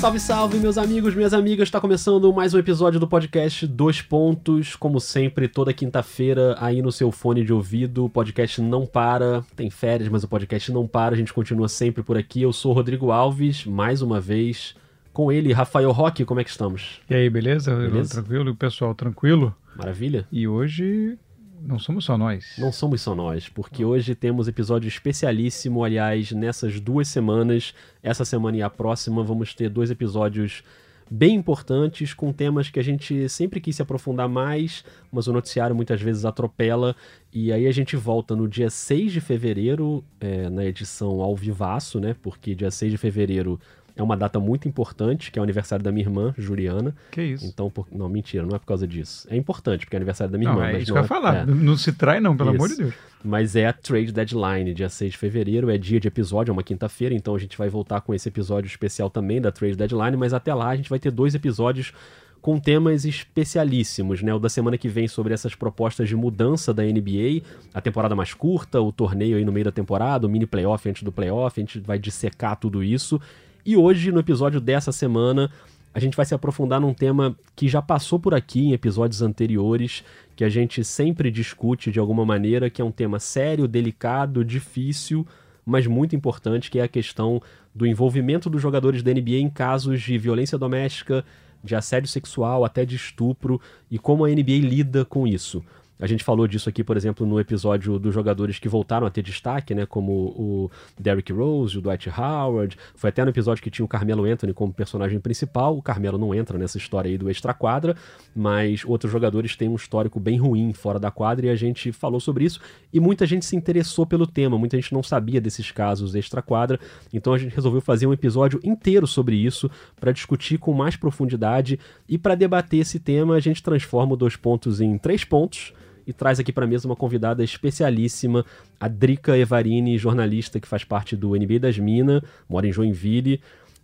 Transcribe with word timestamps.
Salve, 0.00 0.18
salve, 0.18 0.58
meus 0.58 0.78
amigos, 0.78 1.14
minhas 1.14 1.34
amigas. 1.34 1.68
Está 1.68 1.78
começando 1.78 2.32
mais 2.32 2.54
um 2.54 2.58
episódio 2.58 2.98
do 2.98 3.06
podcast 3.06 3.66
Dois 3.66 4.00
Pontos. 4.00 4.74
Como 4.74 4.98
sempre, 4.98 5.46
toda 5.46 5.74
quinta-feira 5.74 6.56
aí 6.58 6.80
no 6.80 6.90
seu 6.90 7.12
fone 7.12 7.44
de 7.44 7.52
ouvido. 7.52 8.06
O 8.06 8.08
podcast 8.08 8.62
não 8.62 8.86
para. 8.86 9.44
Tem 9.54 9.68
férias, 9.68 10.08
mas 10.08 10.24
o 10.24 10.28
podcast 10.28 10.72
não 10.72 10.86
para. 10.86 11.14
A 11.14 11.18
gente 11.18 11.34
continua 11.34 11.68
sempre 11.68 12.02
por 12.02 12.16
aqui. 12.16 12.40
Eu 12.40 12.50
sou 12.50 12.72
o 12.72 12.74
Rodrigo 12.74 13.10
Alves, 13.10 13.66
mais 13.66 14.00
uma 14.00 14.18
vez. 14.18 14.74
Com 15.12 15.30
ele, 15.30 15.52
Rafael 15.52 15.92
Roque, 15.92 16.24
como 16.24 16.40
é 16.40 16.44
que 16.44 16.50
estamos? 16.50 16.98
E 17.10 17.14
aí, 17.14 17.28
beleza? 17.28 17.76
Beleza? 17.76 18.22
Tranquilo? 18.22 18.48
E 18.48 18.52
o 18.52 18.56
pessoal 18.56 18.94
tranquilo? 18.94 19.54
Maravilha? 19.76 20.26
E 20.32 20.48
hoje 20.48 21.18
não 21.62 21.78
somos 21.78 22.04
só 22.04 22.16
nós. 22.16 22.54
Não 22.58 22.72
somos 22.72 23.02
só 23.02 23.14
nós, 23.14 23.48
porque 23.48 23.84
hoje 23.84 24.14
temos 24.14 24.48
episódio 24.48 24.88
especialíssimo. 24.88 25.84
Aliás, 25.84 26.32
nessas 26.32 26.80
duas 26.80 27.08
semanas, 27.08 27.74
essa 28.02 28.24
semana 28.24 28.56
e 28.56 28.62
a 28.62 28.70
próxima, 28.70 29.22
vamos 29.22 29.54
ter 29.54 29.68
dois 29.68 29.90
episódios 29.90 30.62
bem 31.10 31.34
importantes, 31.34 32.14
com 32.14 32.32
temas 32.32 32.70
que 32.70 32.78
a 32.78 32.84
gente 32.84 33.28
sempre 33.28 33.60
quis 33.60 33.74
se 33.74 33.82
aprofundar 33.82 34.28
mais, 34.28 34.84
mas 35.10 35.26
o 35.26 35.32
noticiário 35.32 35.74
muitas 35.74 36.00
vezes 36.00 36.24
atropela. 36.24 36.94
E 37.32 37.52
aí 37.52 37.66
a 37.66 37.72
gente 37.72 37.96
volta 37.96 38.36
no 38.36 38.46
dia 38.48 38.70
6 38.70 39.12
de 39.12 39.20
fevereiro, 39.20 40.04
é, 40.20 40.48
na 40.48 40.64
edição 40.64 41.20
ao 41.20 41.34
vivaço, 41.34 41.98
né? 41.98 42.14
Porque 42.22 42.54
dia 42.54 42.70
6 42.70 42.92
de 42.92 42.98
fevereiro 42.98 43.58
é 44.00 44.02
uma 44.02 44.16
data 44.16 44.40
muito 44.40 44.66
importante, 44.66 45.30
que 45.30 45.38
é 45.38 45.42
o 45.42 45.42
aniversário 45.42 45.84
da 45.84 45.92
minha 45.92 46.04
irmã, 46.04 46.34
Juliana. 46.36 46.94
Que 47.10 47.22
isso? 47.22 47.46
Então, 47.46 47.70
por... 47.70 47.86
não, 47.92 48.08
mentira, 48.08 48.44
não 48.46 48.56
é 48.56 48.58
por 48.58 48.66
causa 48.66 48.86
disso. 48.86 49.28
É 49.30 49.36
importante, 49.36 49.84
porque 49.84 49.94
é 49.94 49.98
aniversário 49.98 50.32
da 50.32 50.38
minha 50.38 50.50
não, 50.50 50.58
irmã. 50.58 50.70
é 50.70 50.72
mas 50.72 50.82
isso 50.82 50.94
não 50.94 51.02
que 51.02 51.12
eu 51.12 51.16
ia 51.16 51.18
é- 51.18 51.22
falar. 51.22 51.36
é. 51.42 51.46
Não 51.46 51.76
se 51.76 51.92
trai 51.92 52.18
não, 52.20 52.36
pelo 52.36 52.50
Isso. 52.50 52.56
amor 52.56 52.68
de 52.68 52.76
Deus. 52.76 52.94
Mas 53.22 53.54
é 53.54 53.66
a 53.66 53.72
trade 53.72 54.10
deadline, 54.12 54.72
dia 54.72 54.88
6 54.88 55.12
de 55.12 55.18
fevereiro, 55.18 55.68
é 55.70 55.76
dia 55.76 56.00
de 56.00 56.08
episódio, 56.08 56.50
é 56.50 56.54
uma 56.54 56.62
quinta-feira, 56.62 57.14
então 57.14 57.34
a 57.34 57.38
gente 57.38 57.58
vai 57.58 57.68
voltar 57.68 58.00
com 58.00 58.14
esse 58.14 58.26
episódio 58.28 58.66
especial 58.66 59.10
também 59.10 59.40
da 59.40 59.52
trade 59.52 59.76
deadline, 59.76 60.16
mas 60.16 60.32
até 60.32 60.54
lá 60.54 60.70
a 60.70 60.76
gente 60.76 60.88
vai 60.88 60.98
ter 60.98 61.10
dois 61.10 61.34
episódios 61.34 61.92
com 62.40 62.58
temas 62.58 63.04
especialíssimos, 63.04 64.22
né? 64.22 64.32
O 64.32 64.38
da 64.38 64.48
semana 64.48 64.78
que 64.78 64.88
vem 64.88 65.06
sobre 65.06 65.34
essas 65.34 65.54
propostas 65.54 66.08
de 66.08 66.16
mudança 66.16 66.72
da 66.72 66.82
NBA, 66.82 67.42
a 67.74 67.80
temporada 67.82 68.16
mais 68.16 68.32
curta, 68.32 68.80
o 68.80 68.90
torneio 68.90 69.36
aí 69.36 69.44
no 69.44 69.52
meio 69.52 69.64
da 69.64 69.72
temporada, 69.72 70.26
o 70.26 70.30
mini 70.30 70.46
playoff 70.46 70.88
antes 70.88 71.02
do 71.02 71.12
playoff, 71.12 71.60
a 71.60 71.62
gente 71.62 71.78
vai 71.80 71.98
dissecar 71.98 72.56
tudo 72.56 72.82
isso. 72.82 73.20
E 73.64 73.76
hoje, 73.76 74.10
no 74.10 74.20
episódio 74.20 74.60
dessa 74.60 74.92
semana, 74.92 75.50
a 75.92 75.98
gente 75.98 76.16
vai 76.16 76.24
se 76.24 76.34
aprofundar 76.34 76.80
num 76.80 76.94
tema 76.94 77.36
que 77.56 77.68
já 77.68 77.82
passou 77.82 78.18
por 78.18 78.34
aqui 78.34 78.66
em 78.66 78.72
episódios 78.72 79.22
anteriores, 79.22 80.04
que 80.36 80.44
a 80.44 80.48
gente 80.48 80.84
sempre 80.84 81.30
discute 81.30 81.90
de 81.90 81.98
alguma 81.98 82.24
maneira, 82.24 82.70
que 82.70 82.80
é 82.80 82.84
um 82.84 82.92
tema 82.92 83.18
sério, 83.18 83.66
delicado, 83.66 84.44
difícil, 84.44 85.26
mas 85.66 85.86
muito 85.86 86.14
importante, 86.14 86.70
que 86.70 86.78
é 86.78 86.82
a 86.82 86.88
questão 86.88 87.42
do 87.74 87.86
envolvimento 87.86 88.48
dos 88.48 88.62
jogadores 88.62 89.02
da 89.02 89.12
NBA 89.12 89.36
em 89.36 89.50
casos 89.50 90.00
de 90.00 90.16
violência 90.16 90.56
doméstica, 90.56 91.24
de 91.62 91.74
assédio 91.74 92.08
sexual, 92.08 92.64
até 92.64 92.84
de 92.84 92.96
estupro, 92.96 93.60
e 93.90 93.98
como 93.98 94.24
a 94.24 94.28
NBA 94.28 94.60
lida 94.60 95.04
com 95.04 95.26
isso. 95.26 95.62
A 96.00 96.06
gente 96.06 96.24
falou 96.24 96.48
disso 96.48 96.66
aqui, 96.66 96.82
por 96.82 96.96
exemplo, 96.96 97.26
no 97.26 97.38
episódio 97.38 97.98
dos 97.98 98.14
jogadores 98.14 98.58
que 98.58 98.68
voltaram 98.68 99.06
a 99.06 99.10
ter 99.10 99.22
destaque, 99.22 99.74
né? 99.74 99.84
Como 99.84 100.12
o 100.12 100.70
Derrick 100.98 101.30
Rose, 101.30 101.76
o 101.76 101.82
Dwight 101.82 102.08
Howard. 102.08 102.78
Foi 102.94 103.10
até 103.10 103.22
no 103.22 103.30
episódio 103.30 103.62
que 103.62 103.70
tinha 103.70 103.84
o 103.84 103.88
Carmelo 103.88 104.24
Anthony 104.24 104.54
como 104.54 104.72
personagem 104.72 105.20
principal. 105.20 105.76
O 105.76 105.82
Carmelo 105.82 106.16
não 106.16 106.34
entra 106.34 106.56
nessa 106.56 106.78
história 106.78 107.10
aí 107.10 107.18
do 107.18 107.28
extra-quadra, 107.28 107.94
mas 108.34 108.82
outros 108.86 109.12
jogadores 109.12 109.54
têm 109.56 109.68
um 109.68 109.74
histórico 109.74 110.18
bem 110.18 110.38
ruim 110.38 110.72
fora 110.72 110.98
da 110.98 111.10
quadra 111.10 111.46
e 111.46 111.50
a 111.50 111.56
gente 111.56 111.92
falou 111.92 112.18
sobre 112.18 112.44
isso. 112.44 112.60
E 112.90 112.98
muita 112.98 113.26
gente 113.26 113.44
se 113.44 113.54
interessou 113.54 114.06
pelo 114.06 114.26
tema, 114.26 114.56
muita 114.56 114.78
gente 114.78 114.94
não 114.94 115.02
sabia 115.02 115.40
desses 115.40 115.70
casos 115.70 116.14
extra-quadra. 116.14 116.80
Então 117.12 117.34
a 117.34 117.38
gente 117.38 117.54
resolveu 117.54 117.82
fazer 117.82 118.06
um 118.06 118.12
episódio 118.14 118.58
inteiro 118.64 119.06
sobre 119.06 119.36
isso 119.36 119.70
para 120.00 120.12
discutir 120.12 120.56
com 120.56 120.72
mais 120.72 120.96
profundidade 120.96 121.78
e 122.08 122.16
para 122.16 122.34
debater 122.34 122.80
esse 122.80 122.98
tema 122.98 123.34
a 123.34 123.40
gente 123.40 123.62
transforma 123.62 124.16
dois 124.16 124.34
pontos 124.34 124.80
em 124.80 124.96
três 124.96 125.24
pontos 125.24 125.74
e 126.06 126.12
traz 126.12 126.40
aqui 126.40 126.52
para 126.52 126.66
mesa 126.66 126.86
uma 126.86 126.96
convidada 126.96 127.42
especialíssima, 127.42 128.44
a 128.78 128.88
Drica 128.88 129.36
Evarini, 129.36 129.98
jornalista 129.98 130.60
que 130.60 130.68
faz 130.68 130.84
parte 130.84 131.16
do 131.16 131.30
NBA 131.30 131.58
das 131.60 131.78
Minas, 131.78 132.22
mora 132.48 132.66
em 132.66 132.72
Joinville. 132.72 133.40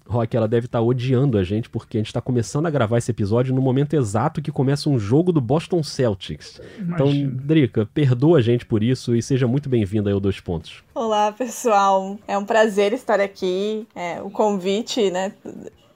Rock, 0.09 0.37
ela 0.37 0.47
deve 0.47 0.67
estar 0.67 0.81
odiando 0.81 1.37
a 1.37 1.43
gente 1.43 1.69
porque 1.69 1.97
a 1.97 2.01
gente 2.01 2.07
está 2.07 2.21
começando 2.21 2.67
a 2.67 2.71
gravar 2.71 2.99
esse 2.99 3.11
episódio 3.11 3.55
no 3.55 3.61
momento 3.61 3.95
exato 3.95 4.41
que 4.41 4.53
começa 4.53 4.89
um 4.89 4.99
jogo 4.99 5.33
do 5.33 5.41
Boston 5.41 5.83
Celtics. 5.83 6.61
Então, 6.79 7.09
Imagina. 7.09 7.43
Drica, 7.43 7.87
perdoa 7.93 8.39
a 8.39 8.41
gente 8.41 8.65
por 8.65 8.83
isso 8.83 9.17
e 9.17 9.23
seja 9.23 9.49
muito 9.49 9.69
bem-vinda 9.69 10.09
aí 10.09 10.15
ao 10.15 10.21
Dois 10.21 10.41
Pontos. 10.41 10.85
Olá, 10.95 11.33
pessoal. 11.33 12.19
É 12.27 12.39
um 12.39 12.45
prazer 12.45 12.93
estar 12.93 13.21
aqui. 13.21 13.87
É, 13.95 14.23
o 14.23 14.31
convite, 14.31 15.11
né? 15.11 15.33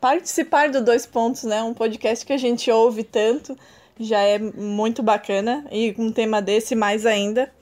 Participar 0.00 0.70
do 0.70 0.82
Dois 0.84 1.06
Pontos, 1.06 1.44
né? 1.44 1.62
Um 1.62 1.74
podcast 1.74 2.26
que 2.26 2.32
a 2.32 2.38
gente 2.38 2.70
ouve 2.70 3.04
tanto. 3.04 3.56
Já 4.00 4.20
é 4.22 4.38
muito 4.38 5.02
bacana. 5.02 5.64
E 5.70 5.94
um 5.98 6.10
tema 6.10 6.40
desse, 6.40 6.74
mais 6.74 7.04
ainda. 7.04 7.52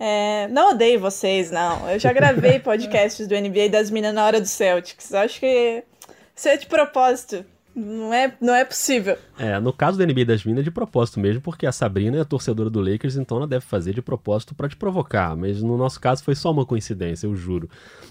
É, 0.00 0.48
não 0.48 0.70
odeio 0.70 0.98
vocês, 0.98 1.50
não. 1.50 1.88
Eu 1.88 1.98
já 1.98 2.12
gravei 2.12 2.58
podcasts 2.60 3.26
do 3.26 3.34
NBA 3.34 3.68
das 3.70 3.90
Minas 3.90 4.14
na 4.14 4.24
hora 4.24 4.40
do 4.40 4.46
Celtics. 4.46 5.12
Acho 5.12 5.40
que 5.40 5.84
isso 6.34 6.48
é 6.48 6.56
de 6.56 6.66
propósito. 6.66 7.44
Não 7.76 8.14
é, 8.14 8.34
não 8.40 8.54
é 8.54 8.64
possível. 8.64 9.18
É, 9.38 9.60
no 9.60 9.70
caso 9.70 9.98
da 9.98 10.06
NBA 10.06 10.24
das 10.24 10.42
Minas, 10.44 10.60
é 10.60 10.64
de 10.64 10.70
propósito 10.70 11.20
mesmo, 11.20 11.42
porque 11.42 11.66
a 11.66 11.72
Sabrina 11.72 12.18
é 12.18 12.24
torcedora 12.24 12.70
do 12.70 12.80
Lakers, 12.80 13.16
então 13.16 13.36
ela 13.36 13.46
deve 13.46 13.66
fazer 13.66 13.92
de 13.92 14.00
propósito 14.00 14.54
pra 14.54 14.66
te 14.66 14.74
provocar. 14.74 15.36
Mas 15.36 15.62
no 15.62 15.76
nosso 15.76 16.00
caso 16.00 16.24
foi 16.24 16.34
só 16.34 16.50
uma 16.50 16.64
coincidência, 16.64 17.26
eu 17.26 17.36
juro. 17.36 17.68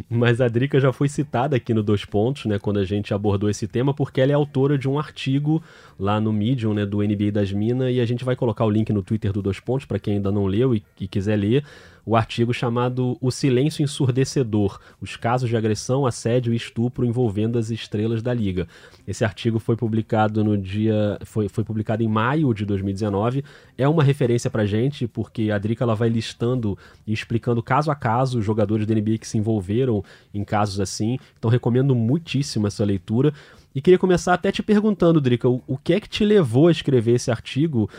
Mas 0.08 0.40
a 0.40 0.48
Drica 0.48 0.80
já 0.80 0.94
foi 0.94 1.10
citada 1.10 1.56
aqui 1.56 1.74
no 1.74 1.82
Dois 1.82 2.06
Pontos, 2.06 2.46
né, 2.46 2.60
quando 2.60 2.78
a 2.78 2.86
gente 2.86 3.12
abordou 3.12 3.50
esse 3.50 3.68
tema, 3.68 3.92
porque 3.92 4.22
ela 4.22 4.32
é 4.32 4.36
autora 4.36 4.78
de 4.78 4.88
um 4.88 5.00
artigo 5.00 5.64
lá 6.00 6.22
no 6.22 6.32
Medium, 6.32 6.76
né, 6.76 6.86
do 6.86 7.00
NBA 7.00 7.32
das 7.32 7.52
Minas, 7.52 7.92
e 7.92 8.00
a 8.00 8.06
gente 8.06 8.24
vai 8.24 8.36
colocar 8.36 8.66
o 8.66 8.70
link 8.70 8.94
no 8.94 9.02
Twitter 9.02 9.34
do 9.34 9.42
Dois 9.42 9.60
Pontos 9.60 9.88
pra 9.88 9.98
quem 9.98 10.18
ainda 10.18 10.32
não 10.32 10.46
leu 10.46 10.76
e, 10.76 10.84
e 11.00 11.08
quiser 11.08 11.38
ler 11.38 11.66
o 12.06 12.16
artigo 12.16 12.54
chamado 12.54 13.18
O 13.20 13.32
Silêncio 13.32 13.84
Ensurdecedor: 13.84 14.80
Os 15.02 15.16
casos 15.16 15.50
de 15.50 15.58
agressão, 15.58 16.06
assédio 16.06 16.54
e 16.54 16.56
estupro 16.56 17.06
envolvendo 17.06 17.58
as 17.58 17.70
estrelas 17.72 18.22
da 18.22 18.34
liga. 18.34 18.68
Esse 19.08 19.26
artigo 19.26 19.58
foi 19.58 19.76
publicado 19.76 20.44
no 20.44 20.58
dia 20.58 21.18
foi, 21.24 21.50
foi 21.50 21.64
publicado 21.64 22.04
em 22.04 22.08
maio 22.08 22.54
de 22.54 22.66
2019. 22.66 23.44
É 23.78 23.88
uma 23.88 24.04
referência 24.04 24.50
pra 24.50 24.66
gente, 24.66 25.08
porque 25.08 25.50
a 25.50 25.58
Drica 25.58 25.84
ela 25.84 25.96
vai 25.96 26.10
listando 26.10 26.78
e 27.08 27.14
explicando 27.14 27.64
caso 27.64 27.90
a 27.90 27.96
caso 27.96 28.40
os 28.40 28.46
jogadores 28.46 28.86
da 28.86 28.94
NBA 28.94 29.18
que 29.18 29.28
se 29.28 29.38
envolveram 29.38 30.04
em 30.34 30.44
casos 30.44 30.80
assim. 30.80 31.18
Então 31.38 31.50
recomendo 31.50 31.96
muitíssimo 31.96 32.68
essa 32.68 32.86
leitura. 32.86 33.34
E 33.74 33.82
queria 33.82 34.00
começar 34.00 34.34
até 34.34 34.54
te 34.54 34.64
perguntando, 34.64 35.20
Drica, 35.20 35.50
o, 35.50 35.62
o 35.68 35.78
que 35.78 35.94
é 35.94 36.00
que 36.00 36.08
te 36.08 36.24
levou 36.24 36.68
a 36.68 36.72
escrever 36.72 37.16
esse 37.16 37.30
artigo 37.30 37.90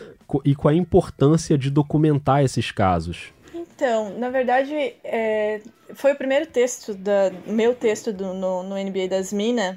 e 0.44 0.54
qual 0.54 0.72
a 0.72 0.76
importância 0.76 1.56
de 1.58 1.70
documentar 1.70 2.42
esses 2.42 2.70
casos? 2.70 3.35
Então, 3.76 4.08
na 4.18 4.30
verdade, 4.30 4.74
é, 5.04 5.60
foi 5.94 6.12
o 6.12 6.16
primeiro 6.16 6.46
texto, 6.46 6.94
da, 6.94 7.30
meu 7.46 7.74
texto 7.74 8.10
do- 8.10 8.32
no, 8.32 8.62
no 8.62 8.74
NBA 8.74 9.06
das 9.06 9.34
Minas, 9.34 9.76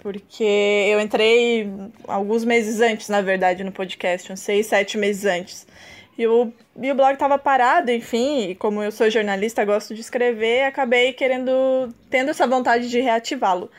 porque 0.00 0.44
eu 0.44 1.00
entrei 1.00 1.66
alguns 2.06 2.44
meses 2.44 2.80
antes, 2.82 3.08
na 3.08 3.22
verdade, 3.22 3.64
no 3.64 3.72
podcast, 3.72 4.30
uns 4.30 4.40
seis, 4.40 4.66
sete 4.66 4.98
meses 4.98 5.24
antes. 5.24 5.66
E 6.18 6.26
o, 6.26 6.52
e 6.76 6.90
o 6.92 6.94
blog 6.94 7.14
estava 7.14 7.38
parado, 7.38 7.90
enfim, 7.90 8.50
e 8.50 8.54
como 8.54 8.82
eu 8.82 8.92
sou 8.92 9.08
jornalista, 9.08 9.64
gosto 9.64 9.94
de 9.94 10.02
escrever, 10.02 10.64
acabei 10.64 11.14
querendo, 11.14 11.50
tendo 12.10 12.30
essa 12.30 12.46
vontade 12.46 12.90
de 12.90 13.00
reativá-lo. 13.00 13.70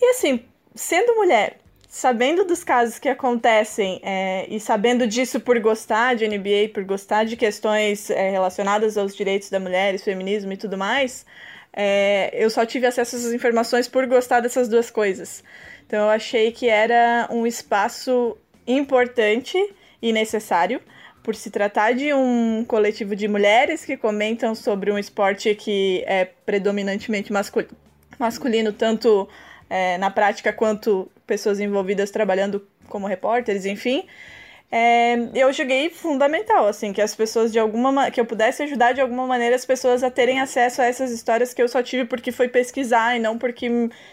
E 0.00 0.04
assim, 0.10 0.40
sendo 0.74 1.16
mulher, 1.16 1.58
sabendo 1.92 2.46
dos 2.46 2.64
casos 2.64 2.98
que 2.98 3.06
acontecem 3.06 4.00
é, 4.02 4.46
e 4.48 4.58
sabendo 4.58 5.06
disso 5.06 5.38
por 5.38 5.60
gostar 5.60 6.16
de 6.16 6.26
NBA, 6.26 6.70
por 6.72 6.84
gostar 6.84 7.24
de 7.24 7.36
questões 7.36 8.08
é, 8.08 8.30
relacionadas 8.30 8.96
aos 8.96 9.14
direitos 9.14 9.50
da 9.50 9.60
mulher, 9.60 9.98
feminismo 9.98 10.54
e 10.54 10.56
tudo 10.56 10.78
mais, 10.78 11.26
é, 11.70 12.30
eu 12.32 12.48
só 12.48 12.64
tive 12.64 12.86
acesso 12.86 13.14
a 13.14 13.18
essas 13.18 13.34
informações 13.34 13.88
por 13.88 14.06
gostar 14.06 14.40
dessas 14.40 14.70
duas 14.70 14.90
coisas. 14.90 15.44
Então 15.86 16.04
eu 16.04 16.08
achei 16.08 16.50
que 16.50 16.66
era 16.66 17.28
um 17.30 17.46
espaço 17.46 18.38
importante 18.66 19.58
e 20.00 20.14
necessário 20.14 20.80
por 21.22 21.34
se 21.34 21.50
tratar 21.50 21.92
de 21.92 22.14
um 22.14 22.64
coletivo 22.66 23.14
de 23.14 23.28
mulheres 23.28 23.84
que 23.84 23.98
comentam 23.98 24.54
sobre 24.54 24.90
um 24.90 24.98
esporte 24.98 25.54
que 25.54 26.02
é 26.06 26.24
predominantemente 26.24 27.30
mascul 27.30 27.66
masculino, 28.18 28.72
tanto 28.72 29.28
é, 29.68 29.98
na 29.98 30.10
prática 30.10 30.52
quanto 30.52 31.10
pessoas 31.32 31.58
envolvidas 31.60 32.10
trabalhando 32.10 32.56
como 32.88 33.06
repórteres, 33.06 33.64
enfim. 33.64 34.04
É, 34.70 35.16
eu 35.34 35.52
julguei 35.52 35.90
fundamental, 35.90 36.66
assim, 36.66 36.92
que 36.94 37.02
as 37.02 37.14
pessoas 37.14 37.52
de 37.52 37.58
alguma 37.58 37.90
ma- 37.92 38.10
que 38.10 38.18
eu 38.20 38.24
pudesse 38.24 38.62
ajudar 38.62 38.92
de 38.92 39.00
alguma 39.02 39.26
maneira 39.26 39.54
as 39.54 39.66
pessoas 39.66 40.02
a 40.02 40.10
terem 40.10 40.40
acesso 40.40 40.80
a 40.80 40.86
essas 40.86 41.10
histórias 41.10 41.52
que 41.54 41.62
eu 41.62 41.68
só 41.68 41.82
tive 41.82 42.04
porque 42.06 42.32
foi 42.32 42.48
pesquisar 42.48 43.16
e 43.16 43.18
não 43.18 43.36
porque 43.38 43.66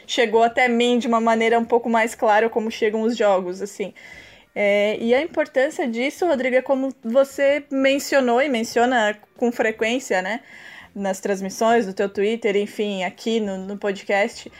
chegou 0.06 0.44
até 0.44 0.68
mim 0.68 1.00
de 1.00 1.08
uma 1.08 1.22
maneira 1.22 1.58
um 1.58 1.66
pouco 1.66 1.90
mais 1.90 2.14
clara 2.16 2.50
como 2.50 2.70
chegam 2.70 3.02
os 3.04 3.16
jogos, 3.18 3.62
assim. 3.62 3.94
É, 4.54 4.98
e 5.00 5.14
a 5.14 5.22
importância 5.22 5.88
disso, 5.88 6.26
Rodrigo, 6.28 6.56
é 6.58 6.62
como 6.62 6.94
você 7.04 7.64
mencionou 7.72 8.42
e 8.42 8.50
menciona 8.50 9.18
com 9.38 9.52
frequência, 9.52 10.22
né? 10.22 10.42
Nas 10.94 11.20
transmissões, 11.22 11.88
no 11.88 11.94
teu 11.94 12.10
Twitter, 12.10 12.58
enfim, 12.58 13.04
aqui 13.04 13.40
no, 13.40 13.58
no 13.58 13.78
podcast. 13.78 14.52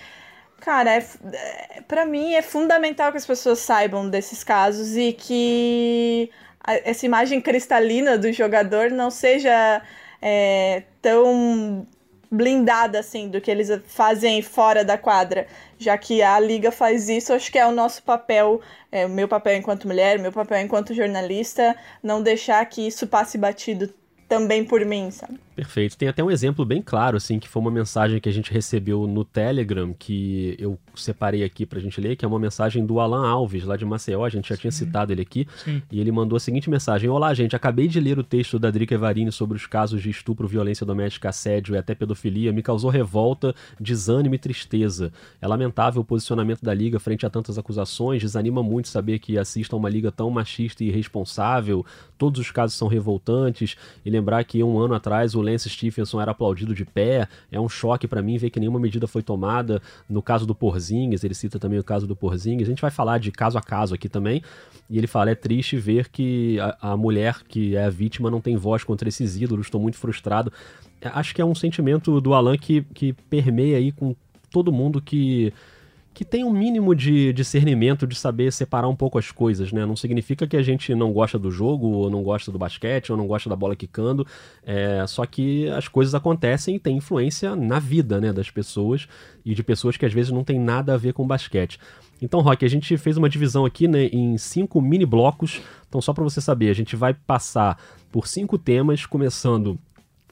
Cara, 0.60 0.96
é, 0.96 1.06
é, 1.34 1.82
para 1.82 2.06
mim 2.06 2.34
é 2.34 2.42
fundamental 2.42 3.12
que 3.12 3.18
as 3.18 3.26
pessoas 3.26 3.60
saibam 3.60 4.10
desses 4.10 4.44
casos 4.44 4.98
e 4.98 5.14
que 5.14 6.30
a, 6.62 6.76
essa 6.90 7.06
imagem 7.06 7.42
cristalina 7.42 8.18
do 8.18 8.32
jogador 8.32 8.92
não 8.92 9.10
seja 9.10 9.82
é, 10.22 10.84
tão 11.02 11.88
blindada 12.32 13.00
assim 13.00 13.28
do 13.30 13.42
que 13.42 13.50
eles 13.50 13.70
fazem 13.88 14.42
fora 14.42 14.84
da 14.86 14.98
quadra, 14.98 15.48
já 15.80 15.98
que 15.98 16.22
a 16.22 16.40
liga 16.40 16.72
faz 16.72 17.10
isso, 17.10 17.34
acho 17.34 17.52
que 17.52 17.58
é 17.58 17.66
o 17.66 17.72
nosso 17.72 18.04
papel, 18.04 18.62
é, 18.92 19.06
o 19.06 19.10
meu 19.10 19.28
papel 19.28 19.56
enquanto 19.56 19.88
mulher, 19.88 20.20
meu 20.20 20.32
papel 20.32 20.60
enquanto 20.60 20.94
jornalista, 20.94 21.76
não 22.04 22.22
deixar 22.22 22.64
que 22.66 22.86
isso 22.86 23.08
passe 23.08 23.38
batido 23.38 23.92
também 24.28 24.64
por 24.64 24.86
mim, 24.86 25.10
sabe? 25.10 25.40
Perfeito. 25.60 25.98
Tem 25.98 26.08
até 26.08 26.24
um 26.24 26.32
exemplo 26.32 26.64
bem 26.64 26.82
claro, 26.82 27.18
assim, 27.18 27.38
que 27.38 27.50
foi 27.50 27.62
uma 27.62 27.70
mensagem 27.70 28.18
que 28.22 28.30
a 28.30 28.32
gente 28.32 28.50
recebeu 28.50 29.06
no 29.06 29.26
Telegram, 29.26 29.94
que 29.94 30.56
eu 30.58 30.80
separei 30.96 31.44
aqui 31.44 31.66
pra 31.66 31.82
gente 31.82 32.00
ler, 32.00 32.16
que 32.16 32.24
é 32.24 32.28
uma 32.28 32.40
mensagem 32.40 32.86
do 32.86 32.98
Alan 32.98 33.28
Alves, 33.28 33.66
lá 33.66 33.76
de 33.76 33.84
Maceió, 33.84 34.24
a 34.24 34.30
gente 34.30 34.48
já 34.48 34.56
Sim. 34.56 34.62
tinha 34.62 34.72
citado 34.72 35.12
ele 35.12 35.22
aqui, 35.22 35.46
Sim. 35.58 35.82
e 35.92 36.00
ele 36.00 36.14
mandou 36.14 36.38
a 36.38 36.40
seguinte 36.40 36.70
mensagem: 36.70 37.10
Olá, 37.10 37.34
gente, 37.34 37.58
acabei 37.58 37.90
de 37.90 38.00
ler 38.00 38.18
o 38.18 38.24
texto 38.24 38.58
da 38.58 38.72
Drica 38.72 38.96
Evarini 38.96 39.34
sobre 39.34 39.58
os 39.58 39.68
casos 39.68 40.02
de 40.02 40.10
estupro, 40.10 40.48
violência 40.48 40.86
doméstica, 40.86 41.28
assédio 41.28 41.76
e 41.76 41.78
até 41.78 41.94
pedofilia, 41.94 42.54
me 42.54 42.64
causou 42.64 42.90
revolta, 42.90 43.54
desânimo 43.78 44.36
e 44.36 44.38
tristeza. 44.38 45.12
É 45.42 45.48
lamentável 45.48 46.02
o 46.02 46.06
posicionamento 46.06 46.62
da 46.64 46.74
Liga 46.74 47.02
frente 47.02 47.26
a 47.26 47.30
tantas 47.30 47.58
acusações, 47.58 48.22
desanima 48.22 48.64
muito 48.64 48.88
saber 48.88 49.20
que 49.20 49.38
assista 49.38 49.76
a 49.76 49.78
uma 49.78 49.90
Liga 49.90 50.10
tão 50.10 50.30
machista 50.30 50.86
e 50.86 50.88
irresponsável, 50.88 51.86
todos 52.18 52.40
os 52.40 52.50
casos 52.50 52.78
são 52.78 52.88
revoltantes, 52.88 53.76
e 54.06 54.10
lembrar 54.10 54.42
que 54.46 54.64
um 54.64 54.80
ano 54.80 54.94
atrás 54.94 55.36
o 55.36 55.49
Lance 55.50 55.70
Stephenson 55.70 56.22
era 56.22 56.32
aplaudido 56.32 56.74
de 56.74 56.86
pé. 56.86 57.28
É 57.52 57.60
um 57.60 57.70
choque 57.70 58.08
para 58.08 58.22
mim 58.22 58.38
ver 58.38 58.50
que 58.50 58.60
nenhuma 58.60 58.80
medida 58.80 59.08
foi 59.08 59.22
tomada. 59.22 59.82
No 60.10 60.22
caso 60.22 60.46
do 60.46 60.56
Porzingis, 60.56 61.24
ele 61.24 61.34
cita 61.34 61.60
também 61.60 61.80
o 61.80 61.84
caso 61.84 62.06
do 62.08 62.16
Porzingis. 62.16 62.68
A 62.68 62.72
gente 62.72 62.82
vai 62.82 62.92
falar 62.92 63.20
de 63.20 63.32
caso 63.32 63.58
a 63.58 63.62
caso 63.62 63.96
aqui 63.96 64.08
também. 64.08 64.42
E 64.90 64.98
ele 64.98 65.08
fala: 65.08 65.32
é 65.32 65.36
triste 65.36 65.78
ver 65.78 66.10
que 66.10 66.60
a, 66.60 66.92
a 66.92 66.98
mulher 66.98 67.44
que 67.48 67.76
é 67.76 67.86
a 67.86 67.90
vítima 67.90 68.30
não 68.30 68.42
tem 68.42 68.56
voz 68.56 68.84
contra 68.84 69.08
esses 69.08 69.40
ídolos. 69.40 69.68
Estou 69.68 69.82
muito 69.82 69.98
frustrado. 69.98 70.52
É, 71.02 71.08
acho 71.10 71.34
que 71.34 71.42
é 71.42 71.46
um 71.46 71.56
sentimento 71.56 72.20
do 72.20 72.34
Alan 72.34 72.58
que, 72.58 72.82
que 72.94 73.14
permeia 73.14 73.78
aí 73.78 73.92
com 73.92 74.16
todo 74.52 74.72
mundo 74.72 75.02
que 75.02 75.54
que 76.14 76.26
tem 76.26 76.44
um 76.44 76.52
mínimo 76.52 76.96
de 76.96 77.32
discernimento 77.34 78.06
de 78.06 78.16
saber 78.16 78.52
separar 78.52 78.88
um 78.88 78.96
pouco 78.96 79.18
as 79.18 79.32
coisas, 79.32 79.72
né? 79.72 79.86
Não 79.86 79.96
significa 79.96 80.48
que 80.48 80.58
a 80.58 80.62
gente 80.62 80.94
não 80.94 81.14
gosta 81.14 81.38
do 81.38 81.52
jogo, 81.52 81.88
ou 81.88 82.10
não 82.10 82.24
gosta 82.24 82.52
do 82.52 82.58
basquete, 82.58 83.12
ou 83.12 83.18
não 83.18 83.28
gosta 83.28 83.50
da 83.50 83.56
bola 83.56 83.76
quicando, 83.76 84.26
é, 84.64 85.06
só 85.08 85.26
que 85.26 85.70
as 85.70 85.88
coisas 85.88 86.14
acontecem 86.16 86.76
e 86.76 86.80
tem 86.80 86.98
influência 86.98 87.56
na 87.56 87.80
vida, 87.80 88.20
né, 88.20 88.34
das 88.34 88.50
pessoas, 88.50 89.08
e 89.46 89.54
de 89.54 89.64
pessoas 89.64 89.96
que 89.98 90.06
às 90.06 90.14
vezes 90.14 90.32
não 90.32 90.44
tem 90.44 90.60
nada 90.60 90.94
a 90.94 90.98
ver 90.98 91.14
com 91.14 91.26
basquete. 91.26 91.80
Então, 92.22 92.42
Rock, 92.42 92.66
a 92.66 92.70
gente 92.70 92.98
fez 92.98 93.16
uma 93.16 93.30
divisão 93.30 93.66
aqui 93.66 93.88
né, 93.88 94.08
em 94.08 94.38
cinco 94.38 94.82
mini 94.82 95.06
blocos. 95.06 95.62
Então, 95.88 96.02
só 96.02 96.12
para 96.12 96.24
você 96.24 96.42
saber, 96.42 96.70
a 96.70 96.74
gente 96.74 96.96
vai 96.96 97.14
passar 97.14 97.82
por 98.12 98.28
cinco 98.28 98.58
temas, 98.58 99.06
começando 99.06 99.80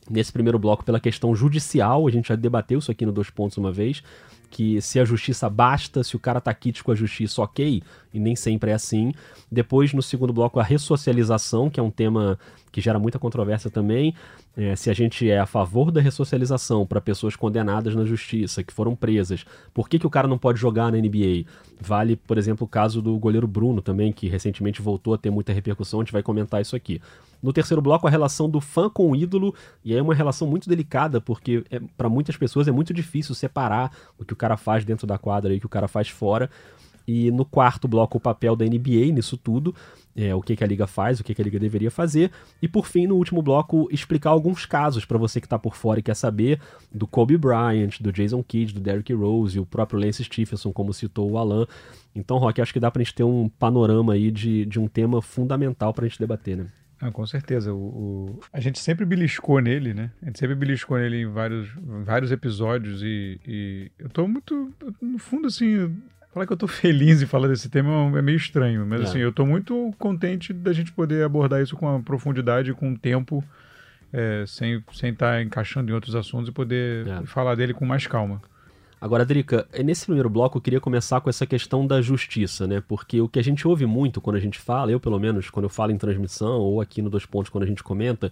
nesse 0.09 0.33
primeiro 0.33 0.59
bloco 0.59 0.83
pela 0.83 0.99
questão 0.99 1.33
judicial. 1.33 2.05
A 2.05 2.11
gente 2.11 2.27
já 2.27 2.35
debateu 2.35 2.79
isso 2.79 2.91
aqui 2.91 3.05
no 3.05 3.13
Dois 3.13 3.29
Pontos 3.29 3.57
uma 3.57 3.71
vez 3.71 4.03
que 4.49 4.81
se 4.81 4.99
a 4.99 5.05
justiça 5.05 5.49
basta, 5.49 6.03
se 6.03 6.15
o 6.15 6.19
cara 6.19 6.41
tá 6.41 6.53
quite 6.53 6.83
com 6.83 6.91
a 6.91 6.95
justiça, 6.95 7.41
ok, 7.41 7.81
e 8.13 8.19
nem 8.19 8.35
sempre 8.35 8.71
é 8.71 8.73
assim. 8.73 9.13
Depois, 9.51 9.93
no 9.93 10.01
segundo 10.01 10.33
bloco, 10.33 10.59
a 10.59 10.63
ressocialização, 10.63 11.69
que 11.69 11.79
é 11.79 11.83
um 11.83 11.91
tema 11.91 12.37
que 12.71 12.81
gera 12.81 12.99
muita 12.99 13.17
controvérsia 13.17 13.69
também. 13.69 14.13
É, 14.55 14.75
se 14.75 14.89
a 14.89 14.93
gente 14.93 15.29
é 15.29 15.39
a 15.39 15.45
favor 15.45 15.91
da 15.91 16.01
ressocialização 16.01 16.85
para 16.85 16.99
pessoas 16.99 17.35
condenadas 17.35 17.95
na 17.95 18.05
justiça, 18.05 18.63
que 18.63 18.73
foram 18.73 18.95
presas, 18.95 19.45
por 19.73 19.87
que, 19.87 19.99
que 19.99 20.07
o 20.07 20.09
cara 20.09 20.27
não 20.27 20.37
pode 20.37 20.59
jogar 20.59 20.91
na 20.91 20.97
NBA? 20.97 21.45
Vale, 21.79 22.15
por 22.15 22.37
exemplo, 22.37 22.65
o 22.65 22.67
caso 22.67 23.01
do 23.01 23.17
goleiro 23.19 23.47
Bruno 23.47 23.81
também, 23.81 24.11
que 24.11 24.27
recentemente 24.27 24.81
voltou 24.81 25.13
a 25.13 25.17
ter 25.17 25.29
muita 25.29 25.53
repercussão, 25.53 25.99
a 25.99 26.03
gente 26.03 26.13
vai 26.13 26.23
comentar 26.23 26.61
isso 26.61 26.75
aqui. 26.75 26.99
No 27.41 27.53
terceiro 27.53 27.81
bloco, 27.81 28.07
a 28.07 28.09
relação 28.09 28.49
do 28.49 28.59
fã 28.59 28.89
com 28.89 29.11
o 29.11 29.15
ídolo, 29.15 29.53
e 29.83 29.93
aí 29.93 29.99
é 29.99 30.01
uma 30.01 30.15
relação 30.15 30.47
muito 30.47 30.67
delicada, 30.67 31.21
porque 31.21 31.63
é, 31.69 31.79
para 31.95 32.09
muitas 32.09 32.35
pessoas 32.35 32.67
é 32.67 32.71
muito 32.71 32.93
difícil 32.93 33.35
separar 33.35 33.91
o 34.17 34.25
que 34.25 34.33
o 34.33 34.35
cara 34.35 34.57
faz 34.57 34.83
dentro 34.83 35.05
da 35.05 35.17
quadra 35.17 35.53
e 35.53 35.57
o 35.57 35.59
que 35.59 35.65
o 35.65 35.69
cara 35.69 35.87
faz 35.87 36.09
fora. 36.09 36.49
E 37.07 37.31
no 37.31 37.45
quarto 37.45 37.87
bloco, 37.87 38.17
o 38.17 38.21
papel 38.21 38.53
da 38.53 38.65
NBA 38.65 39.13
nisso 39.13 39.37
tudo, 39.37 39.73
é, 40.13 40.35
o 40.35 40.41
que, 40.41 40.57
que 40.57 40.63
a 40.63 40.67
liga 40.67 40.85
faz, 40.85 41.19
o 41.19 41.23
que, 41.23 41.33
que 41.33 41.41
a 41.41 41.45
liga 41.45 41.57
deveria 41.57 41.89
fazer. 41.89 42.31
E 42.61 42.67
por 42.67 42.85
fim, 42.85 43.07
no 43.07 43.15
último 43.15 43.41
bloco, 43.41 43.87
explicar 43.89 44.31
alguns 44.31 44.65
casos 44.65 45.05
para 45.05 45.17
você 45.17 45.39
que 45.39 45.45
está 45.45 45.57
por 45.57 45.77
fora 45.77 46.01
e 46.01 46.03
quer 46.03 46.15
saber 46.15 46.59
do 46.93 47.07
Kobe 47.07 47.37
Bryant, 47.37 48.01
do 48.01 48.11
Jason 48.11 48.43
Kidd, 48.43 48.73
do 48.73 48.81
Derrick 48.81 49.13
Rose, 49.13 49.55
e 49.55 49.59
o 49.61 49.65
próprio 49.65 50.01
Lance 50.01 50.21
Stephenson, 50.21 50.73
como 50.73 50.93
citou 50.93 51.31
o 51.31 51.37
Alan. 51.37 51.65
Então, 52.13 52.37
Rock, 52.37 52.61
acho 52.61 52.73
que 52.73 52.79
dá 52.79 52.91
para 52.91 53.01
a 53.01 53.05
gente 53.05 53.15
ter 53.15 53.23
um 53.23 53.47
panorama 53.47 54.13
aí 54.13 54.29
de, 54.29 54.65
de 54.65 54.77
um 54.77 54.87
tema 54.87 55.21
fundamental 55.21 55.93
para 55.93 56.05
a 56.05 56.07
gente 56.09 56.19
debater, 56.19 56.57
né? 56.57 56.67
Ah, 56.99 57.11
com 57.11 57.25
certeza. 57.25 57.73
O, 57.73 57.77
o, 57.77 58.39
A 58.51 58.59
gente 58.59 58.79
sempre 58.79 59.05
beliscou 59.05 59.59
nele, 59.59 59.93
né? 59.93 60.11
A 60.21 60.25
gente 60.25 60.39
sempre 60.39 60.55
beliscou 60.55 60.97
nele 60.97 61.21
em 61.21 61.27
vários, 61.27 61.69
vários 62.03 62.31
episódios 62.31 63.01
e, 63.03 63.39
e 63.47 63.91
eu 63.99 64.09
tô 64.09 64.27
muito, 64.27 64.73
no 65.01 65.19
fundo, 65.19 65.47
assim, 65.47 65.95
falar 66.33 66.47
que 66.47 66.53
eu 66.53 66.57
tô 66.57 66.67
feliz 66.67 67.21
em 67.21 67.25
falar 67.25 67.47
desse 67.47 67.69
tema 67.69 68.17
é 68.17 68.21
meio 68.21 68.37
estranho, 68.37 68.85
mas 68.85 69.01
é. 69.01 69.03
assim, 69.03 69.19
eu 69.19 69.31
tô 69.31 69.45
muito 69.45 69.93
contente 69.97 70.53
da 70.53 70.73
gente 70.73 70.91
poder 70.91 71.23
abordar 71.23 71.61
isso 71.61 71.75
com 71.75 71.87
a 71.87 71.99
profundidade, 71.99 72.73
com 72.73 72.91
o 72.91 72.97
tempo, 72.97 73.43
é, 74.11 74.43
sem 74.47 74.77
estar 74.77 74.93
sem 74.93 75.13
tá 75.13 75.41
encaixando 75.41 75.91
em 75.91 75.93
outros 75.93 76.15
assuntos 76.15 76.49
e 76.49 76.51
poder 76.51 77.07
é. 77.07 77.25
falar 77.25 77.55
dele 77.55 77.73
com 77.73 77.85
mais 77.85 78.07
calma. 78.07 78.41
Agora, 78.99 79.23
Drica, 79.23 79.67
nesse 79.83 80.05
primeiro 80.05 80.29
bloco 80.29 80.57
eu 80.57 80.61
queria 80.61 80.81
começar 80.81 81.21
com 81.21 81.29
essa 81.29 81.45
questão 81.45 81.85
da 81.85 82.01
justiça, 82.01 82.65
né? 82.65 82.81
Porque 82.87 83.21
o 83.21 83.29
que 83.29 83.37
a 83.37 83.43
gente 83.43 83.67
ouve 83.67 83.85
muito 83.85 84.19
quando 84.19 84.37
a 84.37 84.39
gente 84.39 84.57
fala, 84.57 84.91
eu 84.91 84.99
pelo 84.99 85.19
menos, 85.19 85.51
quando 85.51 85.65
eu 85.65 85.69
falo 85.69 85.91
em 85.91 85.97
transmissão 85.97 86.59
ou 86.59 86.81
aqui 86.81 87.01
no 87.01 87.09
Dois 87.09 87.25
Pontos 87.25 87.49
quando 87.49 87.63
a 87.63 87.67
gente 87.67 87.83
comenta, 87.83 88.31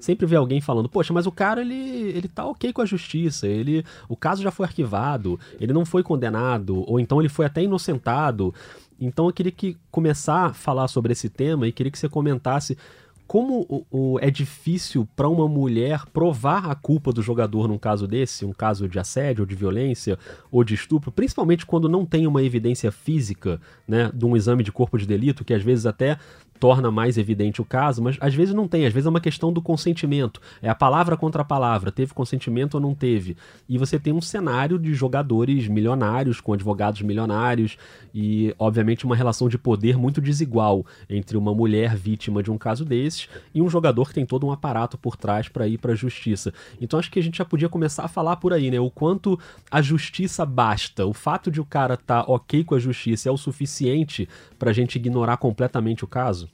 sempre 0.00 0.24
vê 0.24 0.36
alguém 0.36 0.58
falando, 0.60 0.88
poxa, 0.88 1.12
mas 1.12 1.26
o 1.26 1.32
cara 1.32 1.60
ele, 1.60 1.74
ele 1.74 2.28
tá 2.28 2.46
ok 2.46 2.72
com 2.72 2.80
a 2.80 2.86
justiça, 2.86 3.46
ele 3.46 3.84
o 4.08 4.16
caso 4.16 4.42
já 4.42 4.50
foi 4.50 4.64
arquivado, 4.64 5.38
ele 5.60 5.74
não 5.74 5.84
foi 5.84 6.02
condenado, 6.02 6.82
ou 6.90 6.98
então 6.98 7.20
ele 7.20 7.28
foi 7.28 7.44
até 7.44 7.62
inocentado. 7.62 8.54
Então 8.98 9.26
eu 9.26 9.32
queria 9.32 9.52
que 9.52 9.76
começar 9.90 10.46
a 10.46 10.52
falar 10.54 10.88
sobre 10.88 11.12
esse 11.12 11.28
tema 11.28 11.68
e 11.68 11.72
queria 11.72 11.92
que 11.92 11.98
você 11.98 12.08
comentasse 12.08 12.78
como 13.26 13.66
o, 13.68 13.86
o, 13.90 14.18
é 14.20 14.30
difícil 14.30 15.06
para 15.16 15.28
uma 15.28 15.48
mulher 15.48 16.06
provar 16.12 16.70
a 16.70 16.74
culpa 16.74 17.12
do 17.12 17.22
jogador 17.22 17.66
num 17.66 17.78
caso 17.78 18.06
desse, 18.06 18.44
um 18.44 18.52
caso 18.52 18.88
de 18.88 18.98
assédio, 18.98 19.42
ou 19.42 19.46
de 19.46 19.54
violência, 19.54 20.18
ou 20.50 20.62
de 20.62 20.74
estupro, 20.74 21.10
principalmente 21.10 21.66
quando 21.66 21.88
não 21.88 22.06
tem 22.06 22.26
uma 22.26 22.42
evidência 22.42 22.92
física, 22.92 23.60
né, 23.86 24.10
de 24.14 24.24
um 24.24 24.36
exame 24.36 24.62
de 24.62 24.70
corpo 24.70 24.96
de 24.96 25.06
delito, 25.06 25.44
que 25.44 25.54
às 25.54 25.62
vezes 25.62 25.86
até 25.86 26.18
torna 26.58 26.90
mais 26.90 27.18
evidente 27.18 27.60
o 27.60 27.64
caso, 27.64 28.02
mas 28.02 28.16
às 28.20 28.34
vezes 28.34 28.54
não 28.54 28.66
tem, 28.66 28.86
às 28.86 28.92
vezes 28.92 29.06
é 29.06 29.10
uma 29.10 29.20
questão 29.20 29.52
do 29.52 29.62
consentimento. 29.62 30.40
É 30.62 30.68
a 30.68 30.74
palavra 30.74 31.16
contra 31.16 31.42
a 31.42 31.44
palavra, 31.44 31.92
teve 31.92 32.14
consentimento 32.14 32.74
ou 32.74 32.80
não 32.80 32.94
teve. 32.94 33.36
E 33.68 33.78
você 33.78 33.98
tem 33.98 34.12
um 34.12 34.20
cenário 34.20 34.78
de 34.78 34.94
jogadores 34.94 35.68
milionários 35.68 36.40
com 36.40 36.52
advogados 36.52 37.02
milionários 37.02 37.76
e, 38.14 38.54
obviamente, 38.58 39.04
uma 39.04 39.16
relação 39.16 39.48
de 39.48 39.58
poder 39.58 39.96
muito 39.96 40.20
desigual 40.20 40.84
entre 41.08 41.36
uma 41.36 41.54
mulher 41.54 41.96
vítima 41.96 42.42
de 42.42 42.50
um 42.50 42.58
caso 42.58 42.84
desses 42.84 43.28
e 43.54 43.60
um 43.60 43.68
jogador 43.68 44.08
que 44.08 44.14
tem 44.14 44.26
todo 44.26 44.46
um 44.46 44.52
aparato 44.52 44.96
por 44.96 45.16
trás 45.16 45.48
para 45.48 45.66
ir 45.68 45.78
para 45.78 45.92
a 45.92 45.96
justiça. 45.96 46.52
Então 46.80 46.98
acho 46.98 47.10
que 47.10 47.18
a 47.18 47.22
gente 47.22 47.38
já 47.38 47.44
podia 47.44 47.68
começar 47.68 48.04
a 48.04 48.08
falar 48.08 48.36
por 48.36 48.52
aí, 48.52 48.70
né? 48.70 48.80
O 48.80 48.90
quanto 48.90 49.38
a 49.70 49.82
justiça 49.82 50.44
basta. 50.44 51.06
O 51.06 51.12
fato 51.12 51.50
de 51.50 51.60
o 51.60 51.64
cara 51.64 51.94
estar 51.94 52.24
tá 52.24 52.32
ok 52.32 52.64
com 52.64 52.74
a 52.74 52.78
justiça 52.78 53.28
é 53.28 53.32
o 53.32 53.36
suficiente 53.36 54.28
para 54.58 54.70
a 54.70 54.74
gente 54.74 54.96
ignorar 54.96 55.36
completamente 55.36 56.04
o 56.04 56.08
caso? 56.08 56.45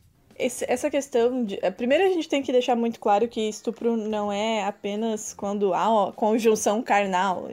Esse, 0.45 0.65
essa 0.69 0.91
questão 0.91 1.45
de. 1.45 1.59
Eh, 1.63 1.71
primeiro, 1.71 2.05
a 2.05 2.09
gente 2.09 2.29
tem 2.29 2.43
que 2.43 2.53
deixar 2.53 2.77
muito 2.77 2.99
claro 3.01 3.29
que 3.29 3.41
estupro 3.49 3.97
não 3.97 4.33
é 4.33 4.65
apenas 4.65 5.33
quando 5.35 5.73
há 5.75 6.13
conjunção 6.15 6.83
carnal. 6.83 7.49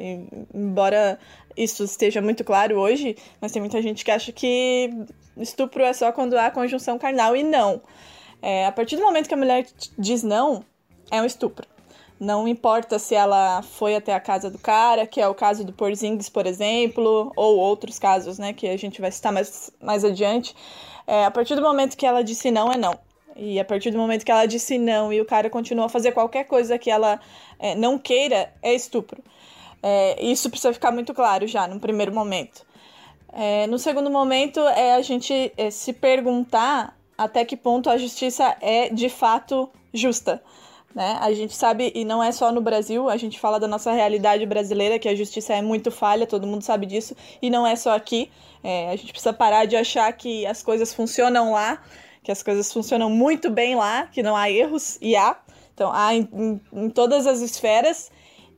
embora 0.54 1.20
isso 1.56 1.84
esteja 1.84 2.22
muito 2.22 2.44
claro 2.44 2.78
hoje, 2.78 3.16
mas 3.42 3.52
tem 3.52 3.62
muita 3.62 3.82
gente 3.82 4.06
que 4.06 4.12
acha 4.12 4.32
que 4.32 4.90
estupro 5.38 5.84
é 5.84 5.94
só 5.94 6.12
quando 6.12 6.38
há 6.38 6.50
conjunção 6.52 6.98
carnal, 6.98 7.36
e 7.36 7.44
não. 7.44 7.82
É, 8.42 8.66
a 8.66 8.72
partir 8.72 8.96
do 8.96 9.04
momento 9.04 9.28
que 9.28 9.34
a 9.34 9.38
mulher 9.38 9.68
diz 9.98 10.24
não, 10.24 10.64
é 11.12 11.22
um 11.22 11.26
estupro. 11.26 11.68
Não 12.20 12.48
importa 12.48 13.00
se 13.00 13.16
ela 13.16 13.62
foi 13.62 13.96
até 13.96 14.14
a 14.14 14.20
casa 14.20 14.50
do 14.50 14.58
cara, 14.60 15.08
que 15.08 15.22
é 15.22 15.28
o 15.28 15.34
caso 15.34 15.64
do 15.64 15.72
Porzingis, 15.72 16.28
por 16.28 16.46
exemplo, 16.46 17.32
ou 17.36 17.58
outros 17.58 17.98
casos, 17.98 18.38
né, 18.38 18.52
que 18.52 18.68
a 18.68 18.78
gente 18.78 19.00
vai 19.00 19.12
citar 19.12 19.32
mais, 19.32 19.72
mais 19.82 20.04
adiante. 20.04 20.54
É, 21.08 21.26
a 21.26 21.32
partir 21.32 21.56
do 21.56 21.62
momento 21.62 21.96
que 21.96 22.06
ela 22.06 22.22
disse 22.22 22.52
não, 22.52 22.72
é 22.72 22.78
não. 22.78 23.00
E 23.36 23.58
a 23.58 23.64
partir 23.64 23.90
do 23.92 23.98
momento 23.98 24.26
que 24.26 24.32
ela 24.32 24.46
disse 24.46 24.78
não 24.78 25.14
e 25.14 25.22
o 25.22 25.26
cara 25.26 25.50
continua 25.50 25.86
a 25.86 25.90
fazer 25.90 26.12
qualquer 26.12 26.44
coisa 26.44 26.78
que 26.78 26.92
ela 26.92 27.22
é, 27.58 27.74
não 27.74 27.98
queira, 27.98 28.54
é 28.62 28.74
estupro. 28.74 29.24
É, 29.82 30.22
isso 30.22 30.50
precisa 30.50 30.74
ficar 30.74 30.92
muito 30.92 31.14
claro 31.14 31.48
já 31.48 31.68
no 31.68 31.80
primeiro 31.80 32.14
momento. 32.14 32.66
É, 33.32 33.66
no 33.68 33.80
segundo 33.80 34.10
momento, 34.10 34.60
é 34.60 34.96
a 34.96 35.02
gente 35.02 35.54
é, 35.56 35.70
se 35.70 35.94
perguntar 35.94 36.98
até 37.18 37.46
que 37.46 37.56
ponto 37.56 37.90
a 37.90 37.98
justiça 37.98 38.58
é 38.60 38.90
de 38.90 39.08
fato 39.08 39.70
justa. 39.94 40.42
Né? 40.94 41.18
A 41.22 41.32
gente 41.34 41.56
sabe, 41.56 41.92
e 41.94 42.04
não 42.04 42.24
é 42.24 42.32
só 42.32 42.52
no 42.52 42.62
Brasil, 42.62 43.10
a 43.10 43.18
gente 43.18 43.40
fala 43.40 43.60
da 43.60 43.68
nossa 43.68 43.92
realidade 43.92 44.46
brasileira, 44.46 44.98
que 44.98 45.08
a 45.08 45.16
justiça 45.16 45.54
é 45.54 45.62
muito 45.62 45.92
falha, 45.92 46.26
todo 46.26 46.48
mundo 46.48 46.64
sabe 46.64 46.86
disso, 46.86 47.16
e 47.42 47.50
não 47.50 47.66
é 47.66 47.76
só 47.76 47.96
aqui. 47.96 48.32
É, 48.64 48.90
a 48.90 48.96
gente 48.96 49.12
precisa 49.12 49.32
parar 49.32 49.66
de 49.66 49.76
achar 49.76 50.12
que 50.14 50.46
as 50.46 50.64
coisas 50.64 50.94
funcionam 50.94 51.52
lá, 51.52 51.82
que 52.24 52.32
as 52.32 52.42
coisas 52.42 52.72
funcionam 52.74 53.10
muito 53.10 53.50
bem 53.50 53.76
lá, 53.76 54.08
que 54.08 54.24
não 54.24 54.36
há 54.36 54.50
erros, 54.50 54.98
e 55.02 55.16
há. 55.16 55.38
Então, 55.74 55.92
há 55.94 56.14
em, 56.14 56.28
em, 56.34 56.62
em 56.74 56.90
todas 56.90 57.26
as 57.26 57.40
esferas. 57.40 58.12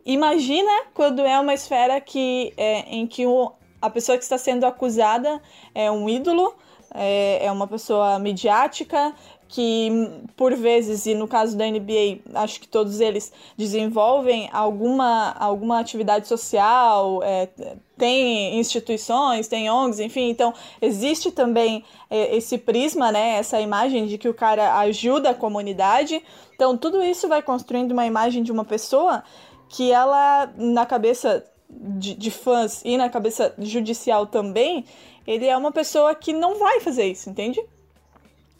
Imagina 0.05 0.85
quando 0.93 1.21
é 1.21 1.39
uma 1.39 1.53
esfera 1.53 2.01
que, 2.01 2.53
é, 2.57 2.79
em 2.89 3.05
que 3.05 3.25
o, 3.25 3.51
a 3.79 3.89
pessoa 3.89 4.17
que 4.17 4.23
está 4.23 4.37
sendo 4.37 4.65
acusada 4.65 5.41
é 5.75 5.91
um 5.91 6.09
ídolo, 6.09 6.55
é, 6.93 7.45
é 7.45 7.51
uma 7.51 7.67
pessoa 7.67 8.17
midiática, 8.17 9.13
que 9.51 9.91
por 10.37 10.55
vezes, 10.55 11.05
e 11.05 11.13
no 11.13 11.27
caso 11.27 11.57
da 11.57 11.65
NBA, 11.65 12.19
acho 12.35 12.57
que 12.57 12.67
todos 12.69 13.01
eles 13.01 13.33
desenvolvem 13.57 14.49
alguma, 14.53 15.35
alguma 15.37 15.77
atividade 15.77 16.25
social, 16.25 17.21
é, 17.21 17.49
tem 17.97 18.57
instituições, 18.57 19.49
tem 19.49 19.69
ONGs, 19.69 19.99
enfim, 19.99 20.29
então 20.29 20.53
existe 20.81 21.33
também 21.33 21.83
é, 22.09 22.33
esse 22.33 22.57
prisma, 22.57 23.11
né, 23.11 23.31
essa 23.35 23.59
imagem 23.59 24.07
de 24.07 24.17
que 24.17 24.29
o 24.29 24.33
cara 24.33 24.79
ajuda 24.79 25.31
a 25.31 25.35
comunidade. 25.35 26.23
Então 26.55 26.77
tudo 26.77 27.03
isso 27.03 27.27
vai 27.27 27.41
construindo 27.41 27.91
uma 27.91 28.05
imagem 28.05 28.43
de 28.43 28.53
uma 28.53 28.63
pessoa 28.63 29.21
que 29.67 29.91
ela, 29.91 30.49
na 30.55 30.85
cabeça 30.85 31.45
de, 31.69 32.15
de 32.15 32.31
fãs 32.31 32.81
e 32.85 32.95
na 32.95 33.09
cabeça 33.09 33.53
judicial 33.59 34.25
também, 34.25 34.85
ele 35.27 35.45
é 35.45 35.57
uma 35.57 35.73
pessoa 35.73 36.15
que 36.15 36.31
não 36.31 36.57
vai 36.57 36.79
fazer 36.79 37.07
isso, 37.07 37.29
entende? 37.29 37.61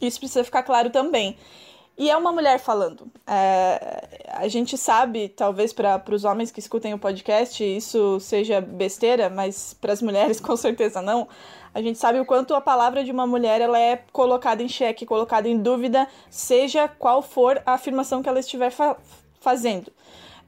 Isso 0.06 0.18
precisa 0.18 0.44
ficar 0.44 0.62
claro 0.62 0.90
também. 0.90 1.36
E 1.96 2.10
é 2.10 2.16
uma 2.16 2.32
mulher 2.32 2.58
falando. 2.58 3.06
É, 3.26 4.26
a 4.28 4.48
gente 4.48 4.78
sabe, 4.78 5.28
talvez 5.28 5.72
para 5.72 6.02
os 6.10 6.24
homens 6.24 6.50
que 6.50 6.58
escutem 6.58 6.94
o 6.94 6.98
podcast, 6.98 7.62
isso 7.62 8.18
seja 8.18 8.60
besteira, 8.60 9.28
mas 9.28 9.74
para 9.74 9.92
as 9.92 10.00
mulheres 10.00 10.40
com 10.40 10.56
certeza 10.56 11.02
não. 11.02 11.28
A 11.74 11.80
gente 11.80 11.98
sabe 11.98 12.18
o 12.18 12.24
quanto 12.24 12.54
a 12.54 12.60
palavra 12.60 13.04
de 13.04 13.10
uma 13.10 13.26
mulher 13.26 13.60
ela 13.60 13.78
é 13.78 14.02
colocada 14.12 14.62
em 14.62 14.68
xeque, 14.68 15.06
colocada 15.06 15.48
em 15.48 15.58
dúvida, 15.58 16.08
seja 16.30 16.88
qual 16.88 17.22
for 17.22 17.62
a 17.64 17.74
afirmação 17.74 18.22
que 18.22 18.28
ela 18.28 18.40
estiver 18.40 18.70
fa 18.70 18.96
fazendo. 19.40 19.92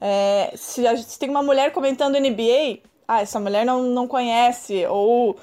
É, 0.01 0.53
se, 0.55 0.83
se 0.99 1.19
tem 1.19 1.29
uma 1.29 1.43
mulher 1.43 1.73
comentando 1.73 2.19
NBA, 2.19 2.81
ah, 3.09 3.23
essa 3.23 3.41
mulher 3.41 3.65
não, 3.67 3.83
não 3.83 4.07
conhece, 4.07 4.87
ou 4.87 5.37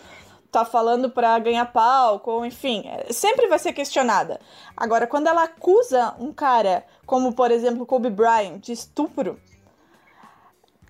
tá 0.51 0.65
falando 0.65 1.10
para 1.10 1.39
ganhar 1.39 1.65
palco, 1.72 2.29
ou 2.29 2.46
enfim, 2.46 2.84
é, 2.86 3.12
sempre 3.12 3.48
vai 3.48 3.58
ser 3.58 3.74
questionada. 3.74 4.39
Agora, 4.75 5.08
quando 5.08 5.27
ela 5.27 5.43
acusa 5.43 6.13
um 6.20 6.34
cara, 6.34 6.86
como 7.05 7.34
por 7.34 7.51
exemplo 7.51 7.86
Kobe 7.86 8.10
Bryant, 8.10 8.60
de 8.60 8.74
estupro, 8.74 9.39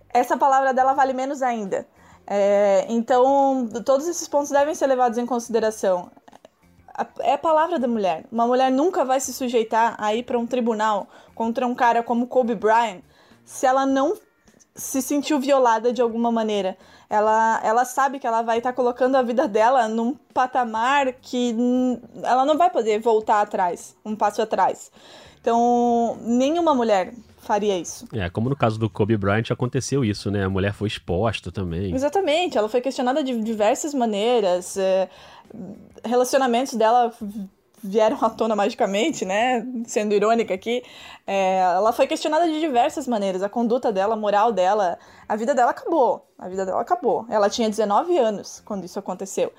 essa 0.09 0.35
palavra 0.35 0.73
dela 0.73 0.93
vale 0.93 1.13
menos 1.13 1.41
ainda. 1.41 1.87
É, 2.25 2.85
então, 2.89 3.67
todos 3.85 4.07
esses 4.07 4.27
pontos 4.27 4.49
devem 4.51 4.75
ser 4.75 4.87
levados 4.87 5.17
em 5.17 5.25
consideração. 5.25 6.11
É 7.19 7.33
a 7.33 7.37
palavra 7.37 7.79
da 7.79 7.87
mulher. 7.87 8.25
Uma 8.31 8.45
mulher 8.45 8.71
nunca 8.71 9.05
vai 9.05 9.19
se 9.19 9.33
sujeitar 9.33 9.95
a 9.97 10.13
ir 10.13 10.23
para 10.23 10.37
um 10.37 10.45
tribunal 10.45 11.07
contra 11.33 11.65
um 11.65 11.73
cara 11.73 12.03
como 12.03 12.27
Kobe 12.27 12.55
Bryant 12.55 13.01
se 13.45 13.65
ela 13.65 13.85
não 13.85 14.15
se 14.75 15.01
sentiu 15.01 15.39
violada 15.39 15.91
de 15.91 16.01
alguma 16.01 16.31
maneira. 16.31 16.77
Ela, 17.09 17.61
ela 17.63 17.85
sabe 17.85 18.19
que 18.19 18.27
ela 18.27 18.41
vai 18.41 18.59
estar 18.59 18.71
tá 18.71 18.75
colocando 18.75 19.15
a 19.15 19.21
vida 19.21 19.47
dela 19.47 19.87
num 19.87 20.15
patamar 20.33 21.13
que 21.13 21.55
ela 22.23 22.45
não 22.45 22.57
vai 22.57 22.69
poder 22.69 22.99
voltar 22.99 23.41
atrás, 23.41 23.95
um 24.05 24.15
passo 24.15 24.41
atrás. 24.41 24.91
Então, 25.41 26.17
nenhuma 26.21 26.73
mulher 26.73 27.13
faria 27.39 27.77
isso. 27.77 28.07
É, 28.13 28.29
como 28.29 28.49
no 28.49 28.55
caso 28.55 28.79
do 28.79 28.89
Kobe 28.89 29.17
Bryant 29.17 29.51
aconteceu 29.51 30.05
isso, 30.05 30.29
né? 30.31 30.45
A 30.45 30.49
mulher 30.49 30.73
foi 30.73 30.87
exposta 30.87 31.51
também. 31.51 31.93
Exatamente, 31.93 32.57
ela 32.57 32.69
foi 32.69 32.79
questionada 32.79 33.23
de 33.23 33.41
diversas 33.41 33.93
maneiras. 33.93 34.77
É, 34.77 35.09
relacionamentos 36.05 36.75
dela 36.75 37.13
vieram 37.83 38.17
à 38.21 38.29
tona 38.29 38.55
magicamente, 38.55 39.25
né? 39.25 39.65
Sendo 39.85 40.13
irônica 40.13 40.53
aqui, 40.53 40.83
é, 41.25 41.57
ela 41.57 41.91
foi 41.91 42.07
questionada 42.07 42.45
de 42.45 42.59
diversas 42.59 43.07
maneiras. 43.07 43.43
A 43.43 43.49
conduta 43.49 43.91
dela, 43.91 44.13
a 44.13 44.17
moral 44.17 44.51
dela, 44.51 44.97
a 45.27 45.35
vida 45.35 45.53
dela 45.53 45.71
acabou. 45.71 46.27
A 46.37 46.47
vida 46.47 46.65
dela 46.65 46.81
acabou. 46.81 47.25
Ela 47.29 47.49
tinha 47.49 47.69
19 47.69 48.17
anos 48.17 48.61
quando 48.65 48.85
isso 48.85 48.99
aconteceu. 48.99 49.51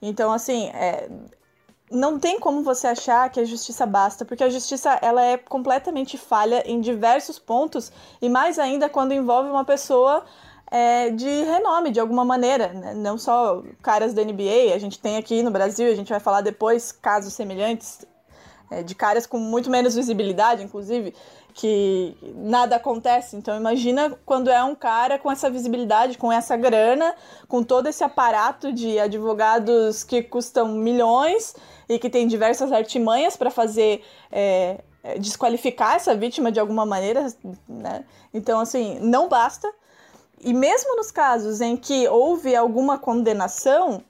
Então, 0.00 0.32
assim, 0.32 0.68
é, 0.68 1.08
não 1.90 2.18
tem 2.18 2.38
como 2.40 2.62
você 2.62 2.86
achar 2.86 3.28
que 3.30 3.40
a 3.40 3.44
justiça 3.44 3.86
basta, 3.86 4.24
porque 4.24 4.44
a 4.44 4.48
justiça 4.48 4.98
ela 5.02 5.22
é 5.22 5.36
completamente 5.36 6.16
falha 6.16 6.62
em 6.66 6.80
diversos 6.80 7.38
pontos 7.38 7.92
e 8.20 8.28
mais 8.28 8.58
ainda 8.58 8.88
quando 8.88 9.12
envolve 9.12 9.50
uma 9.50 9.64
pessoa 9.64 10.24
é, 10.70 11.10
de 11.10 11.28
renome 11.44 11.90
de 11.90 12.00
alguma 12.00 12.24
maneira, 12.24 12.68
né? 12.68 12.94
não 12.94 13.16
só 13.18 13.62
caras 13.82 14.14
da 14.14 14.22
NBA, 14.22 14.74
a 14.74 14.78
gente 14.78 14.98
tem 14.98 15.16
aqui 15.16 15.42
no 15.42 15.50
Brasil, 15.50 15.90
a 15.90 15.94
gente 15.94 16.10
vai 16.10 16.20
falar 16.20 16.40
depois 16.40 16.92
casos 16.92 17.32
semelhantes 17.32 18.04
é, 18.70 18.82
de 18.82 18.94
caras 18.94 19.26
com 19.26 19.38
muito 19.38 19.70
menos 19.70 19.94
visibilidade, 19.94 20.62
inclusive, 20.62 21.14
que 21.52 22.16
nada 22.34 22.76
acontece. 22.76 23.36
Então 23.36 23.56
imagina 23.56 24.18
quando 24.26 24.50
é 24.50 24.62
um 24.64 24.74
cara 24.74 25.18
com 25.18 25.30
essa 25.30 25.48
visibilidade, 25.48 26.18
com 26.18 26.32
essa 26.32 26.56
grana, 26.56 27.14
com 27.46 27.62
todo 27.62 27.88
esse 27.88 28.02
aparato 28.02 28.72
de 28.72 28.98
advogados 28.98 30.02
que 30.02 30.22
custam 30.22 30.68
milhões 30.68 31.54
e 31.88 31.98
que 31.98 32.10
tem 32.10 32.26
diversas 32.26 32.72
artimanhas 32.72 33.36
para 33.36 33.50
fazer 33.50 34.02
é, 34.32 34.82
é, 35.04 35.18
desqualificar 35.18 35.94
essa 35.94 36.14
vítima 36.16 36.50
de 36.50 36.58
alguma 36.58 36.84
maneira, 36.84 37.26
né? 37.68 38.04
Então 38.32 38.58
assim 38.58 38.98
não 39.00 39.28
basta. 39.28 39.72
E 40.44 40.52
mesmo 40.52 40.96
nos 40.96 41.10
casos 41.10 41.62
em 41.62 41.74
que 41.74 42.06
houve 42.06 42.54
alguma 42.54 42.98
condenação, 42.98 44.02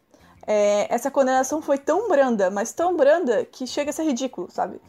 é, 0.44 0.92
essa 0.92 1.08
condenação 1.08 1.62
foi 1.62 1.78
tão 1.78 2.08
branda, 2.08 2.50
mas 2.50 2.72
tão 2.72 2.96
branda 2.96 3.44
que 3.44 3.68
chega 3.68 3.90
a 3.90 3.92
ser 3.92 4.02
ridículo, 4.02 4.50
sabe? 4.50 4.80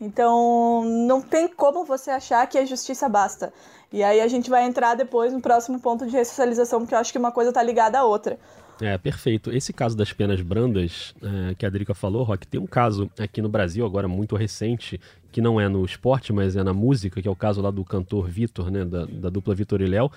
Então, 0.00 0.82
não 0.84 1.20
tem 1.20 1.46
como 1.46 1.84
você 1.84 2.10
achar 2.10 2.46
que 2.46 2.56
a 2.56 2.64
justiça 2.64 3.06
basta. 3.06 3.52
E 3.92 4.02
aí 4.02 4.20
a 4.20 4.26
gente 4.26 4.48
vai 4.48 4.64
entrar 4.64 4.94
depois 4.94 5.32
no 5.32 5.40
próximo 5.40 5.78
ponto 5.78 6.06
de 6.06 6.12
ressocialização, 6.12 6.80
porque 6.80 6.94
eu 6.94 6.98
acho 6.98 7.12
que 7.12 7.18
uma 7.18 7.30
coisa 7.30 7.50
está 7.50 7.62
ligada 7.62 7.98
à 7.98 8.04
outra. 8.04 8.38
É, 8.80 8.98
perfeito. 8.98 9.52
Esse 9.52 9.72
caso 9.72 9.96
das 9.96 10.12
penas 10.12 10.40
brandas 10.40 11.14
é, 11.22 11.54
que 11.54 11.64
a 11.64 11.70
Drica 11.70 11.94
falou, 11.94 12.24
Rock, 12.24 12.46
tem 12.46 12.60
um 12.60 12.66
caso 12.66 13.10
aqui 13.18 13.40
no 13.40 13.48
Brasil, 13.48 13.84
agora 13.86 14.08
muito 14.08 14.34
recente, 14.34 15.00
que 15.30 15.40
não 15.40 15.60
é 15.60 15.68
no 15.68 15.84
esporte, 15.84 16.32
mas 16.32 16.56
é 16.56 16.62
na 16.62 16.72
música, 16.72 17.22
que 17.22 17.28
é 17.28 17.30
o 17.30 17.36
caso 17.36 17.60
lá 17.60 17.70
do 17.70 17.84
cantor 17.84 18.26
Vitor, 18.26 18.70
né, 18.70 18.84
da, 18.84 19.04
da 19.04 19.30
dupla 19.30 19.54
Vitor 19.54 19.80
e 19.80 19.86
Léo, 19.86 20.10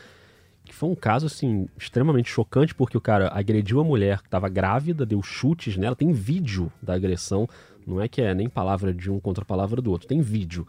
que 0.67 0.75
foi 0.75 0.89
um 0.89 0.95
caso, 0.95 1.25
assim, 1.25 1.67
extremamente 1.77 2.29
chocante, 2.29 2.75
porque 2.75 2.97
o 2.97 3.01
cara 3.01 3.29
agrediu 3.33 3.79
a 3.79 3.83
mulher 3.83 4.19
que 4.19 4.27
estava 4.27 4.50
grávida, 4.50 5.05
deu 5.05 5.21
chutes 5.21 5.77
nela, 5.77 5.95
tem 5.95 6.12
vídeo 6.12 6.71
da 6.81 6.93
agressão, 6.93 7.47
não 7.86 8.01
é 8.01 8.07
que 8.07 8.21
é 8.21 8.33
nem 8.33 8.50
palavra 8.50 8.93
de 8.93 9.09
um 9.09 9.19
contra 9.19 9.43
a 9.43 9.45
palavra 9.45 9.81
do 9.81 9.91
outro, 9.91 10.07
tem 10.07 10.21
vídeo. 10.21 10.67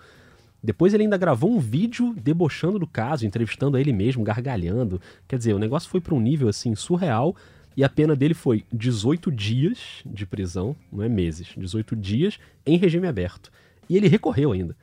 Depois 0.63 0.93
ele 0.93 1.05
ainda 1.05 1.17
gravou 1.17 1.51
um 1.51 1.59
vídeo 1.59 2.15
debochando 2.21 2.79
do 2.79 2.87
caso, 2.87 3.27
entrevistando 3.27 3.77
a 3.77 3.81
ele 3.81 3.93
mesmo, 3.93 4.25
gargalhando. 4.25 5.01
Quer 5.27 5.39
dizer, 5.39 5.53
o 5.53 5.59
negócio 5.59 5.89
foi 5.89 6.01
para 6.01 6.15
um 6.15 6.21
nível, 6.21 6.49
assim, 6.49 6.75
surreal, 6.75 7.37
e 7.77 7.85
a 7.85 7.89
pena 7.89 8.17
dele 8.17 8.35
foi 8.35 8.65
18 8.73 9.31
dias 9.31 10.03
de 10.05 10.27
prisão, 10.27 10.75
não 10.93 11.05
é 11.05 11.09
meses, 11.09 11.55
18 11.57 11.95
dias 11.95 12.39
em 12.67 12.77
regime 12.77 13.07
aberto. 13.07 13.53
E 13.89 13.97
ele 13.97 14.09
recorreu 14.09 14.51
ainda. 14.53 14.77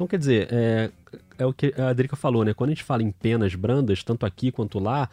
Então, 0.00 0.08
quer 0.08 0.18
dizer, 0.18 0.48
é, 0.50 0.90
é 1.36 1.44
o 1.44 1.52
que 1.52 1.74
a 1.76 1.92
Drica 1.92 2.16
falou, 2.16 2.42
né? 2.42 2.54
Quando 2.54 2.70
a 2.70 2.72
gente 2.72 2.82
fala 2.82 3.02
em 3.02 3.12
penas 3.12 3.54
brandas, 3.54 4.02
tanto 4.02 4.24
aqui 4.24 4.50
quanto 4.50 4.78
lá, 4.78 5.10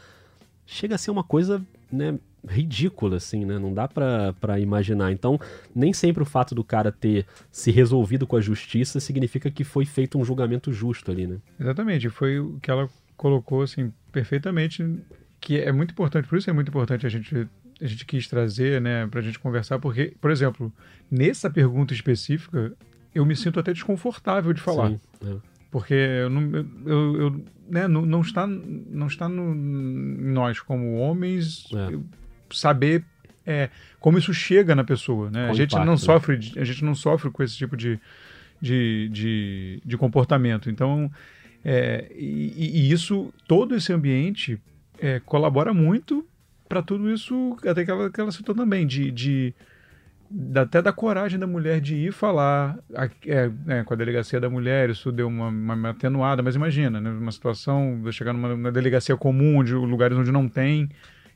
chega 0.65 0.96
a 0.96 0.98
ser 0.98 1.12
uma 1.12 1.25
coisa, 1.25 1.62
né, 1.91 2.17
ridícula, 2.48 3.17
assim, 3.17 3.44
né? 3.44 3.60
Não 3.60 3.74
dá 3.74 3.86
para 3.86 4.58
imaginar. 4.62 5.12
Então, 5.12 5.38
nem 5.75 5.91
sempre 5.91 6.24
o 6.24 6.25
fato 6.25 6.56
do 6.56 6.63
cara 6.63 6.89
ter 6.89 7.25
se 7.51 7.70
resolvido 7.70 8.25
com 8.25 8.38
a 8.38 8.41
justiça 8.41 9.01
significa 9.01 9.51
que 9.51 9.65
foi 9.65 9.84
feito 9.84 10.17
um 10.17 10.24
julgamento 10.24 10.72
justo 10.72 11.12
ali, 11.12 11.27
né? 11.27 11.36
Exatamente. 11.60 12.10
Foi 12.10 12.39
o 12.39 12.58
que 12.62 12.72
ela 12.72 12.89
colocou, 13.17 13.63
assim, 13.63 13.91
perfeitamente, 14.10 14.89
que 15.41 15.60
é 15.60 15.74
muito 15.74 15.91
importante. 15.91 16.29
Por 16.29 16.38
isso 16.38 16.50
é 16.50 16.53
muito 16.53 16.70
importante 16.70 17.06
a 17.06 17.10
gente 17.10 17.46
a 17.79 17.86
gente 17.86 18.06
quis 18.06 18.27
trazer, 18.27 18.82
né, 18.82 19.06
pra 19.06 19.22
gente 19.22 19.38
conversar, 19.38 19.77
porque, 19.77 20.12
por 20.20 20.32
exemplo, 20.32 20.74
nessa 21.12 21.48
pergunta 21.48 21.94
específica, 21.94 22.74
eu 23.17 23.25
me 23.25 23.36
sinto 23.36 23.59
até 23.59 23.74
desconfortável 23.74 24.53
de 24.53 24.62
falar. 24.62 24.91
Sim, 24.91 25.00
é. 25.24 25.36
Porque 25.69 25.93
eu 25.93 26.29
não, 26.29 26.65
eu, 26.86 27.21
eu, 27.21 27.45
né, 27.69 27.88
não, 27.88 28.05
não, 28.05 28.21
está, 28.21 28.47
não 28.47 29.07
está 29.07 29.27
no, 29.27 29.53
nós, 29.53 30.59
como 30.59 30.95
homens, 30.95 31.65
é. 31.74 32.00
saber 32.50 33.03
é, 33.45 33.69
como 34.00 34.17
isso 34.17 34.33
chega 34.33 34.74
na 34.75 34.83
pessoa. 34.83 35.29
Né? 35.29 35.50
a, 35.50 35.53
gente 35.53 35.74
impacto, 35.74 35.86
não 35.86 35.93
né? 35.93 35.97
sofre, 35.97 36.39
a 36.55 36.63
gente 36.63 36.83
não 36.83 36.95
sofre 36.95 37.29
com 37.29 37.43
esse 37.43 37.57
tipo 37.57 37.75
de, 37.75 38.00
de, 38.62 39.09
de, 39.12 39.81
de 39.83 39.97
comportamento. 39.97 40.69
Então, 40.69 41.12
é, 41.65 42.09
e, 42.15 42.53
e, 42.55 42.91
isso, 42.91 43.33
todo 43.47 43.75
esse 43.75 43.91
ambiente 43.91 44.59
é, 45.00 45.19
colabora 45.19 45.74
muito 45.74 46.25
para 46.67 46.81
tudo 46.81 47.12
isso, 47.12 47.57
até 47.65 47.83
que 47.83 47.91
ela, 47.91 48.09
que 48.09 48.19
ela 48.19 48.31
citou 48.31 48.55
também, 48.55 48.86
de, 48.86 49.12
de 49.12 49.53
até 50.55 50.81
da 50.81 50.91
coragem 50.91 51.39
da 51.39 51.48
mulher 51.48 51.79
de 51.79 51.96
ir 51.96 52.12
falar 52.12 52.77
é, 53.25 53.50
é, 53.67 53.84
com 53.84 53.93
a 53.93 53.98
delegacia 53.98 54.39
da 54.39 54.50
mulher, 54.50 54.89
isso 54.89 55.12
deu 55.12 55.27
uma, 55.27 55.48
uma 55.48 55.89
atenuada, 55.89 56.43
mas 56.43 56.55
imagina, 56.55 57.00
né, 57.00 57.10
uma 57.10 57.31
situação, 57.31 58.00
você 58.01 58.12
chegar 58.12 58.34
numa, 58.34 58.50
numa, 58.50 58.72
delegacia 58.72 59.15
comum, 59.15 59.63
de 59.63 59.74
lugares 59.74 60.17
onde 60.17 60.31
não 60.31 60.48
tem, 60.50 60.89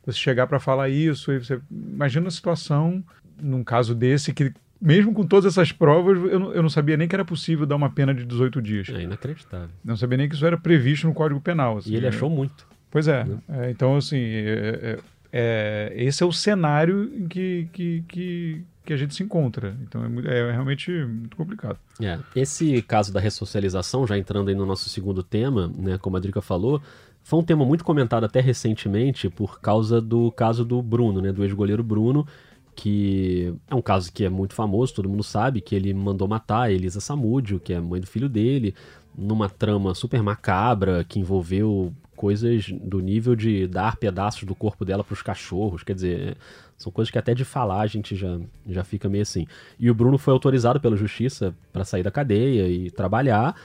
você 0.06 0.18
chegar 0.18 0.48
para 0.48 0.60
falar 0.60 0.90
isso, 0.90 1.32
você 1.40 1.62
imagina 1.70 2.28
a 2.28 2.32
situação 2.32 3.04
num 3.42 3.64
caso 3.64 3.96
desse 3.96 4.34
que 4.34 4.54
mesmo 4.82 5.14
com 5.14 5.26
todas 5.26 5.46
essas 5.46 5.72
provas, 5.72 6.18
eu 6.18 6.40
não, 6.40 6.54
eu 6.54 6.62
não 6.64 6.70
sabia 6.70 6.98
nem 6.98 7.08
que 7.08 7.14
era 7.14 7.24
possível 7.24 7.68
dar 7.68 7.76
uma 7.76 7.92
pena 7.92 8.16
de 8.16 8.26
18 8.26 8.62
dias. 8.62 8.90
É 8.90 9.04
inacreditável. 9.04 9.70
Não 9.86 9.96
sabia 9.96 10.18
nem 10.18 10.28
que 10.28 10.34
isso 10.34 10.46
era 10.46 10.58
previsto 10.58 11.06
no 11.06 11.14
Código 11.14 11.40
Penal. 11.40 11.78
Assim, 11.78 11.92
e 11.92 11.96
ele 11.96 12.08
achou 12.08 12.30
muito. 12.30 12.66
Pois 12.90 13.08
é. 13.08 13.24
Né? 13.24 13.38
é 13.48 13.70
então, 13.70 13.96
assim, 13.96 14.18
é, 14.18 14.80
é, 14.82 15.00
é, 15.32 15.94
esse 15.96 16.22
é 16.22 16.26
o 16.26 16.32
cenário 16.32 17.12
em 17.16 17.28
que, 17.28 17.68
que, 17.72 18.04
que, 18.08 18.66
que 18.86 18.94
a 18.94 18.98
gente 18.98 19.16
se 19.16 19.24
encontra. 19.24 19.78
Então 19.84 20.04
é, 20.26 20.40
é, 20.40 20.52
realmente 20.52 20.92
muito 20.92 21.38
complicado. 21.38 21.78
É. 22.02 22.20
Esse 22.36 22.82
caso 22.82 23.14
da 23.14 23.20
ressocialização, 23.20 24.06
já 24.06 24.18
entrando 24.18 24.50
aí 24.50 24.56
no 24.56 24.66
nosso 24.66 24.90
segundo 24.90 25.24
tema, 25.24 25.72
né, 25.78 25.98
como 25.98 26.18
a 26.18 26.20
Drica 26.20 26.42
falou, 26.42 26.82
foi 27.24 27.40
um 27.40 27.44
tema 27.44 27.64
muito 27.66 27.84
comentado 27.84 28.26
até 28.26 28.42
recentemente 28.42 29.30
por 29.30 29.62
causa 29.62 30.02
do 30.02 30.32
caso 30.32 30.66
do 30.66 30.82
Bruno, 30.82 31.22
né, 31.22 31.32
do 31.32 31.44
ex-goleiro 31.44 31.84
Bruno, 31.84 32.28
que 32.76 33.54
é 33.70 33.76
um 33.76 33.82
caso 33.82 34.12
que 34.12 34.26
é 34.26 34.30
muito 34.30 34.56
famoso, 34.56 34.94
todo 34.94 35.10
mundo 35.10 35.24
sabe, 35.24 35.62
que 35.62 35.76
ele 35.76 35.94
mandou 35.94 36.28
matar 36.28 36.64
a 36.64 36.72
Elisa 36.72 37.00
Samúdio, 37.00 37.60
que 37.60 37.74
é 37.74 37.80
mãe 37.80 38.02
do 38.02 38.08
filho 38.08 38.28
dele, 38.28 38.74
numa 39.18 39.50
trama 39.50 39.94
super 39.94 40.22
macabra 40.24 41.04
que 41.04 41.20
envolveu 41.20 41.94
coisas 42.16 42.70
do 42.70 43.00
nível 43.00 43.36
de 43.36 43.68
dar 43.68 43.96
pedaços 43.96 44.44
do 44.44 44.54
corpo 44.54 44.86
dela 44.86 45.04
para 45.04 45.14
os 45.14 45.24
cachorros, 45.24 45.84
quer 45.84 45.96
dizer, 45.96 46.38
são 46.78 46.92
coisas 46.92 47.12
que 47.12 47.18
até 47.18 47.34
de 47.34 47.44
falar 47.44 47.82
a 47.82 47.88
gente 47.88 48.16
já, 48.16 48.40
já 48.68 48.84
fica 48.84 49.10
meio 49.10 49.24
assim. 49.24 49.48
E 49.80 49.90
o 49.90 49.96
Bruno 49.96 50.18
foi 50.18 50.32
autorizado 50.32 50.80
pela 50.80 50.96
justiça 50.96 51.54
para 51.74 51.84
sair 51.84 52.04
da 52.04 52.12
cadeia 52.12 52.68
e 52.68 52.92
trabalhar, 52.92 53.56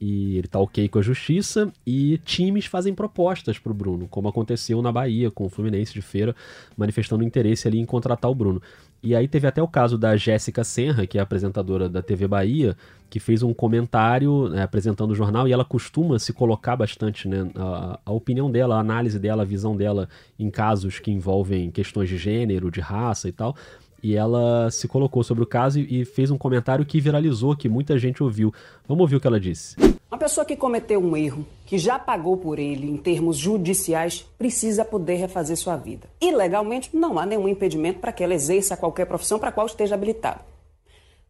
e 0.00 0.38
ele 0.38 0.46
tá 0.46 0.60
ok 0.60 0.88
com 0.88 1.00
a 1.00 1.02
justiça 1.02 1.72
e 1.84 2.18
times 2.18 2.66
fazem 2.66 2.94
propostas 2.94 3.58
pro 3.58 3.74
Bruno, 3.74 4.06
como 4.08 4.28
aconteceu 4.28 4.80
na 4.80 4.92
Bahia 4.92 5.30
com 5.30 5.46
o 5.46 5.48
Fluminense 5.48 5.92
de 5.92 6.00
Feira 6.00 6.36
manifestando 6.76 7.24
interesse 7.24 7.66
ali 7.66 7.78
em 7.78 7.84
contratar 7.84 8.30
o 8.30 8.34
Bruno. 8.34 8.62
E 9.02 9.14
aí 9.14 9.28
teve 9.28 9.46
até 9.46 9.62
o 9.62 9.68
caso 9.68 9.96
da 9.96 10.16
Jéssica 10.16 10.64
Senra, 10.64 11.06
que 11.06 11.18
é 11.18 11.20
apresentadora 11.20 11.88
da 11.88 12.02
TV 12.02 12.26
Bahia, 12.26 12.76
que 13.08 13.20
fez 13.20 13.42
um 13.42 13.54
comentário 13.54 14.48
né, 14.48 14.62
apresentando 14.62 15.12
o 15.12 15.14
jornal 15.14 15.46
e 15.46 15.52
ela 15.52 15.64
costuma 15.64 16.18
se 16.18 16.32
colocar 16.32 16.76
bastante, 16.76 17.28
né, 17.28 17.48
a, 17.54 17.98
a, 18.04 18.12
opinião 18.12 18.50
dela, 18.50 18.76
a 18.76 18.80
análise 18.80 19.18
dela, 19.18 19.42
a 19.42 19.46
visão 19.46 19.76
dela 19.76 20.08
em 20.38 20.50
casos 20.50 20.98
que 20.98 21.10
envolvem 21.10 21.70
questões 21.70 22.08
de 22.08 22.18
gênero, 22.18 22.70
de 22.70 22.80
raça 22.80 23.28
e 23.28 23.32
tal. 23.32 23.56
E 24.02 24.14
ela 24.14 24.70
se 24.70 24.86
colocou 24.86 25.24
sobre 25.24 25.42
o 25.42 25.46
caso 25.46 25.80
e 25.80 26.04
fez 26.04 26.30
um 26.30 26.38
comentário 26.38 26.84
que 26.86 27.00
viralizou, 27.00 27.56
que 27.56 27.68
muita 27.68 27.98
gente 27.98 28.22
ouviu. 28.22 28.52
Vamos 28.86 29.02
ouvir 29.02 29.16
o 29.16 29.20
que 29.20 29.26
ela 29.26 29.40
disse. 29.40 29.76
Uma 30.10 30.18
pessoa 30.18 30.44
que 30.44 30.56
cometeu 30.56 31.00
um 31.00 31.16
erro, 31.16 31.44
que 31.66 31.76
já 31.76 31.98
pagou 31.98 32.36
por 32.36 32.58
ele 32.58 32.88
em 32.88 32.96
termos 32.96 33.36
judiciais, 33.36 34.24
precisa 34.38 34.84
poder 34.84 35.16
refazer 35.16 35.56
sua 35.56 35.76
vida. 35.76 36.08
E 36.20 36.30
legalmente 36.30 36.96
não 36.96 37.18
há 37.18 37.26
nenhum 37.26 37.48
impedimento 37.48 37.98
para 37.98 38.12
que 38.12 38.24
ela 38.24 38.34
exerça 38.34 38.76
qualquer 38.76 39.06
profissão 39.06 39.38
para 39.38 39.50
a 39.50 39.52
qual 39.52 39.66
esteja 39.66 39.94
habilitada. 39.94 40.40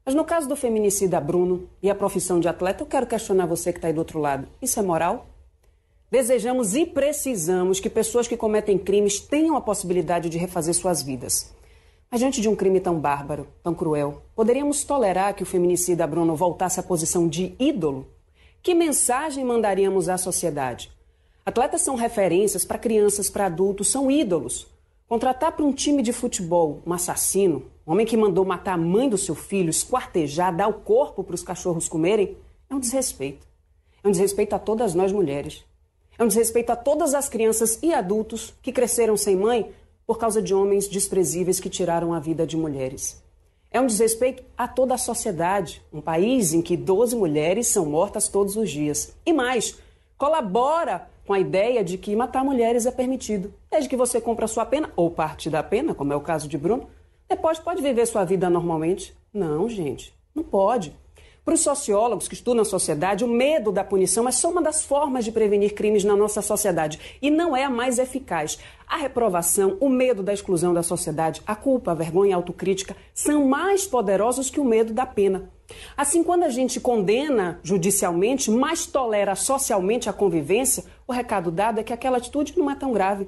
Mas 0.05 0.15
no 0.15 0.25
caso 0.25 0.49
do 0.49 0.57
feminicida 0.57 1.21
Bruno 1.21 1.69
e 1.83 1.91
a 1.91 1.95
profissão 1.95 2.39
de 2.39 2.49
atleta, 2.49 2.83
eu 2.83 2.87
quero 2.87 3.07
questionar 3.07 3.47
você 3.47 3.73
que 3.73 3.79
está 3.79 3.89
aí 3.89 3.95
do 3.95 3.99
outro 3.99 4.19
lado. 4.19 4.47
Isso 4.63 4.79
é 4.79 4.83
moral? 4.83 5.27
Desejamos 6.11 6.75
e 6.75 6.87
precisamos 6.87 7.81
que 7.81 7.91
pessoas 7.91 8.27
que 8.27 8.37
cometem 8.37 8.79
crimes 8.79 9.21
tenham 9.21 9.57
a 9.57 9.61
possibilidade 9.61 10.31
de 10.31 10.39
refazer 10.39 10.73
suas 10.73 11.03
vidas. 11.03 11.53
Mas 12.11 12.21
diante 12.21 12.41
de 12.41 12.49
um 12.49 12.57
crime 12.57 12.81
tão 12.81 12.99
bárbaro, 12.99 13.47
tão 13.63 13.75
cruel, 13.75 14.23
poderíamos 14.35 14.83
tolerar 14.83 15.35
que 15.35 15.43
o 15.43 15.47
feminicida 15.47 16.07
Bruno 16.07 16.35
voltasse 16.35 16.81
à 16.81 16.83
posição 16.83 17.29
de 17.29 17.55
ídolo? 17.59 18.07
Que 18.63 18.75
mensagem 18.75 19.45
mandaríamos 19.45 20.09
à 20.09 20.17
sociedade? 20.17 20.91
Atletas 21.45 21.83
são 21.83 21.97
referências 21.97 22.65
para 22.65 22.79
crianças, 22.79 23.29
para 23.29 23.45
adultos, 23.45 23.91
são 23.91 24.11
ídolos. 24.11 24.67
Contratar 25.07 25.53
para 25.53 25.65
um 25.65 25.73
time 25.73 26.03
de 26.03 26.13
futebol 26.13 26.83
um 26.87 26.95
assassino, 26.95 27.65
um 27.87 27.93
homem 27.93 28.07
que 28.07 28.17
mandou 28.17 28.45
matar 28.45 28.73
a 28.73 28.79
mãe 28.79 29.07
do 29.07 29.19
seu 29.19 29.35
filho, 29.35 29.69
esquartejar, 29.69 30.55
dar 30.57 30.69
o 30.69 30.81
corpo 30.81 31.23
para 31.23 31.35
os 31.35 31.43
cachorros 31.43 31.89
comerem, 31.89 32.39
é 32.71 32.75
um 32.75 32.81
desrespeito. 32.81 33.47
É 34.03 34.09
um 34.09 34.11
desrespeito 34.11 34.55
a 34.55 34.59
todas 34.59 34.95
nós 34.95 35.13
mulheres. 35.13 35.63
É 36.19 36.25
um 36.25 36.29
desrespeito 36.29 36.73
a 36.73 36.77
todas 36.77 37.13
as 37.13 37.29
crianças 37.29 37.79
e 37.83 37.93
adultos 37.93 38.55
que 38.63 38.73
cresceram 38.73 39.17
sem 39.17 39.37
mãe 39.37 39.71
por 40.09 40.17
causa 40.17 40.41
de 40.41 40.55
homens 40.55 40.89
desprezíveis 40.89 41.61
que 41.61 41.69
tiraram 41.69 42.15
a 42.15 42.19
vida 42.19 42.47
de 42.47 42.57
mulheres. 42.57 43.23
É 43.71 43.79
um 43.79 43.87
desrespeito 43.87 44.43
a 44.57 44.67
toda 44.67 44.95
a 44.95 44.99
sociedade, 44.99 45.83
um 45.93 46.01
país 46.01 46.55
em 46.55 46.63
que 46.63 46.79
12 46.79 47.15
mulheres 47.15 47.67
são 47.67 47.85
mortas 47.85 48.27
todos 48.27 48.57
os 48.57 48.71
dias. 48.71 49.15
E 49.27 49.35
mais, 49.35 49.79
colabora 50.17 51.11
com 51.27 51.35
a 51.35 51.39
ideia 51.39 51.85
de 51.85 51.99
que 51.99 52.17
matar 52.17 52.43
mulheres 52.43 52.87
é 52.87 52.91
permitido. 52.91 53.53
Desde 53.71 53.87
que 53.87 53.99
você 53.99 54.19
compra 54.19 54.47
a 54.47 54.49
sua 54.49 54.65
pena, 54.65 54.91
ou 54.97 55.11
parte 55.11 55.51
da 55.51 55.63
pena, 55.63 55.95
como 55.95 56.15
é 56.15 56.17
o 56.17 56.23
caso 56.23 56.49
de 56.49 56.57
Bruno, 56.57 56.89
depois 57.29 57.59
pode 57.59 57.83
viver 57.83 58.07
sua 58.07 58.25
vida 58.25 58.49
normalmente. 58.49 59.15
Não, 59.31 59.69
gente, 59.69 60.15
não 60.35 60.43
pode. 60.43 60.97
Para 61.49 61.55
os 61.55 61.63
sociólogos 61.63 62.29
que 62.29 62.35
estudam 62.35 62.61
a 62.61 62.65
sociedade, 62.67 63.25
o 63.25 63.27
medo 63.27 63.73
da 63.73 63.83
punição 63.83 64.29
é 64.29 64.31
só 64.31 64.51
uma 64.51 64.61
das 64.61 64.85
formas 64.85 65.25
de 65.25 65.33
prevenir 65.33 65.73
crimes 65.73 66.05
na 66.05 66.15
nossa 66.15 66.43
sociedade 66.43 67.01
e 67.23 67.31
não 67.31 67.57
é 67.57 67.65
a 67.65 67.71
mais 67.71 67.99
eficaz. 67.99 68.59
A 68.87 68.99
reprovação, 68.99 69.79
o 69.81 69.89
medo 69.89 70.23
da 70.23 70.31
exclusão 70.31 70.75
da 70.75 70.83
sociedade, 70.83 71.41
a 71.47 71.57
culpa, 71.57 71.93
a 71.93 71.95
vergonha 71.95 72.33
e 72.33 72.33
a 72.35 72.37
autocrítica 72.37 72.95
são 73.15 73.47
mais 73.47 73.87
poderosos 73.87 74.51
que 74.51 74.61
o 74.61 74.65
medo 74.65 74.93
da 74.93 75.07
pena. 75.07 75.51
Assim, 75.97 76.23
quando 76.23 76.43
a 76.43 76.51
gente 76.51 76.79
condena 76.81 77.61
judicialmente, 77.63 78.51
mas 78.51 78.85
tolera 78.85 79.35
socialmente 79.35 80.07
a 80.07 80.13
convivência, 80.13 80.85
o 81.07 81.15
recado 81.15 81.51
dado 81.51 81.81
é 81.81 81.83
que 81.83 81.95
aquela 81.95 82.19
atitude 82.19 82.59
não 82.59 82.71
é 82.71 82.75
tão 82.75 82.93
grave. 82.93 83.27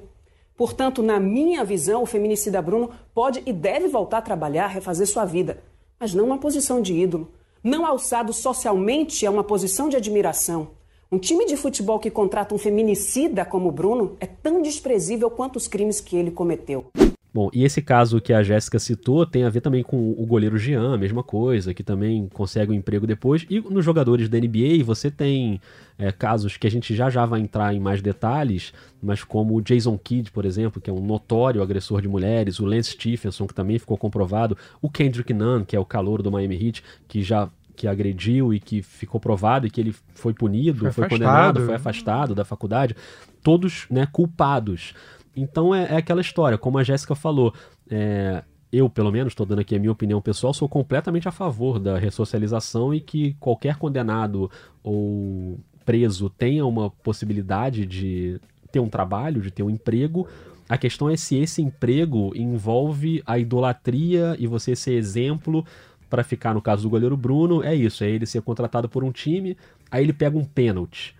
Portanto, 0.55 1.01
na 1.01 1.19
minha 1.19 1.63
visão, 1.63 2.03
o 2.03 2.05
feminicida 2.05 2.61
Bruno 2.61 2.91
pode 3.15 3.41
e 3.47 3.51
deve 3.51 3.87
voltar 3.87 4.19
a 4.19 4.21
trabalhar, 4.21 4.67
refazer 4.67 5.07
sua 5.07 5.25
vida, 5.25 5.63
mas 5.99 6.13
não 6.13 6.25
uma 6.25 6.37
posição 6.37 6.79
de 6.83 6.93
ídolo 6.93 7.40
não 7.63 7.85
alçado 7.85 8.33
socialmente 8.33 9.25
a 9.25 9.31
uma 9.31 9.43
posição 9.43 9.87
de 9.87 9.95
admiração. 9.95 10.69
Um 11.11 11.19
time 11.19 11.45
de 11.45 11.57
futebol 11.57 11.99
que 11.99 12.09
contrata 12.09 12.55
um 12.55 12.57
feminicida 12.57 13.43
como 13.43 13.71
Bruno 13.71 14.15
é 14.19 14.25
tão 14.25 14.61
desprezível 14.61 15.29
quanto 15.29 15.57
os 15.57 15.67
crimes 15.67 15.99
que 15.99 16.15
ele 16.15 16.31
cometeu. 16.31 16.85
Bom, 17.33 17.49
e 17.53 17.63
esse 17.63 17.81
caso 17.81 18.19
que 18.19 18.33
a 18.33 18.43
Jéssica 18.43 18.77
citou 18.77 19.25
tem 19.25 19.45
a 19.45 19.49
ver 19.49 19.61
também 19.61 19.83
com 19.83 20.11
o 20.11 20.25
goleiro 20.25 20.57
Jean, 20.57 20.95
a 20.95 20.97
mesma 20.97 21.23
coisa, 21.23 21.73
que 21.73 21.81
também 21.81 22.27
consegue 22.33 22.73
um 22.73 22.75
emprego 22.75 23.07
depois. 23.07 23.45
E 23.49 23.61
nos 23.61 23.85
jogadores 23.85 24.27
da 24.27 24.37
NBA 24.37 24.83
você 24.83 25.09
tem 25.09 25.61
é, 25.97 26.11
casos 26.11 26.57
que 26.57 26.67
a 26.67 26.71
gente 26.71 26.93
já 26.93 27.09
já 27.09 27.25
vai 27.25 27.39
entrar 27.39 27.73
em 27.73 27.79
mais 27.79 28.01
detalhes, 28.01 28.73
mas 29.01 29.23
como 29.23 29.55
o 29.55 29.61
Jason 29.61 29.97
Kidd, 29.97 30.29
por 30.31 30.43
exemplo, 30.43 30.81
que 30.81 30.89
é 30.89 30.93
um 30.93 30.99
notório 30.99 31.61
agressor 31.61 32.01
de 32.01 32.07
mulheres, 32.09 32.59
o 32.59 32.65
Lance 32.65 32.91
Stephenson, 32.91 33.47
que 33.47 33.53
também 33.53 33.79
ficou 33.79 33.97
comprovado, 33.97 34.57
o 34.81 34.89
Kendrick 34.89 35.33
Nunn, 35.33 35.63
que 35.63 35.75
é 35.75 35.79
o 35.79 35.85
calor 35.85 36.21
do 36.21 36.29
Miami 36.29 36.61
Heat, 36.61 36.83
que 37.07 37.23
já 37.23 37.49
que 37.77 37.87
agrediu 37.87 38.53
e 38.53 38.59
que 38.59 38.83
ficou 38.83 39.19
provado 39.19 39.65
e 39.65 39.69
que 39.69 39.79
ele 39.79 39.95
foi 40.13 40.33
punido, 40.33 40.79
foi, 40.79 40.91
foi 40.91 41.09
condenado, 41.09 41.65
foi 41.65 41.75
afastado 41.75 42.35
da 42.35 42.43
faculdade, 42.43 42.95
todos 43.41 43.85
né, 43.89 44.05
culpados. 44.11 44.93
Então 45.35 45.73
é, 45.73 45.93
é 45.93 45.95
aquela 45.97 46.21
história, 46.21 46.57
como 46.57 46.77
a 46.77 46.83
Jéssica 46.83 47.15
falou, 47.15 47.53
é, 47.89 48.43
eu, 48.71 48.89
pelo 48.89 49.11
menos, 49.11 49.31
estou 49.31 49.45
dando 49.45 49.59
aqui 49.59 49.75
a 49.75 49.79
minha 49.79 49.91
opinião 49.91 50.21
pessoal, 50.21 50.53
sou 50.53 50.69
completamente 50.69 51.27
a 51.27 51.31
favor 51.31 51.77
da 51.77 51.97
ressocialização 51.97 52.93
e 52.93 53.01
que 53.01 53.33
qualquer 53.39 53.75
condenado 53.75 54.49
ou 54.81 55.59
preso 55.85 56.29
tenha 56.29 56.65
uma 56.65 56.89
possibilidade 56.89 57.85
de 57.85 58.39
ter 58.71 58.79
um 58.79 58.87
trabalho, 58.87 59.41
de 59.41 59.51
ter 59.51 59.63
um 59.63 59.69
emprego. 59.69 60.25
A 60.69 60.77
questão 60.77 61.09
é 61.09 61.17
se 61.17 61.35
esse 61.35 61.61
emprego 61.61 62.31
envolve 62.33 63.21
a 63.25 63.37
idolatria 63.37 64.37
e 64.39 64.47
você 64.47 64.73
ser 64.73 64.93
exemplo 64.93 65.65
para 66.09 66.23
ficar 66.23 66.53
no 66.53 66.61
caso 66.61 66.83
do 66.83 66.89
goleiro 66.89 67.17
Bruno. 67.17 67.61
É 67.61 67.75
isso, 67.75 68.05
é 68.05 68.09
ele 68.09 68.25
ser 68.25 68.41
contratado 68.41 68.87
por 68.87 69.03
um 69.03 69.11
time, 69.11 69.57
aí 69.89 70.03
ele 70.03 70.13
pega 70.13 70.37
um 70.37 70.45
pênalti 70.45 71.13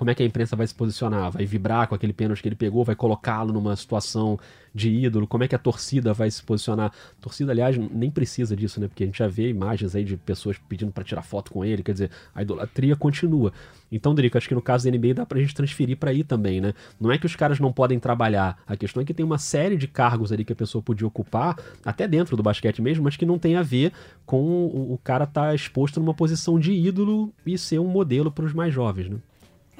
como 0.00 0.10
é 0.10 0.14
que 0.14 0.22
a 0.22 0.26
imprensa 0.26 0.56
vai 0.56 0.66
se 0.66 0.74
posicionar? 0.74 1.30
Vai 1.30 1.44
vibrar 1.44 1.86
com 1.86 1.94
aquele 1.94 2.14
pênalti 2.14 2.40
que 2.40 2.48
ele 2.48 2.56
pegou? 2.56 2.82
Vai 2.82 2.96
colocá-lo 2.96 3.52
numa 3.52 3.76
situação 3.76 4.40
de 4.74 4.88
ídolo? 4.88 5.26
Como 5.26 5.44
é 5.44 5.48
que 5.48 5.54
a 5.54 5.58
torcida 5.58 6.14
vai 6.14 6.30
se 6.30 6.42
posicionar? 6.42 6.86
A 6.86 7.20
torcida, 7.20 7.52
aliás, 7.52 7.76
nem 7.76 8.10
precisa 8.10 8.56
disso, 8.56 8.80
né? 8.80 8.88
Porque 8.88 9.02
a 9.02 9.06
gente 9.06 9.18
já 9.18 9.28
vê 9.28 9.50
imagens 9.50 9.94
aí 9.94 10.02
de 10.02 10.16
pessoas 10.16 10.56
pedindo 10.70 10.90
para 10.90 11.04
tirar 11.04 11.20
foto 11.20 11.52
com 11.52 11.62
ele, 11.62 11.82
quer 11.82 11.92
dizer, 11.92 12.10
a 12.34 12.40
idolatria 12.40 12.96
continua. 12.96 13.52
Então, 13.92 14.14
Drico, 14.14 14.38
acho 14.38 14.48
que 14.48 14.54
no 14.54 14.62
caso 14.62 14.90
da 14.90 14.96
NBA 14.96 15.12
dá 15.12 15.26
pra 15.26 15.38
gente 15.38 15.54
transferir 15.54 15.98
para 15.98 16.08
aí 16.08 16.24
também, 16.24 16.62
né? 16.62 16.72
Não 16.98 17.12
é 17.12 17.18
que 17.18 17.26
os 17.26 17.36
caras 17.36 17.60
não 17.60 17.70
podem 17.70 17.98
trabalhar, 18.00 18.58
a 18.66 18.78
questão 18.78 19.02
é 19.02 19.04
que 19.04 19.12
tem 19.12 19.26
uma 19.26 19.36
série 19.36 19.76
de 19.76 19.86
cargos 19.86 20.32
ali 20.32 20.46
que 20.46 20.52
a 20.54 20.56
pessoa 20.56 20.80
podia 20.80 21.06
ocupar, 21.06 21.58
até 21.84 22.08
dentro 22.08 22.38
do 22.38 22.42
basquete 22.42 22.80
mesmo, 22.80 23.04
mas 23.04 23.18
que 23.18 23.26
não 23.26 23.38
tem 23.38 23.54
a 23.54 23.62
ver 23.62 23.92
com 24.24 24.64
o, 24.64 24.98
cara 25.04 25.24
estar 25.24 25.48
tá 25.48 25.54
exposto 25.54 26.00
numa 26.00 26.14
posição 26.14 26.58
de 26.58 26.72
ídolo 26.72 27.34
e 27.44 27.58
ser 27.58 27.80
um 27.80 27.88
modelo 27.88 28.32
para 28.32 28.46
os 28.46 28.54
mais 28.54 28.72
jovens, 28.72 29.10
né? 29.10 29.18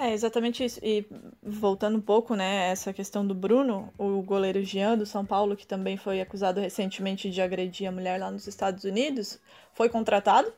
É, 0.01 0.15
exatamente 0.15 0.65
isso. 0.65 0.81
E 0.83 1.05
voltando 1.43 1.99
um 1.99 2.01
pouco, 2.01 2.35
né, 2.35 2.71
essa 2.71 2.91
questão 2.91 3.27
do 3.27 3.35
Bruno, 3.35 3.93
o 3.99 4.23
goleiro 4.23 4.65
Jean 4.65 4.97
do 4.97 5.05
São 5.05 5.27
Paulo, 5.27 5.55
que 5.55 5.67
também 5.67 5.99
foi 5.99 6.23
acusado 6.23 6.59
recentemente 6.59 7.31
de 7.31 7.43
agredir 7.43 7.87
a 7.87 7.93
mulher 7.93 8.19
lá 8.19 8.31
nos 8.31 8.47
Estados 8.47 8.85
Unidos, 8.85 9.39
foi 9.75 9.91
contratado, 9.91 10.51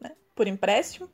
né, 0.00 0.12
por 0.34 0.48
empréstimo, 0.48 1.10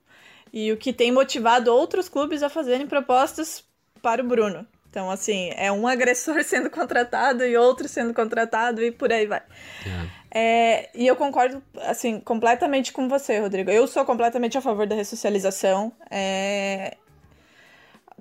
e 0.52 0.70
o 0.70 0.76
que 0.76 0.92
tem 0.92 1.11
motivado 1.11 1.74
outros 1.74 2.09
clubes 2.09 2.40
a 2.44 2.48
fazerem 2.48 2.87
propostas 2.87 3.64
para 4.00 4.22
o 4.22 4.29
Bruno. 4.29 4.64
Então, 4.88 5.11
assim, 5.11 5.50
é 5.57 5.72
um 5.72 5.88
agressor 5.88 6.40
sendo 6.46 6.70
contratado 6.70 7.44
e 7.44 7.57
outro 7.57 7.88
sendo 7.88 8.14
contratado 8.14 8.81
e 8.81 8.92
por 8.92 9.12
aí 9.12 9.26
vai. 9.26 9.42
É. 9.85 10.26
É, 10.38 10.90
e 10.94 11.05
eu 11.05 11.16
concordo, 11.16 11.61
assim, 11.81 12.20
completamente 12.20 12.92
com 12.92 13.09
você, 13.09 13.40
Rodrigo. 13.40 13.70
Eu 13.70 13.88
sou 13.88 14.05
completamente 14.05 14.57
a 14.57 14.61
favor 14.61 14.87
da 14.87 14.94
ressocialização. 14.94 15.92
É, 16.09 16.96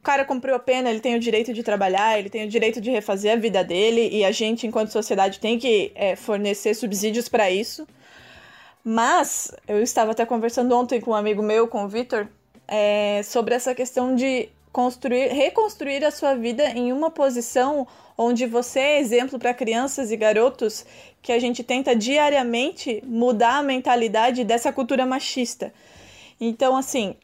cara 0.06 0.24
cumpriu 0.24 0.56
a 0.56 0.60
pena, 0.60 0.90
ele 0.90 1.00
tem 1.00 1.16
o 1.16 1.20
direito 1.20 1.52
de 1.52 1.64
trabalhar, 1.64 2.18
ele 2.18 2.30
tem 2.30 2.46
o 2.46 2.48
direito 2.48 2.80
de 2.80 2.92
refazer 2.92 3.34
a 3.34 3.36
vida 3.36 3.64
dele 3.64 4.08
e 4.12 4.24
a 4.24 4.32
gente, 4.32 4.68
enquanto 4.68 4.90
sociedade, 4.90 5.40
tem 5.40 5.58
que 5.58 5.92
é, 5.96 6.16
fornecer 6.16 6.76
subsídios 6.76 7.28
para 7.28 7.50
isso. 7.50 7.88
Mas 8.84 9.52
eu 9.68 9.82
estava 9.82 10.12
até 10.12 10.24
conversando 10.26 10.76
ontem 10.76 11.02
com 11.02 11.10
um 11.10 11.16
amigo 11.16 11.42
meu, 11.42 11.68
com 11.68 11.84
o 11.84 11.88
Vitor, 11.88 12.28
é, 12.68 13.22
sobre 13.24 13.56
essa 13.56 13.74
questão 13.74 14.16
de 14.16 14.48
construir, 14.72 15.30
reconstruir 15.30 16.06
a 16.06 16.12
sua 16.12 16.36
vida 16.36 16.64
em 16.70 16.94
uma 16.94 17.10
posição 17.10 17.88
onde 18.16 18.46
você 18.46 18.80
é 18.80 19.00
exemplo 19.00 19.40
para 19.40 19.54
crianças 19.54 20.12
e 20.12 20.18
garotos 20.18 20.86
que 21.22 21.32
a 21.32 21.40
gente 21.40 21.64
tenta 21.64 21.96
diariamente 21.96 23.02
mudar 23.06 23.58
a 23.58 23.64
mentalidade 23.64 24.44
dessa 24.44 24.72
cultura 24.72 25.04
machista. 25.04 25.74
Então, 26.40 26.78
assim, 26.78 27.16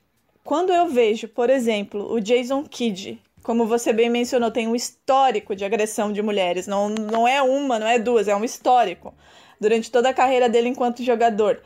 quando 0.44 0.72
eu 0.72 0.88
vejo, 0.88 1.28
por 1.28 1.50
exemplo, 1.50 2.12
o 2.12 2.20
Jason 2.20 2.64
Kidd, 2.64 3.22
como 3.44 3.66
você 3.66 3.94
bem 3.94 4.10
mencionou, 4.10 4.52
tem 4.52 4.68
um 4.68 4.76
histórico 4.76 5.56
de 5.56 5.66
agressão 5.66 6.12
de 6.12 6.22
mulheres. 6.22 6.68
Não, 6.68 6.90
não 6.90 7.28
é 7.28 7.42
uma, 7.42 7.80
não 7.80 7.88
é 7.88 7.98
duas, 8.00 8.28
é 8.28 8.36
um 8.36 8.44
histórico. 8.44 9.14
Durante 9.60 9.92
toda 9.92 10.10
a 10.10 10.14
carreira 10.14 10.50
dele 10.50 10.70
enquanto 10.70 11.04
jogador. 11.04 11.62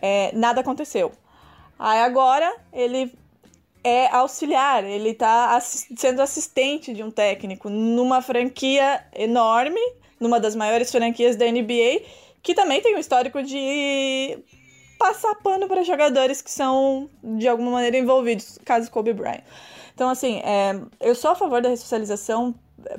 É, 0.00 0.30
nada 0.34 0.60
aconteceu. 0.60 1.12
Aí 1.78 2.00
agora 2.00 2.52
ele 2.72 3.12
é 3.84 4.08
auxiliar, 4.08 4.82
ele 4.82 5.10
está 5.10 5.58
sendo 5.60 6.20
assistente 6.20 6.92
de 6.92 7.04
um 7.04 7.10
técnico 7.10 7.68
numa 7.68 8.20
franquia 8.20 9.04
enorme, 9.14 9.80
numa 10.18 10.40
das 10.40 10.56
maiores 10.56 10.90
franquias 10.90 11.36
da 11.36 11.46
NBA, 11.46 12.02
que 12.42 12.54
também 12.54 12.80
tem 12.80 12.96
um 12.96 12.98
histórico 12.98 13.42
de 13.42 14.38
passar 14.98 15.34
pano 15.36 15.68
para 15.68 15.82
jogadores 15.82 16.40
que 16.42 16.50
são 16.50 17.08
de 17.22 17.46
alguma 17.46 17.70
maneira 17.70 17.96
envolvidos, 17.98 18.58
caso 18.64 18.90
Kobe 18.90 19.12
Bryant. 19.12 19.42
Então, 19.94 20.08
assim, 20.10 20.40
é, 20.44 20.78
eu 21.00 21.14
sou 21.14 21.30
a 21.30 21.34
favor 21.34 21.62
da 21.62 21.68
ressocialização. 21.68 22.54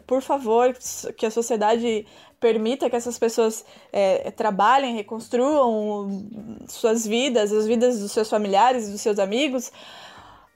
Por 0.05 0.21
favor, 0.21 0.75
que 1.15 1.25
a 1.25 1.31
sociedade 1.31 2.05
permita 2.39 2.89
que 2.89 2.95
essas 2.95 3.17
pessoas 3.17 3.63
é, 3.91 4.31
trabalhem, 4.31 4.95
reconstruam 4.95 6.09
suas 6.67 7.05
vidas, 7.05 7.51
as 7.51 7.65
vidas 7.65 7.99
dos 7.99 8.11
seus 8.11 8.29
familiares, 8.29 8.89
dos 8.89 9.01
seus 9.01 9.19
amigos, 9.19 9.71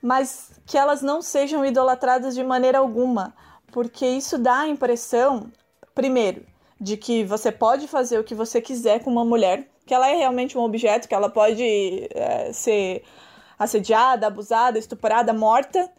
mas 0.02 0.52
que 0.66 0.78
elas 0.78 1.02
não 1.02 1.22
sejam 1.22 1.66
idolatradas 1.66 2.36
de 2.36 2.44
maneira 2.44 2.80
alguma, 2.80 3.34
porque 3.72 4.06
isso 4.06 4.38
dá 4.38 4.62
a 4.62 4.68
impressão, 4.68 5.52
primeiro, 5.94 6.46
de 6.80 6.98
que 6.98 7.24
você 7.24 7.52
pode 7.52 7.88
fazer 7.88 8.20
o 8.20 8.24
que 8.24 8.36
você 8.36 8.60
quiser 8.60 9.04
com 9.04 9.12
uma 9.12 9.26
mulher, 9.26 9.68
que 9.92 9.96
ela 9.96 10.08
é 10.08 10.16
realmente 10.16 10.58
um 10.58 10.62
objeto, 10.62 11.06
que 11.06 11.14
ela 11.14 11.30
pode 11.30 12.08
é, 12.16 12.54
ser 12.54 13.04
assediada, 13.60 14.26
abusada, 14.26 14.80
estuprada, 14.80 15.34
morta. 15.34 15.92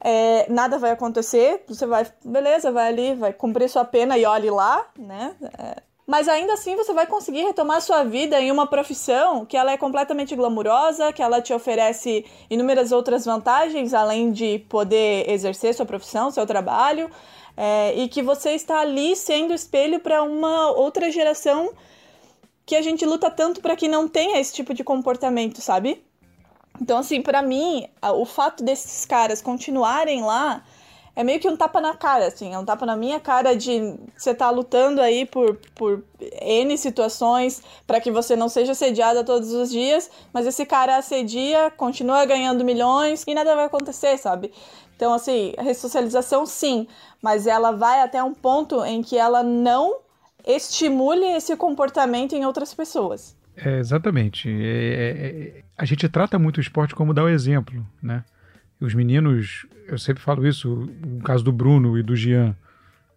É, 0.00 0.46
nada 0.48 0.78
vai 0.78 0.92
acontecer, 0.92 1.64
você 1.66 1.84
vai, 1.84 2.06
beleza, 2.24 2.70
vai 2.70 2.86
ali, 2.86 3.12
vai 3.16 3.32
cumprir 3.32 3.68
sua 3.68 3.84
pena 3.84 4.16
e 4.16 4.24
olhe 4.24 4.50
lá, 4.50 4.86
né? 4.96 5.34
É, 5.58 5.82
mas 6.06 6.28
ainda 6.28 6.52
assim 6.52 6.76
você 6.76 6.92
vai 6.92 7.08
conseguir 7.08 7.42
retomar 7.42 7.80
sua 7.80 8.04
vida 8.04 8.40
em 8.40 8.52
uma 8.52 8.68
profissão 8.68 9.44
que 9.44 9.56
ela 9.56 9.72
é 9.72 9.76
completamente 9.76 10.36
glamurosa, 10.36 11.12
que 11.12 11.20
ela 11.20 11.42
te 11.42 11.52
oferece 11.52 12.24
inúmeras 12.48 12.92
outras 12.92 13.24
vantagens, 13.24 13.92
além 13.92 14.30
de 14.30 14.60
poder 14.68 15.28
exercer 15.28 15.74
sua 15.74 15.86
profissão, 15.86 16.30
seu 16.30 16.46
trabalho, 16.46 17.10
é, 17.56 17.94
e 17.96 18.06
que 18.06 18.22
você 18.22 18.50
está 18.50 18.78
ali 18.78 19.16
sendo 19.16 19.52
espelho 19.52 19.98
para 19.98 20.22
uma 20.22 20.70
outra 20.70 21.10
geração 21.10 21.72
que 22.66 22.76
a 22.76 22.82
gente 22.82 23.04
luta 23.04 23.30
tanto 23.30 23.60
para 23.60 23.76
que 23.76 23.88
não 23.88 24.08
tenha 24.08 24.40
esse 24.40 24.52
tipo 24.52 24.72
de 24.72 24.82
comportamento, 24.82 25.60
sabe? 25.60 26.04
Então, 26.80 26.98
assim, 26.98 27.22
para 27.22 27.42
mim, 27.42 27.86
o 28.02 28.24
fato 28.24 28.64
desses 28.64 29.04
caras 29.04 29.40
continuarem 29.40 30.22
lá 30.22 30.62
é 31.16 31.22
meio 31.22 31.38
que 31.38 31.48
um 31.48 31.56
tapa 31.56 31.80
na 31.80 31.94
cara, 31.94 32.26
assim, 32.26 32.52
é 32.52 32.58
um 32.58 32.64
tapa 32.64 32.84
na 32.84 32.96
minha 32.96 33.20
cara 33.20 33.54
de 33.54 33.94
você 34.16 34.34
tá 34.34 34.50
lutando 34.50 35.00
aí 35.00 35.24
por, 35.24 35.56
por 35.74 36.02
N 36.20 36.76
situações 36.76 37.62
para 37.86 38.00
que 38.00 38.10
você 38.10 38.34
não 38.34 38.48
seja 38.48 38.72
assediada 38.72 39.22
todos 39.22 39.52
os 39.52 39.70
dias, 39.70 40.10
mas 40.32 40.44
esse 40.44 40.66
cara 40.66 40.96
assedia, 40.96 41.70
continua 41.76 42.24
ganhando 42.24 42.64
milhões 42.64 43.22
e 43.26 43.32
nada 43.34 43.54
vai 43.54 43.66
acontecer, 43.66 44.18
sabe? 44.18 44.52
Então, 44.96 45.14
assim, 45.14 45.54
a 45.56 45.62
ressocialização 45.62 46.44
sim, 46.44 46.88
mas 47.22 47.46
ela 47.46 47.70
vai 47.70 48.00
até 48.00 48.20
um 48.22 48.34
ponto 48.34 48.84
em 48.84 49.00
que 49.00 49.16
ela 49.16 49.44
não 49.44 49.98
estimule 50.46 51.24
esse 51.36 51.56
comportamento 51.56 52.34
em 52.34 52.44
outras 52.44 52.74
pessoas. 52.74 53.36
É, 53.56 53.78
exatamente. 53.78 54.48
É, 54.48 54.52
é, 54.52 55.58
é, 55.58 55.62
a 55.76 55.84
gente 55.84 56.08
trata 56.08 56.38
muito 56.38 56.58
o 56.58 56.60
esporte 56.60 56.94
como 56.94 57.14
dar 57.14 57.24
o 57.24 57.28
exemplo, 57.28 57.86
né? 58.02 58.24
Os 58.80 58.94
meninos, 58.94 59.66
eu 59.86 59.96
sempre 59.96 60.22
falo 60.22 60.46
isso, 60.46 60.90
o 61.02 61.22
caso 61.22 61.44
do 61.44 61.52
Bruno 61.52 61.96
e 61.96 62.02
do 62.02 62.16
Jean, 62.16 62.54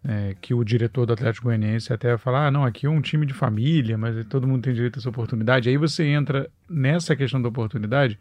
é, 0.04 0.36
que 0.40 0.54
o 0.54 0.62
diretor 0.62 1.04
do 1.04 1.12
Atlético 1.12 1.46
Goianiense 1.46 1.92
até 1.92 2.16
fala, 2.16 2.46
ah, 2.46 2.50
não, 2.50 2.64
aqui 2.64 2.86
é 2.86 2.90
um 2.90 3.00
time 3.00 3.26
de 3.26 3.34
família, 3.34 3.98
mas 3.98 4.24
todo 4.26 4.46
mundo 4.46 4.62
tem 4.62 4.72
direito 4.72 4.96
a 4.96 5.00
essa 5.00 5.08
oportunidade. 5.08 5.68
Aí 5.68 5.76
você 5.76 6.04
entra 6.04 6.48
nessa 6.68 7.16
questão 7.16 7.42
da 7.42 7.48
oportunidade 7.48 8.18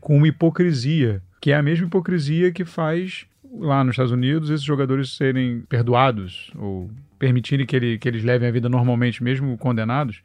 com 0.00 0.16
uma 0.16 0.28
hipocrisia, 0.28 1.22
que 1.40 1.52
é 1.52 1.56
a 1.56 1.62
mesma 1.62 1.86
hipocrisia 1.86 2.50
que 2.50 2.64
faz 2.64 3.26
lá 3.52 3.82
nos 3.82 3.94
Estados 3.94 4.12
Unidos 4.12 4.50
esses 4.50 4.64
jogadores 4.64 5.16
serem 5.16 5.62
perdoados 5.68 6.50
ou 6.56 6.90
permitirem 7.18 7.66
que, 7.66 7.76
ele, 7.76 7.98
que 7.98 8.08
eles 8.08 8.24
levem 8.24 8.48
a 8.48 8.52
vida 8.52 8.68
normalmente, 8.68 9.22
mesmo 9.22 9.56
condenados, 9.58 10.22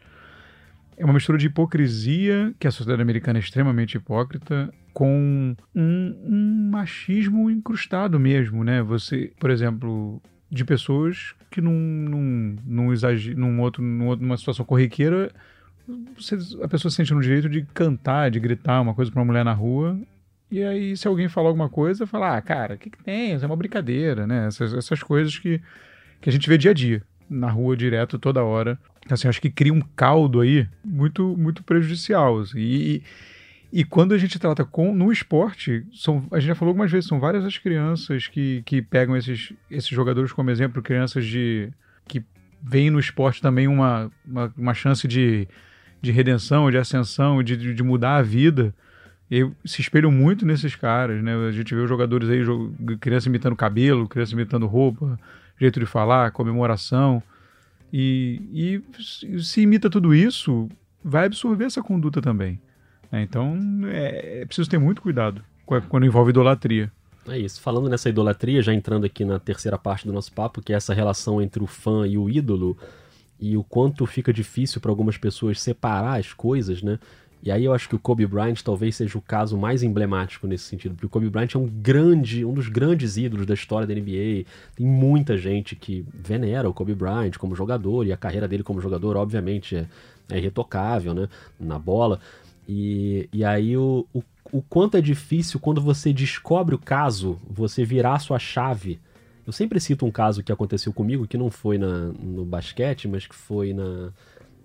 é 0.97 1.03
uma 1.03 1.13
mistura 1.13 1.37
de 1.37 1.47
hipocrisia, 1.47 2.53
que 2.57 2.67
a 2.67 2.71
sociedade 2.71 3.01
americana 3.01 3.39
é 3.39 3.41
extremamente 3.41 3.97
hipócrita, 3.97 4.73
com 4.93 5.55
um, 5.75 6.15
um 6.23 6.69
machismo 6.71 7.49
incrustado 7.51 8.17
mesmo, 8.17 8.63
né? 8.63 8.81
Você, 8.81 9.33
por 9.37 9.49
exemplo, 9.49 10.21
de 10.49 10.63
pessoas 10.63 11.35
que 11.51 11.59
num, 11.59 11.73
num, 11.73 12.55
num, 12.65 12.93
exager, 12.93 13.37
num 13.37 13.59
outro, 13.59 13.83
numa 13.83 14.37
situação 14.37 14.63
corriqueira, 14.63 15.29
você, 16.17 16.37
a 16.63 16.67
pessoa 16.67 16.89
sente 16.89 17.13
no 17.13 17.21
direito 17.21 17.49
de 17.49 17.63
cantar, 17.73 18.31
de 18.31 18.39
gritar 18.39 18.79
uma 18.79 18.93
coisa 18.93 19.11
para 19.11 19.19
uma 19.19 19.25
mulher 19.25 19.43
na 19.43 19.53
rua, 19.53 19.99
e 20.51 20.63
aí 20.63 20.95
se 20.95 21.07
alguém 21.07 21.27
falar 21.27 21.49
alguma 21.49 21.69
coisa, 21.69 22.07
falar, 22.07 22.37
ah, 22.37 22.41
cara, 22.41 22.75
o 22.75 22.77
que, 22.77 22.89
que 22.89 23.03
tem? 23.03 23.33
Isso 23.33 23.43
é 23.43 23.47
uma 23.47 23.55
brincadeira, 23.55 24.25
né? 24.27 24.47
Essas, 24.47 24.73
essas 24.73 25.01
coisas 25.01 25.37
que 25.37 25.61
que 26.25 26.29
a 26.29 26.31
gente 26.31 26.49
vê 26.49 26.57
dia 26.57 26.71
a 26.71 26.73
dia, 26.73 27.03
na 27.29 27.51
rua 27.51 27.77
direto, 27.77 28.17
toda 28.17 28.43
hora. 28.43 28.79
Assim, 29.07 29.27
acho 29.27 29.39
que 29.39 29.51
cria 29.51 29.71
um 29.71 29.81
caldo 29.95 30.41
aí 30.41 30.67
muito, 30.83 31.37
muito 31.37 31.63
prejudicial. 31.63 32.39
Assim. 32.39 32.59
E, 32.59 33.03
e 33.71 33.83
quando 33.83 34.13
a 34.13 34.17
gente 34.17 34.39
trata 34.39 34.65
com 34.65 34.91
no 34.91 35.11
esporte, 35.11 35.85
são, 35.93 36.27
a 36.31 36.39
gente 36.39 36.47
já 36.47 36.55
falou 36.55 36.71
algumas 36.71 36.91
vezes, 36.91 37.07
são 37.07 37.19
várias 37.19 37.45
as 37.45 37.59
crianças 37.59 38.27
que, 38.27 38.63
que 38.65 38.81
pegam 38.81 39.15
esses, 39.15 39.53
esses 39.69 39.89
jogadores 39.89 40.31
como 40.31 40.49
exemplo, 40.49 40.81
crianças 40.81 41.23
de 41.25 41.71
que 42.07 42.23
veem 42.59 42.89
no 42.89 42.99
esporte 42.99 43.39
também 43.39 43.67
uma, 43.67 44.11
uma, 44.25 44.51
uma 44.57 44.73
chance 44.73 45.07
de, 45.07 45.47
de 46.01 46.11
redenção, 46.11 46.71
de 46.71 46.77
ascensão, 46.79 47.43
de, 47.43 47.55
de 47.55 47.83
mudar 47.83 48.15
a 48.15 48.23
vida. 48.23 48.73
E 49.29 49.49
se 49.65 49.81
espelham 49.81 50.11
muito 50.11 50.45
nesses 50.45 50.75
caras, 50.75 51.23
né? 51.23 51.35
A 51.47 51.51
gente 51.51 51.73
vê 51.73 51.81
os 51.81 51.89
jogadores 51.89 52.29
aí, 52.29 52.41
criança 52.99 53.27
imitando 53.27 53.55
cabelo, 53.55 54.07
criança 54.07 54.33
imitando 54.33 54.67
roupa, 54.67 55.19
jeito 55.59 55.79
de 55.79 55.85
falar, 55.85 56.31
comemoração. 56.31 57.21
E, 57.91 58.81
e 58.93 59.41
se 59.41 59.61
imita 59.61 59.89
tudo 59.89 60.13
isso, 60.13 60.69
vai 61.03 61.25
absorver 61.25 61.65
essa 61.65 61.81
conduta 61.81 62.21
também. 62.21 62.59
Né? 63.11 63.23
Então 63.23 63.57
é, 63.85 64.41
é 64.41 64.45
preciso 64.45 64.69
ter 64.69 64.77
muito 64.77 65.01
cuidado 65.01 65.43
quando 65.89 66.05
envolve 66.05 66.29
idolatria. 66.29 66.91
É 67.27 67.39
isso. 67.39 67.59
Falando 67.59 67.89
nessa 67.89 68.09
idolatria, 68.09 68.61
já 68.61 68.73
entrando 68.73 69.05
aqui 69.05 69.25
na 69.25 69.39
terceira 69.39 69.77
parte 69.77 70.05
do 70.05 70.13
nosso 70.13 70.31
papo, 70.31 70.61
que 70.61 70.71
é 70.71 70.75
essa 70.75 70.93
relação 70.93 71.41
entre 71.41 71.63
o 71.63 71.67
fã 71.67 72.07
e 72.07 72.17
o 72.17 72.29
ídolo, 72.29 72.77
e 73.39 73.57
o 73.57 73.63
quanto 73.63 74.05
fica 74.05 74.31
difícil 74.31 74.79
para 74.79 74.91
algumas 74.91 75.17
pessoas 75.17 75.59
separar 75.59 76.19
as 76.19 76.33
coisas, 76.33 76.81
né? 76.81 76.99
E 77.45 77.51
aí 77.51 77.63
eu 77.63 77.73
acho 77.73 77.87
que 77.87 77.95
o 77.95 77.99
Kobe 77.99 78.25
Bryant 78.25 78.59
talvez 78.63 78.95
seja 78.95 79.19
o 79.19 79.21
caso 79.21 79.55
mais 79.55 79.83
emblemático 79.83 80.47
nesse 80.47 80.63
sentido, 80.63 80.95
porque 80.95 81.05
o 81.05 81.09
Kobe 81.09 81.29
Bryant 81.29 81.53
é 81.53 81.59
um 81.59 81.67
grande, 81.67 82.43
um 82.43 82.51
dos 82.51 82.67
grandes 82.67 83.17
ídolos 83.17 83.45
da 83.45 83.53
história 83.53 83.85
da 83.85 83.93
NBA. 83.93 84.45
Tem 84.75 84.83
muita 84.83 85.37
gente 85.37 85.75
que 85.75 86.03
venera 86.11 86.67
o 86.67 86.73
Kobe 86.73 86.95
Bryant 86.95 87.37
como 87.37 87.55
jogador 87.55 88.03
e 88.03 88.11
a 88.11 88.17
carreira 88.17 88.47
dele 88.47 88.63
como 88.63 88.81
jogador, 88.81 89.15
obviamente, 89.15 89.75
é, 89.75 89.85
é 90.31 90.39
irretocável, 90.39 91.13
né, 91.13 91.29
na 91.59 91.77
bola. 91.77 92.19
E, 92.67 93.29
e 93.31 93.45
aí 93.45 93.77
o, 93.77 94.07
o, 94.11 94.23
o 94.51 94.63
quanto 94.63 94.97
é 94.97 95.01
difícil 95.01 95.59
quando 95.59 95.79
você 95.79 96.11
descobre 96.11 96.73
o 96.73 96.79
caso, 96.79 97.39
você 97.47 97.85
virar 97.85 98.17
sua 98.17 98.39
chave. 98.39 98.99
Eu 99.45 99.53
sempre 99.53 99.79
cito 99.79 100.03
um 100.03 100.11
caso 100.11 100.41
que 100.41 100.51
aconteceu 100.51 100.91
comigo, 100.91 101.27
que 101.27 101.37
não 101.37 101.51
foi 101.51 101.77
na, 101.77 102.07
no 102.19 102.43
basquete, 102.43 103.07
mas 103.07 103.27
que 103.27 103.35
foi 103.35 103.71
na, 103.71 104.09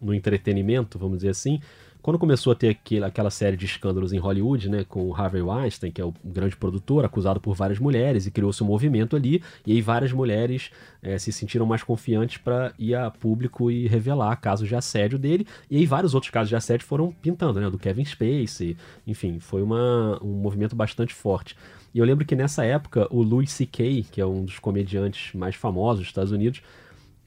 no 0.00 0.14
entretenimento, 0.14 0.98
vamos 0.98 1.18
dizer 1.18 1.28
assim, 1.28 1.60
quando 2.02 2.18
começou 2.18 2.52
a 2.52 2.56
ter 2.56 2.70
aquele, 2.70 3.04
aquela 3.04 3.30
série 3.30 3.56
de 3.56 3.66
escândalos 3.66 4.12
em 4.12 4.18
Hollywood, 4.18 4.68
né, 4.68 4.84
com 4.84 5.08
o 5.08 5.14
Harvey 5.14 5.42
Weinstein, 5.42 5.90
que 5.90 6.00
é 6.00 6.04
o 6.04 6.14
grande 6.24 6.56
produtor, 6.56 7.04
acusado 7.04 7.40
por 7.40 7.54
várias 7.54 7.78
mulheres, 7.78 8.26
e 8.26 8.30
criou-se 8.30 8.62
um 8.62 8.66
movimento 8.66 9.16
ali, 9.16 9.42
e 9.66 9.72
aí 9.72 9.80
várias 9.80 10.12
mulheres 10.12 10.70
é, 11.02 11.18
se 11.18 11.32
sentiram 11.32 11.66
mais 11.66 11.82
confiantes 11.82 12.38
para 12.38 12.72
ir 12.78 12.94
a 12.94 13.10
público 13.10 13.70
e 13.70 13.86
revelar 13.86 14.36
casos 14.36 14.68
de 14.68 14.74
assédio 14.74 15.18
dele, 15.18 15.46
e 15.70 15.76
aí 15.76 15.86
vários 15.86 16.14
outros 16.14 16.30
casos 16.30 16.48
de 16.48 16.56
assédio 16.56 16.86
foram 16.86 17.12
pintando, 17.12 17.60
né, 17.60 17.70
do 17.70 17.78
Kevin 17.78 18.04
Spacey, 18.04 18.76
enfim, 19.06 19.38
foi 19.38 19.62
uma, 19.62 20.18
um 20.22 20.32
movimento 20.34 20.74
bastante 20.74 21.14
forte. 21.14 21.56
E 21.92 21.98
eu 21.98 22.04
lembro 22.04 22.24
que 22.24 22.36
nessa 22.36 22.64
época 22.64 23.08
o 23.10 23.22
Louis 23.22 23.50
C.K., 23.50 24.06
que 24.10 24.20
é 24.20 24.26
um 24.26 24.44
dos 24.44 24.58
comediantes 24.58 25.34
mais 25.34 25.56
famosos 25.56 26.00
dos 26.00 26.08
Estados 26.08 26.30
Unidos, 26.30 26.62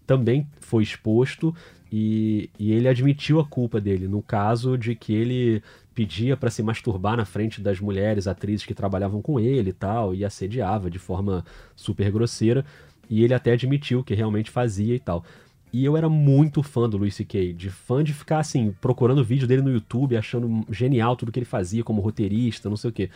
também 0.05 0.47
foi 0.59 0.83
exposto 0.83 1.53
e, 1.95 2.49
e 2.57 2.71
ele 2.71 2.87
admitiu 2.87 3.39
a 3.39 3.45
culpa 3.45 3.79
dele, 3.79 4.07
no 4.07 4.19
caso 4.19 4.75
de 4.79 4.95
que 4.95 5.13
ele 5.13 5.61
pedia 5.93 6.35
para 6.35 6.49
se 6.49 6.63
masturbar 6.63 7.15
na 7.15 7.23
frente 7.23 7.61
das 7.61 7.79
mulheres 7.79 8.25
atrizes 8.25 8.65
que 8.65 8.73
trabalhavam 8.73 9.21
com 9.21 9.39
ele 9.39 9.69
e 9.69 9.73
tal, 9.73 10.15
e 10.15 10.25
assediava 10.25 10.89
de 10.89 10.97
forma 10.97 11.45
super 11.75 12.11
grosseira. 12.11 12.65
E 13.07 13.23
ele 13.23 13.35
até 13.35 13.51
admitiu 13.51 14.03
que 14.03 14.15
realmente 14.15 14.49
fazia 14.49 14.95
e 14.95 14.99
tal. 14.99 15.23
E 15.71 15.85
eu 15.85 15.95
era 15.95 16.09
muito 16.09 16.63
fã 16.63 16.89
do 16.89 16.97
Louis 16.97 17.13
C.K., 17.13 17.53
de 17.53 17.69
fã 17.69 18.03
de 18.03 18.11
ficar 18.11 18.39
assim, 18.39 18.73
procurando 18.81 19.23
vídeo 19.23 19.47
dele 19.47 19.61
no 19.61 19.71
YouTube, 19.71 20.17
achando 20.17 20.65
genial 20.71 21.15
tudo 21.15 21.31
que 21.31 21.37
ele 21.37 21.45
fazia 21.45 21.83
como 21.83 22.01
roteirista, 22.01 22.71
não 22.71 22.77
sei 22.77 22.89
o 22.89 22.93
quê. 22.93 23.11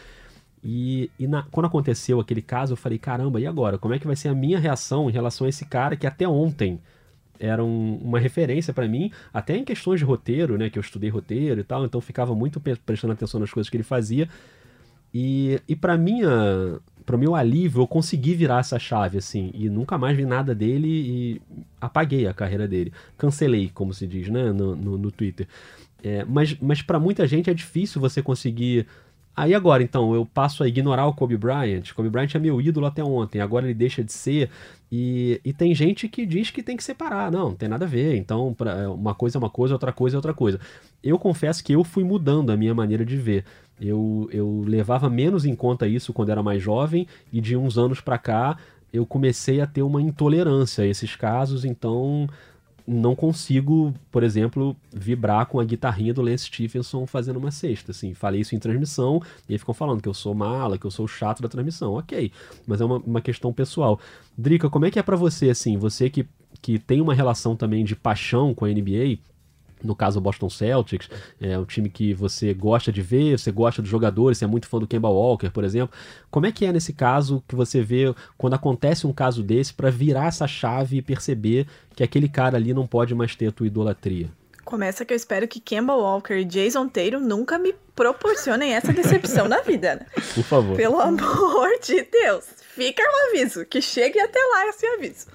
E, 0.64 1.10
e 1.18 1.26
na, 1.26 1.42
quando 1.50 1.66
aconteceu 1.66 2.20
aquele 2.20 2.44
caso, 2.44 2.74
eu 2.74 2.78
falei: 2.78 3.00
caramba, 3.00 3.42
e 3.42 3.48
agora? 3.48 3.80
Como 3.80 3.96
é 3.96 3.98
que 3.98 4.06
vai 4.06 4.16
ser 4.16 4.28
a 4.28 4.36
minha 4.36 4.60
reação 4.60 5.10
em 5.10 5.14
relação 5.14 5.48
a 5.48 5.50
esse 5.50 5.66
cara 5.66 5.96
que 5.96 6.06
até 6.06 6.28
ontem 6.28 6.80
era 7.40 7.64
um, 7.64 7.96
uma 8.04 8.20
referência 8.20 8.74
para 8.74 8.88
mim, 8.88 9.12
até 9.34 9.56
em 9.56 9.64
questões 9.64 10.00
de 10.00 10.06
roteiro, 10.06 10.58
né? 10.58 10.70
Que 10.70 10.78
eu 10.80 10.82
estudei 10.82 11.10
roteiro 11.10 11.62
e 11.62 11.64
tal, 11.64 11.86
então 11.86 12.00
ficava 12.02 12.36
muito 12.36 12.60
prestando 12.60 13.14
atenção 13.14 13.40
nas 13.40 13.52
coisas 13.52 13.70
que 13.70 13.78
ele 13.78 13.84
fazia. 13.84 14.28
E, 15.14 15.62
e 15.68 15.76
para 15.76 15.98
minha 15.98 16.80
para 17.06 17.18
meu 17.18 17.36
alívio, 17.36 17.82
eu 17.82 17.88
consegui 17.88 18.36
virar 18.36 18.60
essa 18.60 18.78
chave, 18.78 19.18
assim, 19.18 19.50
e 19.54 19.70
nunca 19.70 19.98
mais 19.98 20.18
vi 20.18 20.26
nada 20.26 20.54
dele 20.54 20.90
e 20.90 21.42
apaguei 21.80 22.28
a 22.28 22.34
carreira 22.34 22.68
dele. 22.68 22.92
Cancelei, 23.18 23.72
como 23.74 23.94
se 23.94 24.06
diz, 24.06 24.28
né, 24.28 24.52
no, 24.52 24.76
no, 24.76 24.98
no 24.98 25.10
Twitter. 25.10 25.48
É, 26.04 26.26
mas 26.26 26.58
mas 26.60 26.82
para 26.82 27.00
muita 27.00 27.26
gente 27.26 27.50
é 27.50 27.54
difícil 27.54 28.02
você 28.02 28.22
conseguir 28.22 28.86
Aí 29.38 29.54
agora, 29.54 29.84
então, 29.84 30.16
eu 30.16 30.26
passo 30.26 30.64
a 30.64 30.68
ignorar 30.68 31.06
o 31.06 31.14
Kobe 31.14 31.38
Bryant. 31.38 31.94
Kobe 31.94 32.10
Bryant 32.10 32.34
é 32.34 32.40
meu 32.40 32.60
ídolo 32.60 32.88
até 32.88 33.04
ontem, 33.04 33.40
agora 33.40 33.68
ele 33.68 33.76
deixa 33.76 34.04
de 34.04 34.12
ser. 34.12 34.50
E, 34.92 35.40
e 35.46 35.54
tem 35.54 35.76
gente 35.76 36.10
que 36.10 36.26
diz 36.26 36.50
que 36.50 36.64
tem 36.64 36.76
que 36.76 36.84
separar. 36.84 37.32
Não, 37.32 37.50
não 37.50 37.56
tem 37.56 37.70
nada 37.70 37.86
a 37.86 37.88
ver. 37.88 38.18
Então, 38.18 38.56
pra, 38.58 38.72
é, 38.72 38.88
uma 38.88 39.14
coisa 39.14 39.38
é 39.38 39.40
uma 39.40 39.50
coisa, 39.50 39.76
outra 39.76 39.94
coisa 39.94 40.16
é 40.16 40.18
outra 40.18 40.34
coisa. 40.34 40.60
Eu 41.04 41.20
confesso 41.20 41.64
que 41.64 41.74
eu 41.74 41.84
fui 41.84 42.04
mudando 42.04 42.50
a 42.50 42.58
minha 42.58 42.74
maneira 42.74 43.06
de 43.06 43.16
ver. 43.16 43.46
Eu, 43.80 44.28
eu 44.34 44.64
levava 44.66 45.08
menos 45.08 45.46
em 45.46 45.56
conta 45.56 45.88
isso 45.88 46.12
quando 46.14 46.32
era 46.32 46.42
mais 46.42 46.64
jovem, 46.64 47.06
e 47.32 47.40
de 47.40 47.56
uns 47.56 47.78
anos 47.78 48.02
para 48.02 48.18
cá 48.18 48.58
eu 48.92 49.06
comecei 49.06 49.62
a 49.62 49.68
ter 49.68 49.84
uma 49.84 50.02
intolerância 50.02 50.84
a 50.84 50.88
esses 50.88 51.16
casos, 51.16 51.64
então 51.64 52.28
não 52.88 53.14
consigo, 53.14 53.94
por 54.10 54.24
exemplo, 54.24 54.76
vibrar 54.94 55.46
com 55.48 55.60
a 55.60 55.66
guitarrinha 55.66 56.14
do 56.14 56.22
Lance 56.22 56.46
Stephenson 56.46 57.06
fazendo 57.06 57.38
uma 57.38 57.52
cesta, 57.52 57.92
assim. 57.92 58.14
Falei 58.14 58.42
isso 58.42 58.56
em 58.56 58.60
transmissão 58.60 59.22
e 59.50 59.54
aí 59.54 59.60
ficam 59.60 59.74
falando 59.74 60.02
que 60.02 60.08
eu 60.08 60.14
sou 60.14 60.34
mala, 60.34 60.78
que 60.78 60.86
eu 60.86 60.92
sou 60.92 61.06
chato 61.06 61.42
da 61.42 61.50
transmissão. 61.50 61.94
Ok, 61.96 62.32
mas 62.66 62.80
é 62.80 62.86
uma, 62.86 62.98
uma 63.00 63.22
questão 63.22 63.52
pessoal. 63.52 64.00
Drica, 64.38 64.70
como 64.70 64.86
é 64.86 64.92
que 64.92 64.98
é 64.98 65.04
para 65.04 65.18
você, 65.18 65.50
assim, 65.50 65.78
você 65.78 66.10
que, 66.10 66.26
que 66.62 66.80
tem 66.80 67.02
uma 67.02 67.14
relação 67.14 67.58
também 67.58 67.84
de 67.84 67.96
paixão 67.96 68.54
com 68.54 68.64
a 68.64 68.70
NBA, 68.70 69.20
no 69.84 69.96
caso 69.96 70.20
o 70.20 70.22
Boston 70.22 70.50
Celtics, 70.50 71.10
é 71.40 71.58
um 71.58 71.66
time 71.66 71.90
que 71.90 72.14
você 72.14 72.54
gosta 72.54 72.92
de 72.92 73.02
ver, 73.02 73.38
você 73.38 73.52
gosta 73.52 73.82
dos 73.82 73.90
jogadores, 73.90 74.38
você 74.38 74.46
é 74.46 74.48
muito 74.48 74.68
fã 74.68 74.80
do 74.80 74.88
Kemba 74.88 75.10
Walker, 75.10 75.50
por 75.50 75.64
exemplo. 75.64 75.96
Como 76.30 76.46
é 76.46 76.52
que 76.52 76.66
é 76.66 76.72
nesse 76.72 76.94
caso 76.94 77.44
que 77.48 77.56
você 77.56 77.82
vê 77.82 78.14
quando 78.38 78.54
acontece 78.54 79.06
um 79.06 79.14
caso 79.14 79.44
desse 79.44 79.74
para 79.74 79.90
virar 79.90 80.28
essa 80.28 80.48
chave 80.48 80.98
e 80.98 81.02
perceber 81.02 81.68
que 81.96 82.04
aquele 82.04 82.30
cara 82.30 82.58
ali 82.58 82.74
não 82.74 82.88
pode 82.88 83.14
mais 83.16 83.36
ter 83.36 83.48
a 83.48 83.52
tua 83.52 83.68
idolatria? 83.68 84.30
Começa 84.68 85.06
que 85.06 85.14
eu 85.14 85.16
espero 85.16 85.48
que 85.48 85.62
Kemba 85.62 85.96
Walker 85.96 86.34
e 86.34 86.44
Jason 86.44 86.90
Tatum 86.90 87.22
nunca 87.22 87.58
me 87.58 87.74
proporcionem 87.96 88.74
essa 88.74 88.92
decepção 88.92 89.48
na 89.48 89.62
vida, 89.62 89.96
né? 89.96 90.06
Por 90.36 90.44
favor. 90.44 90.76
Pelo 90.76 91.00
amor 91.00 91.70
de 91.82 92.04
Deus. 92.04 92.46
Fica 92.76 93.02
um 93.02 93.30
aviso, 93.30 93.66
que 93.66 93.82
chegue 93.82 94.20
até 94.20 94.38
lá 94.38 94.68
esse 94.68 94.86
aviso. 94.86 95.28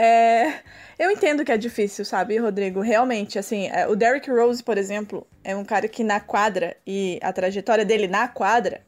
É, 0.00 0.60
eu 0.96 1.10
entendo 1.10 1.44
que 1.44 1.50
é 1.50 1.58
difícil, 1.58 2.04
sabe, 2.04 2.38
Rodrigo? 2.38 2.80
Realmente, 2.80 3.36
assim, 3.36 3.66
é, 3.66 3.88
o 3.88 3.96
Derrick 3.96 4.30
Rose, 4.30 4.62
por 4.62 4.78
exemplo, 4.78 5.26
é 5.42 5.56
um 5.56 5.64
cara 5.64 5.88
que 5.88 6.04
na 6.04 6.20
quadra 6.20 6.76
e 6.86 7.18
a 7.20 7.32
trajetória 7.32 7.84
dele 7.84 8.06
na 8.06 8.28
quadra 8.28 8.80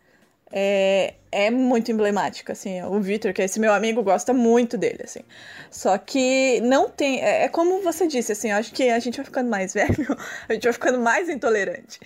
é, 0.53 1.15
é 1.33 1.51
muito 1.51 1.91
emblemática, 1.91 2.53
assim. 2.53 2.81
O 2.85 3.01
Victor, 3.01 3.33
que 3.33 3.43
é 3.43 3.45
esse 3.45 3.59
meu 3.59 3.73
amigo, 3.73 4.05
gosta 4.05 4.33
muito 4.33 4.79
dele, 4.79 5.01
assim. 5.03 5.21
Só 5.69 5.99
que 5.99 6.61
não 6.61 6.89
tem... 6.89 7.21
É, 7.21 7.43
é 7.43 7.49
como 7.49 7.83
você 7.83 8.07
disse, 8.07 8.31
assim, 8.31 8.53
eu 8.53 8.57
acho 8.57 8.73
que 8.73 8.89
a 8.89 8.99
gente 9.01 9.17
vai 9.17 9.25
ficando 9.25 9.51
mais 9.51 9.75
velho, 9.75 10.17
a 10.49 10.53
gente 10.53 10.63
vai 10.63 10.73
ficando 10.73 11.01
mais 11.01 11.29
intolerante. 11.29 11.99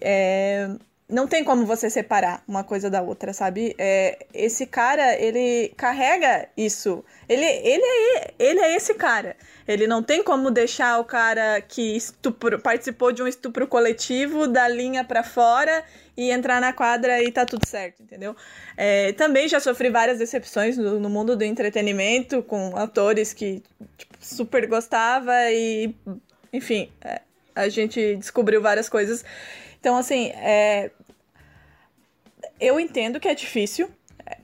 É, 0.00 0.68
não 1.08 1.26
tem 1.26 1.42
como 1.42 1.64
você 1.64 1.88
separar 1.88 2.42
uma 2.46 2.62
coisa 2.62 2.90
da 2.90 3.00
outra, 3.00 3.32
sabe? 3.32 3.74
É, 3.78 4.26
esse 4.34 4.66
cara, 4.66 5.14
ele 5.18 5.72
carrega 5.74 6.48
isso. 6.54 7.02
Ele, 7.26 7.44
ele, 7.44 7.82
é, 7.82 8.34
ele 8.38 8.60
é 8.60 8.76
esse 8.76 8.92
cara. 8.92 9.34
Ele 9.66 9.86
não 9.86 10.02
tem 10.02 10.22
como 10.22 10.50
deixar 10.50 11.00
o 11.00 11.04
cara 11.04 11.62
que 11.62 11.96
estupro, 11.96 12.58
participou 12.58 13.10
de 13.10 13.22
um 13.22 13.26
estupro 13.26 13.66
coletivo 13.66 14.46
da 14.46 14.68
linha 14.68 15.02
para 15.02 15.22
fora 15.22 15.82
e 16.14 16.30
entrar 16.30 16.60
na 16.60 16.74
quadra 16.74 17.22
e 17.22 17.32
tá 17.32 17.46
tudo 17.46 17.66
certo, 17.66 18.02
entendeu? 18.02 18.36
É, 18.76 19.12
também 19.12 19.48
já 19.48 19.60
sofri 19.60 19.88
várias 19.88 20.18
decepções 20.18 20.76
no, 20.76 21.00
no 21.00 21.08
mundo 21.08 21.34
do 21.34 21.44
entretenimento 21.44 22.42
com 22.42 22.76
atores 22.76 23.32
que 23.32 23.62
tipo, 23.96 24.14
super 24.20 24.66
gostava 24.66 25.32
e, 25.50 25.94
enfim, 26.52 26.90
é, 27.02 27.22
a 27.54 27.68
gente 27.70 28.16
descobriu 28.16 28.60
várias 28.60 28.88
coisas 28.90 29.24
então, 29.80 29.96
assim, 29.96 30.28
é... 30.36 30.90
eu 32.60 32.78
entendo 32.78 33.20
que 33.20 33.28
é 33.28 33.34
difícil, 33.34 33.90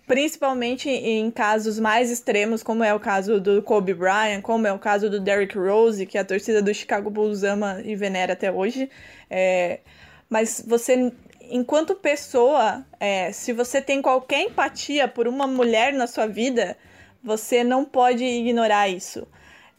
principalmente 0.07 0.89
em 0.89 1.31
casos 1.31 1.79
mais 1.79 2.11
extremos, 2.11 2.63
como 2.63 2.85
é 2.85 2.95
o 2.95 3.01
caso 3.01 3.41
do 3.41 3.63
Kobe 3.63 3.95
Bryant, 3.95 4.43
como 4.43 4.67
é 4.67 4.73
o 4.73 4.79
caso 4.79 5.09
do 5.09 5.21
Derrick 5.21 5.57
Rose, 5.57 6.07
que 6.07 6.19
a 6.19 6.25
torcida 6.25 6.63
do 6.63 6.73
Chicago 6.75 7.11
Bulls 7.11 7.43
ama 7.43 7.81
e 7.85 7.97
venera 7.97 8.35
até 8.35 8.53
hoje. 8.53 8.91
É... 9.31 9.81
Mas 10.29 10.65
você, 10.67 11.13
enquanto 11.51 11.95
pessoa, 11.95 12.85
é... 13.01 13.33
se 13.33 13.53
você 13.53 13.81
tem 13.81 14.03
qualquer 14.03 14.43
empatia 14.43 15.09
por 15.09 15.27
uma 15.27 15.47
mulher 15.47 15.93
na 15.93 16.07
sua 16.07 16.27
vida, 16.27 16.77
você 17.23 17.65
não 17.65 17.85
pode 17.85 18.25
ignorar 18.25 18.89
isso. 18.89 19.27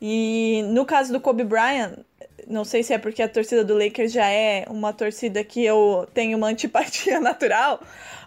E 0.02 0.64
no 0.70 0.86
caso 0.86 1.14
do 1.14 1.22
Kobe 1.22 1.44
Bryant, 1.44 2.00
não 2.48 2.64
sei 2.64 2.84
se 2.84 2.94
é 2.94 2.98
porque 2.98 3.22
a 3.22 3.30
torcida 3.30 3.64
do 3.64 3.78
Lakers 3.78 4.12
já 4.12 4.28
é 4.28 4.66
uma 4.70 4.94
torcida 4.94 5.44
que 5.44 5.64
eu 5.64 6.08
tenho 6.14 6.38
uma 6.38 6.48
antipatia 6.48 7.20
natural, 7.22 7.80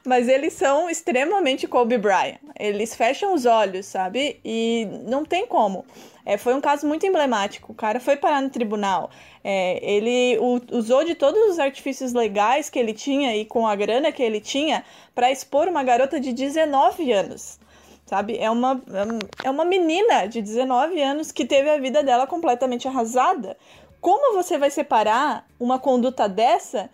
mas 0.05 0.29
eles 0.29 0.53
são 0.53 0.89
extremamente 0.89 1.67
Kobe 1.67 1.99
Bryant. 1.99 2.39
Eles 2.59 2.95
fecham 2.95 3.35
os 3.35 3.47
olhos, 3.47 3.87
sabe? 3.87 4.41
E 4.45 4.89
não 5.07 5.25
tem 5.25 5.47
como. 5.47 5.85
É, 6.25 6.37
foi 6.37 6.55
um 6.55 6.61
caso 6.61 6.87
muito 6.87 7.07
emblemático. 7.07 7.73
O 7.73 7.75
cara 7.75 8.01
foi 8.01 8.17
parar 8.17 8.43
no 8.43 8.51
tribunal. 8.51 9.11
É, 9.43 9.79
ele 9.83 10.39
usou 10.71 11.05
de 11.05 11.15
todos 11.15 11.41
os 11.51 11.59
artifícios 11.59 12.13
legais 12.13 12.69
que 12.69 12.79
ele 12.79 12.93
tinha 12.93 13.37
e 13.37 13.45
com 13.45 13.67
a 13.67 13.75
grana 13.75 14.13
que 14.13 14.23
ele 14.23 14.41
tinha 14.41 14.85
para 15.15 15.31
expor 15.31 15.69
uma 15.69 15.83
garota 15.83 16.21
de 16.21 16.33
19 16.33 17.13
anos 17.13 17.59
sabe? 18.05 18.39
É 18.39 18.51
uma, 18.51 18.83
é 19.45 19.51
uma 19.51 19.67
menina 19.67 20.27
de 20.27 20.41
19 20.41 20.99
anos 21.03 21.31
que 21.31 21.45
teve 21.45 21.69
a 21.69 21.77
vida 21.77 22.03
dela 22.03 22.27
completamente 22.27 22.89
arrasada 22.89 23.55
como 24.01 24.35
você 24.37 24.59
vai 24.59 24.71
separar 24.71 25.47
uma 25.59 25.79
conduta 25.79 26.29
dessa 26.29 26.91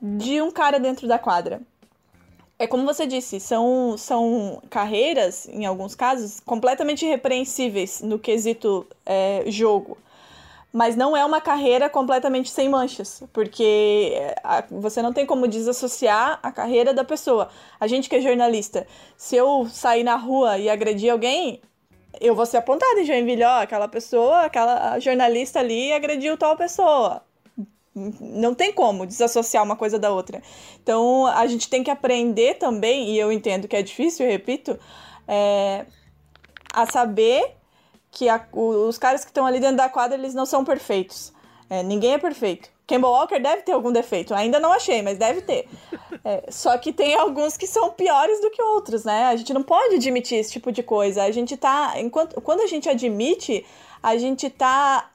de 0.00 0.40
um 0.40 0.50
cara 0.50 0.78
dentro 0.78 1.08
da 1.08 1.18
quadra? 1.18 1.60
É 2.58 2.66
como 2.66 2.84
você 2.84 3.06
disse, 3.06 3.40
são, 3.40 3.96
são 3.98 4.62
carreiras, 4.70 5.48
em 5.48 5.66
alguns 5.66 5.94
casos, 5.94 6.38
completamente 6.40 7.04
irrepreensíveis 7.04 8.00
no 8.00 8.18
quesito 8.18 8.86
é, 9.04 9.44
jogo. 9.48 9.98
Mas 10.72 10.96
não 10.96 11.16
é 11.16 11.24
uma 11.24 11.40
carreira 11.40 11.88
completamente 11.88 12.50
sem 12.50 12.68
manchas, 12.68 13.22
porque 13.32 14.12
é, 14.16 14.64
você 14.70 15.02
não 15.02 15.12
tem 15.12 15.26
como 15.26 15.48
desassociar 15.48 16.38
a 16.42 16.52
carreira 16.52 16.94
da 16.94 17.04
pessoa. 17.04 17.48
A 17.78 17.86
gente 17.86 18.08
que 18.08 18.16
é 18.16 18.20
jornalista, 18.20 18.86
se 19.16 19.36
eu 19.36 19.66
sair 19.68 20.04
na 20.04 20.16
rua 20.16 20.58
e 20.58 20.68
agredir 20.68 21.12
alguém, 21.12 21.60
eu 22.20 22.34
vou 22.34 22.46
ser 22.46 22.58
apontada 22.58 23.00
em 23.00 23.04
Joinville, 23.04 23.44
ó, 23.44 23.62
aquela 23.62 23.88
pessoa, 23.88 24.42
aquela 24.42 24.98
jornalista 24.98 25.60
ali 25.60 25.92
agrediu 25.92 26.36
tal 26.36 26.56
pessoa. 26.56 27.22
Não 27.94 28.54
tem 28.54 28.72
como 28.72 29.06
desassociar 29.06 29.62
uma 29.62 29.76
coisa 29.76 29.98
da 29.98 30.10
outra. 30.10 30.42
Então, 30.82 31.26
a 31.26 31.46
gente 31.46 31.68
tem 31.68 31.84
que 31.84 31.90
aprender 31.90 32.54
também, 32.54 33.10
e 33.10 33.18
eu 33.18 33.30
entendo 33.30 33.68
que 33.68 33.76
é 33.76 33.82
difícil, 33.82 34.26
eu 34.26 34.32
repito, 34.32 34.78
é, 35.28 35.86
a 36.72 36.86
saber 36.90 37.56
que 38.10 38.28
a, 38.28 38.44
os 38.52 38.98
caras 38.98 39.24
que 39.24 39.30
estão 39.30 39.46
ali 39.46 39.60
dentro 39.60 39.76
da 39.76 39.88
quadra, 39.88 40.16
eles 40.16 40.34
não 40.34 40.46
são 40.46 40.64
perfeitos. 40.64 41.32
É, 41.70 41.82
ninguém 41.82 42.14
é 42.14 42.18
perfeito. 42.18 42.73
Campbell 42.86 43.10
Walker 43.10 43.38
deve 43.38 43.62
ter 43.62 43.72
algum 43.72 43.90
defeito. 43.90 44.34
Ainda 44.34 44.60
não 44.60 44.72
achei, 44.72 45.00
mas 45.02 45.18
deve 45.18 45.40
ter. 45.42 45.68
É, 46.24 46.44
só 46.50 46.76
que 46.78 46.92
tem 46.92 47.14
alguns 47.14 47.56
que 47.56 47.66
são 47.66 47.90
piores 47.90 48.40
do 48.40 48.50
que 48.50 48.62
outros, 48.62 49.04
né? 49.04 49.24
A 49.26 49.36
gente 49.36 49.52
não 49.52 49.62
pode 49.62 49.96
admitir 49.96 50.38
esse 50.38 50.52
tipo 50.52 50.70
de 50.70 50.82
coisa. 50.82 51.22
A 51.22 51.30
gente 51.30 51.56
tá. 51.56 51.94
Enquanto, 51.96 52.40
quando 52.40 52.60
a 52.60 52.66
gente 52.66 52.88
admite, 52.88 53.64
a 54.02 54.16
gente 54.16 54.50
tá 54.50 55.10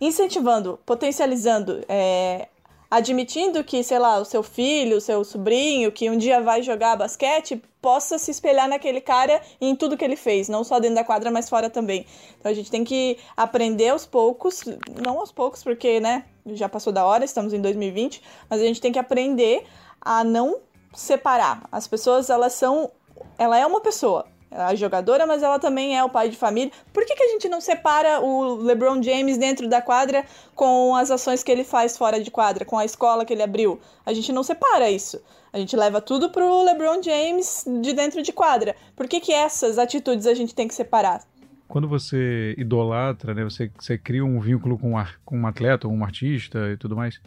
incentivando, 0.00 0.78
potencializando, 0.84 1.84
é, 1.88 2.48
admitindo 2.94 3.64
que, 3.64 3.82
sei 3.82 3.98
lá, 3.98 4.20
o 4.20 4.24
seu 4.24 4.40
filho, 4.40 4.98
o 4.98 5.00
seu 5.00 5.24
sobrinho, 5.24 5.90
que 5.90 6.08
um 6.08 6.16
dia 6.16 6.40
vai 6.40 6.62
jogar 6.62 6.96
basquete, 6.96 7.60
possa 7.82 8.18
se 8.18 8.30
espelhar 8.30 8.68
naquele 8.68 9.00
cara 9.00 9.42
e 9.60 9.68
em 9.68 9.74
tudo 9.74 9.96
que 9.96 10.04
ele 10.04 10.14
fez, 10.14 10.48
não 10.48 10.62
só 10.62 10.78
dentro 10.78 10.94
da 10.94 11.02
quadra, 11.02 11.28
mas 11.28 11.48
fora 11.48 11.68
também. 11.68 12.06
Então 12.38 12.52
a 12.52 12.54
gente 12.54 12.70
tem 12.70 12.84
que 12.84 13.18
aprender 13.36 13.88
aos 13.88 14.06
poucos, 14.06 14.62
não 15.04 15.18
aos 15.18 15.32
poucos, 15.32 15.64
porque, 15.64 15.98
né, 15.98 16.24
já 16.46 16.68
passou 16.68 16.92
da 16.92 17.04
hora, 17.04 17.24
estamos 17.24 17.52
em 17.52 17.60
2020, 17.60 18.22
mas 18.48 18.60
a 18.60 18.64
gente 18.64 18.80
tem 18.80 18.92
que 18.92 18.98
aprender 18.98 19.66
a 20.00 20.22
não 20.22 20.60
separar. 20.94 21.68
As 21.72 21.88
pessoas, 21.88 22.30
elas 22.30 22.52
são. 22.52 22.92
Ela 23.36 23.58
é 23.58 23.66
uma 23.66 23.80
pessoa 23.80 24.24
a 24.54 24.74
jogadora, 24.74 25.26
mas 25.26 25.42
ela 25.42 25.58
também 25.58 25.96
é 25.96 26.04
o 26.04 26.08
pai 26.08 26.28
de 26.28 26.36
família. 26.36 26.72
Por 26.92 27.04
que, 27.04 27.14
que 27.14 27.22
a 27.22 27.28
gente 27.28 27.48
não 27.48 27.60
separa 27.60 28.20
o 28.20 28.54
LeBron 28.56 29.02
James 29.02 29.36
dentro 29.36 29.68
da 29.68 29.82
quadra 29.82 30.24
com 30.54 30.94
as 30.94 31.10
ações 31.10 31.42
que 31.42 31.50
ele 31.50 31.64
faz 31.64 31.96
fora 31.96 32.22
de 32.22 32.30
quadra, 32.30 32.64
com 32.64 32.78
a 32.78 32.84
escola 32.84 33.24
que 33.24 33.32
ele 33.32 33.42
abriu? 33.42 33.80
A 34.06 34.12
gente 34.12 34.32
não 34.32 34.42
separa 34.42 34.90
isso. 34.90 35.20
A 35.52 35.58
gente 35.58 35.76
leva 35.76 36.00
tudo 36.00 36.30
pro 36.30 36.62
LeBron 36.62 37.02
James 37.02 37.64
de 37.82 37.92
dentro 37.92 38.22
de 38.22 38.32
quadra. 38.32 38.74
Por 38.96 39.06
que, 39.06 39.20
que 39.20 39.32
essas 39.32 39.78
atitudes 39.78 40.26
a 40.26 40.34
gente 40.34 40.54
tem 40.54 40.68
que 40.68 40.74
separar? 40.74 41.22
Quando 41.68 41.88
você 41.88 42.54
idolatra, 42.58 43.34
né, 43.34 43.42
você, 43.42 43.70
você 43.78 43.98
cria 43.98 44.24
um 44.24 44.38
vínculo 44.40 44.78
com, 44.78 44.92
com 45.24 45.38
um 45.38 45.46
atleta, 45.46 45.88
um 45.88 46.04
artista 46.04 46.70
e 46.70 46.76
tudo 46.76 46.96
mais, 46.96 47.20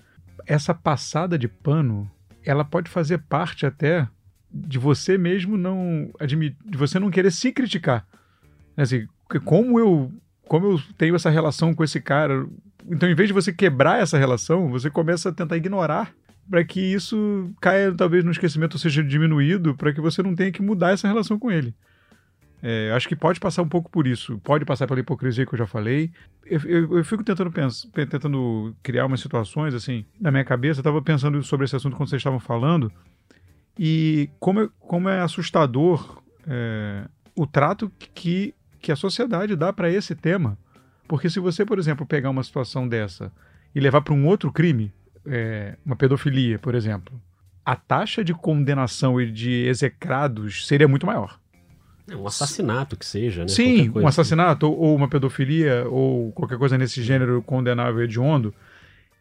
essa 0.46 0.74
passada 0.74 1.38
de 1.38 1.48
pano, 1.48 2.10
ela 2.46 2.64
pode 2.64 2.90
fazer 2.90 3.18
parte 3.18 3.66
até 3.66 4.08
de 4.52 4.80
você 4.80 5.18
mesmo 5.18 5.58
não 5.58 6.10
admitir, 6.20 6.58
de 6.66 6.78
você 6.78 7.00
não 7.00 7.12
querer 7.12 7.32
se 7.32 7.52
criticar. 7.52 8.06
Assim, 8.76 9.08
como 9.44 9.80
eu, 9.80 10.12
como 10.48 10.66
eu 10.68 10.82
tenho 10.98 11.16
essa 11.16 11.30
relação 11.30 11.74
com 11.74 11.84
esse 11.84 12.00
cara, 12.00 12.46
então 12.90 13.10
em 13.10 13.16
vez 13.16 13.28
de 13.28 13.34
você 13.34 13.52
quebrar 13.52 14.02
essa 14.02 14.18
relação, 14.18 14.70
você 14.70 14.90
começa 14.90 15.30
a 15.30 15.34
tentar 15.34 15.58
ignorar 15.58 16.14
para 16.50 16.64
que 16.64 16.80
isso 16.80 17.52
caia 17.60 17.94
talvez 17.94 18.24
no 18.24 18.32
esquecimento 18.32 18.74
ou 18.74 18.80
seja 18.80 19.04
diminuído, 19.04 19.76
para 19.76 19.92
que 19.92 20.00
você 20.00 20.24
não 20.24 20.34
tenha 20.34 20.52
que 20.52 20.62
mudar 20.62 20.92
essa 20.92 21.08
relação 21.08 21.38
com 21.38 21.52
ele. 21.52 21.76
É, 22.62 22.92
acho 22.96 23.08
que 23.08 23.16
pode 23.16 23.40
passar 23.40 23.62
um 23.62 23.68
pouco 23.70 23.90
por 23.90 24.08
isso, 24.08 24.40
pode 24.40 24.66
passar 24.66 24.88
pela 24.88 25.00
hipocrisia 25.00 25.46
que 25.46 25.54
eu 25.54 25.60
já 25.60 25.68
falei. 25.68 26.12
Eu, 26.46 26.60
eu, 26.66 26.98
eu 26.98 27.06
fico 27.06 27.24
tentando 27.24 27.52
pensar, 27.52 27.88
tentando 27.92 28.76
criar 28.82 29.06
umas 29.06 29.20
situações 29.20 29.74
assim 29.76 30.06
na 30.20 30.32
minha 30.32 30.44
cabeça. 30.44 30.80
Eu 30.80 30.82
estava 30.82 31.02
pensando 31.02 31.42
sobre 31.44 31.66
esse 31.66 31.76
assunto 31.76 31.96
quando 31.96 32.10
vocês 32.10 32.20
estavam 32.20 32.40
falando 32.40 32.92
e 33.78 34.30
como 34.40 34.62
é, 34.62 34.70
como 34.80 35.10
é 35.10 35.22
assustador 35.22 36.22
é, 36.48 37.06
o 37.36 37.46
trato 37.46 37.92
que, 38.14 38.54
que 38.82 38.92
a 38.92 38.96
sociedade 38.96 39.56
dá 39.56 39.72
para 39.72 39.92
esse 39.92 40.16
tema. 40.16 40.58
Porque 41.08 41.30
se 41.30 41.40
você, 41.40 41.66
por 41.66 41.80
exemplo, 41.80 42.06
pegar 42.06 42.30
uma 42.30 42.44
situação 42.44 42.88
dessa 42.88 43.32
e 43.74 43.80
levar 43.80 44.02
para 44.02 44.14
um 44.14 44.26
outro 44.26 44.52
crime, 44.52 44.92
é, 45.26 45.78
uma 45.86 45.96
pedofilia, 45.96 46.58
por 46.60 46.76
exemplo, 46.76 47.20
a 47.66 47.76
taxa 47.76 48.24
de 48.24 48.34
condenação 48.34 49.20
e 49.20 49.32
de 49.32 49.68
execrados 49.68 50.66
seria 50.66 50.88
muito 50.88 51.06
maior. 51.06 51.40
É 52.10 52.16
um 52.16 52.26
assassinato 52.26 52.96
que 52.96 53.06
seja, 53.06 53.42
né? 53.42 53.50
Sim, 53.50 53.92
um 53.94 54.08
assassinato 54.08 54.66
assim. 54.66 54.76
ou 54.76 54.96
uma 54.96 55.10
pedofilia 55.10 55.86
ou 55.90 56.32
qualquer 56.32 56.58
coisa 56.58 56.78
nesse 56.78 57.04
gênero 57.04 57.42
condenável 57.42 58.02
hediondo. 58.02 58.54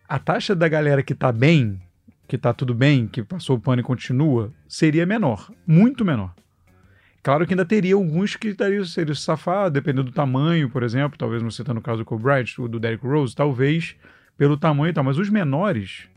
A 0.09 0.21
taxa 0.21 0.55
da 0.55 0.69
galera 0.69 1.03
que 1.03 1.15
tá 1.15 1.33
bem 1.33 1.81
que 2.27 2.37
tá 2.37 2.53
tudo 2.53 2.75
bem, 2.75 3.07
que 3.07 3.23
passou 3.23 3.57
o 3.57 3.61
pano 3.61 3.81
e 3.81 3.85
continua, 3.85 4.53
seria 4.69 5.07
menor, 5.07 5.51
muito 5.67 6.05
menor. 6.05 6.35
Claro 7.23 7.47
que 7.47 7.55
ainda 7.55 7.65
teria 7.65 7.95
alguns 7.95 8.37
que 8.37 8.49
estariam 8.49 8.85
seriam 8.85 9.15
safados, 9.15 9.73
dependendo 9.73 10.05
do 10.05 10.13
tamanho, 10.13 10.71
por 10.71 10.83
exemplo, 10.83 11.19
talvez 11.19 11.43
não 11.43 11.51
citando 11.51 11.81
o 11.81 11.83
caso 11.83 11.99
do 11.99 12.05
Kobe 12.05 12.23
Bryant, 12.23 12.55
do 12.57 12.79
Derrick 12.79 13.05
Rose, 13.05 13.35
talvez 13.35 13.97
pelo 14.37 14.57
tamanho 14.57 14.91
e 14.91 14.93
tal, 14.93 15.03
mas 15.03 15.19
os 15.19 15.29
menores 15.29 16.09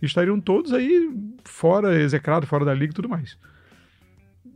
estariam 0.00 0.40
todos 0.40 0.72
aí 0.72 1.10
fora, 1.44 2.00
execrado, 2.00 2.46
fora 2.46 2.64
da 2.64 2.74
liga 2.74 2.92
e 2.92 2.94
tudo 2.94 3.08
mais. 3.08 3.36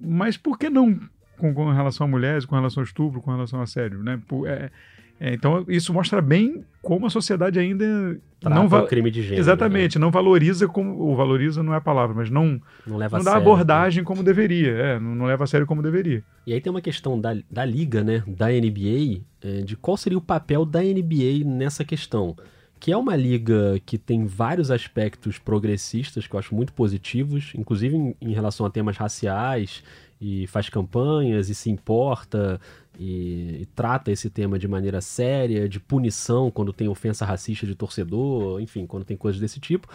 Mas 0.00 0.36
por 0.36 0.58
que 0.58 0.68
não 0.68 1.00
com, 1.36 1.52
com 1.52 1.70
relação 1.70 2.06
a 2.06 2.10
mulheres, 2.10 2.44
com 2.44 2.54
relação 2.54 2.82
ao 2.82 2.84
estupro, 2.84 3.20
com 3.20 3.30
relação 3.30 3.60
a 3.60 3.64
assédio, 3.64 4.02
né? 4.02 4.20
É, 4.46 4.70
é, 5.18 5.32
então 5.32 5.64
isso 5.68 5.92
mostra 5.92 6.20
bem 6.20 6.64
como 6.82 7.06
a 7.06 7.10
sociedade 7.10 7.58
ainda 7.58 8.20
Trata 8.38 8.54
não 8.54 8.68
va- 8.68 8.86
crime 8.86 9.10
de 9.10 9.22
gênero. 9.22 9.40
Exatamente, 9.40 9.98
né? 9.98 10.04
não 10.04 10.10
valoriza 10.10 10.68
como 10.68 10.98
ou 10.98 11.16
valoriza 11.16 11.62
não 11.62 11.72
é 11.72 11.78
a 11.78 11.80
palavra, 11.80 12.14
mas 12.14 12.30
não 12.30 12.60
não, 12.86 12.96
leva 12.98 13.16
não 13.16 13.24
dá 13.24 13.32
sério, 13.32 13.46
abordagem 13.46 14.02
né? 14.02 14.06
como 14.06 14.22
deveria, 14.22 14.70
é, 14.72 15.00
não, 15.00 15.14
não, 15.14 15.26
leva 15.26 15.44
a 15.44 15.46
sério 15.46 15.66
como 15.66 15.82
deveria. 15.82 16.22
E 16.46 16.52
aí 16.52 16.60
tem 16.60 16.70
uma 16.70 16.82
questão 16.82 17.18
da, 17.18 17.34
da 17.50 17.64
liga, 17.64 18.04
né, 18.04 18.22
da 18.26 18.48
NBA, 18.48 19.22
é, 19.42 19.62
de 19.62 19.74
qual 19.76 19.96
seria 19.96 20.18
o 20.18 20.22
papel 20.22 20.64
da 20.64 20.80
NBA 20.82 21.44
nessa 21.44 21.84
questão, 21.84 22.36
que 22.78 22.92
é 22.92 22.96
uma 22.96 23.16
liga 23.16 23.80
que 23.86 23.96
tem 23.96 24.26
vários 24.26 24.70
aspectos 24.70 25.38
progressistas 25.38 26.26
que 26.26 26.34
eu 26.34 26.38
acho 26.38 26.54
muito 26.54 26.74
positivos, 26.74 27.52
inclusive 27.56 27.96
em, 27.96 28.14
em 28.20 28.32
relação 28.34 28.66
a 28.66 28.70
temas 28.70 28.96
raciais 28.98 29.82
e 30.20 30.46
faz 30.46 30.68
campanhas 30.68 31.48
e 31.48 31.54
se 31.54 31.70
importa 31.70 32.60
e, 32.98 33.62
e, 33.62 33.68
trata 33.74 34.10
esse 34.10 34.30
tema 34.30 34.58
de 34.58 34.66
maneira 34.66 35.00
séria, 35.00 35.68
de 35.68 35.78
punição 35.78 36.50
quando 36.50 36.72
tem 36.72 36.88
ofensa 36.88 37.24
racista 37.24 37.66
de 37.66 37.74
torcedor, 37.74 38.60
enfim, 38.60 38.86
quando 38.86 39.04
tem 39.04 39.16
coisas 39.16 39.40
desse 39.40 39.60
tipo. 39.60 39.88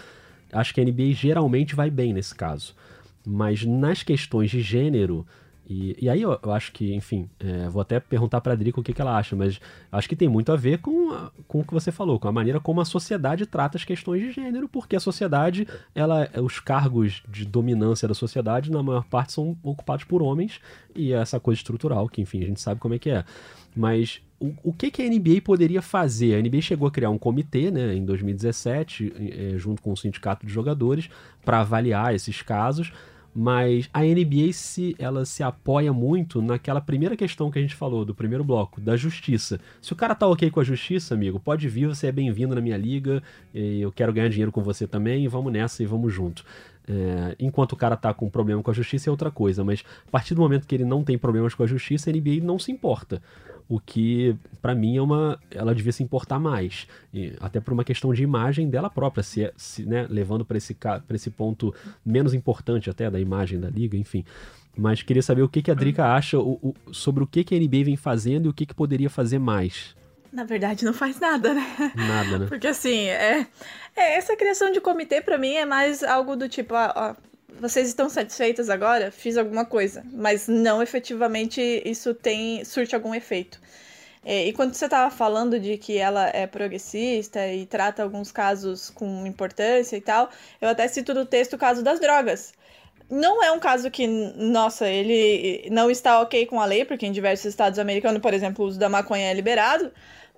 Acho 0.52 0.74
que 0.74 0.82
a 0.82 0.84
NBA 0.84 1.14
geralmente 1.14 1.76
vai 1.76 1.90
bem 1.90 2.14
nesse 2.14 2.36
caso. 2.36 2.76
Mas 3.26 3.66
nas 3.66 4.04
questões 4.04 4.50
de 4.50 4.62
gênero, 4.62 5.26
e, 5.68 5.96
e 6.02 6.10
aí 6.10 6.22
eu, 6.22 6.38
eu, 6.44 6.52
acho 6.52 6.72
que, 6.72 6.94
enfim, 6.94 7.30
é, 7.40 7.70
vou 7.70 7.82
até 7.82 8.00
perguntar 8.00 8.42
para 8.42 8.54
a 8.54 8.56
Drica 8.56 8.80
o 8.80 8.84
que, 8.84 8.94
que 8.94 9.02
ela 9.02 9.18
acha, 9.18 9.36
mas 9.36 9.60
acho 9.92 10.10
que 10.10 10.16
tem 10.16 10.28
muito 10.28 10.52
a 10.52 10.56
ver 10.56 10.80
com, 10.80 11.12
a, 11.12 11.32
com 11.48 11.62
o 11.62 11.64
que 11.64 11.74
você 11.74 11.92
falou, 11.92 12.20
com 12.20 12.28
a 12.28 12.32
maneira 12.32 12.60
como 12.60 12.82
a 12.82 12.86
sociedade 12.86 13.46
trata 13.46 13.78
as 13.78 13.86
questões 13.86 14.22
de 14.22 14.32
gênero, 14.32 14.68
porque 14.68 14.96
a 14.96 15.00
sociedade, 15.00 15.68
ela, 15.96 16.30
os 16.44 16.60
cargos 16.60 17.24
de 17.30 17.46
dominância 17.46 18.08
da 18.08 18.14
sociedade, 18.14 18.72
na 18.72 18.84
maior 18.84 19.06
parte, 19.06 19.34
são 19.34 19.58
ocupados 19.64 20.04
por 20.04 20.22
homens, 20.22 20.60
e 20.96 21.14
é 21.14 21.18
essa 21.18 21.40
coisa 21.40 21.60
estrutural, 21.60 22.10
que, 22.10 22.22
enfim, 22.22 22.44
a 22.44 22.48
gente 22.48 22.60
sabe 22.60 22.80
como 22.80 22.96
é 22.96 23.00
que 23.00 23.10
é. 23.10 23.24
Mas 23.76 24.22
o, 24.40 24.54
o 24.64 24.74
que, 24.74 24.92
que 24.92 25.02
a 25.02 25.08
NBA 25.08 25.42
poderia 25.44 25.82
fazer? 25.82 26.36
A 26.36 26.42
NBA 26.42 26.62
chegou 26.62 26.88
a 26.88 26.92
criar 26.92 27.12
um 27.12 27.18
comitê 27.18 27.72
né, 27.72 27.94
em 27.94 28.04
2017, 28.04 29.14
é, 29.54 29.58
junto 29.58 29.82
com 29.82 29.94
o 29.94 29.98
sindicato 29.98 30.46
de 30.46 30.52
jogadores, 30.52 31.10
para 31.46 31.62
avaliar 31.62 32.14
esses 32.14 32.42
casos 32.42 32.92
mas 33.34 33.90
a 33.94 34.02
NBA 34.02 34.52
se, 34.54 34.96
ela 35.00 35.26
se 35.26 35.42
apoia 35.42 35.94
muito 35.94 36.42
naquela 36.42 36.82
primeira 36.82 37.16
questão 37.16 37.50
que 37.50 37.58
a 37.58 37.62
gente 37.62 37.76
falou, 37.76 38.04
do 38.04 38.14
primeiro 38.14 38.44
bloco, 38.44 38.82
da 38.82 38.98
justiça. 38.98 39.60
Se 39.82 39.94
o 39.94 39.96
cara 39.96 40.14
tá 40.14 40.28
ok 40.28 40.50
com 40.52 40.60
a 40.60 40.64
justiça, 40.64 41.14
amigo, 41.14 41.40
pode 41.40 41.68
vir, 41.70 41.88
você 41.88 42.08
é 42.08 42.12
bem-vindo 42.12 42.56
na 42.56 42.62
minha 42.62 42.78
liga, 42.78 43.24
eu 43.54 43.92
quero 43.92 44.12
ganhar 44.12 44.30
dinheiro 44.30 44.52
com 44.52 44.62
você 44.62 44.86
também, 44.86 45.28
vamos 45.28 45.52
nessa 45.52 45.82
e 45.82 45.86
vamos 45.86 46.14
junto. 46.14 46.44
É, 46.88 47.36
enquanto 47.40 47.74
o 47.74 47.76
cara 47.76 47.96
tá 47.96 48.14
com 48.14 48.30
problema 48.30 48.62
com 48.64 48.72
a 48.72 48.74
justiça 48.74 49.10
é 49.10 49.12
outra 49.12 49.30
coisa, 49.30 49.64
mas 49.64 49.84
a 50.08 50.12
partir 50.12 50.34
do 50.34 50.42
momento 50.42 50.68
que 50.68 50.76
ele 50.76 50.86
não 50.86 51.04
tem 51.04 51.18
problemas 51.18 51.54
com 51.54 51.64
a 51.64 51.68
justiça, 51.68 52.10
a 52.10 52.14
NBA 52.14 52.44
não 52.44 52.58
se 52.58 52.72
importa. 52.72 53.22
O 53.70 53.80
que 53.80 54.36
para 54.62 54.76
mim 54.76 54.98
é 54.98 55.02
uma 55.02 55.40
ela 55.50 55.74
devia 55.74 55.92
se 55.92 56.04
importar 56.04 56.40
mais. 56.40 56.88
E, 57.14 57.34
até 57.40 57.60
por 57.60 57.74
uma 57.74 57.84
questão 57.84 58.14
de 58.14 58.24
imagem 58.24 58.70
dela 58.70 58.90
própria 58.90 59.24
se, 59.24 59.46
é, 59.46 59.54
se 59.56 59.86
né, 59.86 60.08
levando 60.10 60.44
para 60.44 60.58
esse 60.58 60.74
para 60.74 61.02
esse 61.12 61.30
ponto 61.30 61.74
menos 62.06 62.34
importante 62.34 62.90
até 62.90 63.10
da 63.10 63.20
imagem 63.20 63.60
da 63.60 63.70
liga 63.70 63.96
enfim. 63.96 64.26
Mas 64.76 65.04
queria 65.04 65.22
saber 65.22 65.42
o 65.42 65.50
que, 65.50 65.62
que 65.62 65.70
a 65.70 65.74
Drica 65.74 66.14
acha 66.14 66.40
o, 66.40 66.54
o, 66.62 66.94
sobre 66.94 67.24
o 67.24 67.28
que, 67.28 67.44
que 67.44 67.54
a 67.54 67.60
NBA 67.60 67.84
vem 67.84 67.98
fazendo 67.98 68.46
e 68.46 68.50
o 68.50 68.54
que, 68.54 68.66
que 68.66 68.74
poderia 68.74 69.10
fazer 69.10 69.38
mais 69.38 69.96
na 70.32 70.44
verdade 70.44 70.86
não 70.86 70.94
faz 70.94 71.20
nada 71.20 71.54
né 71.54 71.92
nada 71.96 72.40
né 72.40 72.46
porque 72.48 72.68
assim 72.68 73.08
é, 73.08 73.48
é 73.96 74.18
essa 74.18 74.36
criação 74.36 74.72
de 74.72 74.80
comitê 74.80 75.22
para 75.22 75.38
mim 75.38 75.54
é 75.54 75.66
mais 75.66 76.04
algo 76.04 76.36
do 76.36 76.48
tipo 76.48 76.74
ó, 76.74 76.92
ó 76.96 77.16
vocês 77.60 77.88
estão 77.88 78.10
satisfeitas 78.10 78.70
agora? 78.70 79.12
Fiz 79.12 79.38
alguma 79.38 79.66
coisa, 79.66 80.04
mas 80.12 80.48
não 80.48 80.82
efetivamente 80.82 81.62
isso 81.86 82.14
tem 82.14 82.64
surte 82.66 82.96
algum 82.96 83.14
efeito. 83.14 83.60
É, 84.24 84.48
e 84.48 84.54
quando 84.54 84.74
você 84.74 84.86
estava 84.86 85.14
falando 85.14 85.60
de 85.60 85.78
que 85.78 85.98
ela 85.98 86.28
é 86.30 86.46
progressista 86.46 87.48
e 87.48 87.66
trata 87.66 88.04
alguns 88.04 88.32
casos 88.32 88.90
com 88.92 89.26
importância 89.26 89.98
e 89.98 90.02
tal, 90.02 90.30
eu 90.62 90.70
até 90.70 90.88
cito 90.88 91.14
no 91.14 91.26
texto 91.26 91.54
o 91.54 91.58
caso 91.58 91.84
das 91.84 92.00
drogas. 92.00 92.54
não 93.10 93.44
é 93.44 93.52
um 93.52 93.60
caso 93.60 93.92
que, 93.92 94.08
nossa, 94.08 94.88
ele 94.88 95.68
não 95.72 95.92
está 95.92 96.22
ok 96.22 96.46
com 96.46 96.62
a 96.62 96.66
lei, 96.66 96.86
porque 96.86 97.06
em 97.06 97.12
diversos 97.12 97.46
estados 97.48 97.80
americanos, 97.80 98.22
por 98.22 98.34
exemplo, 98.34 98.64
o 98.66 98.68
uso 98.68 98.80
da 98.80 98.90
maconha 98.90 99.32
é 99.32 99.34
liberado. 99.34 99.92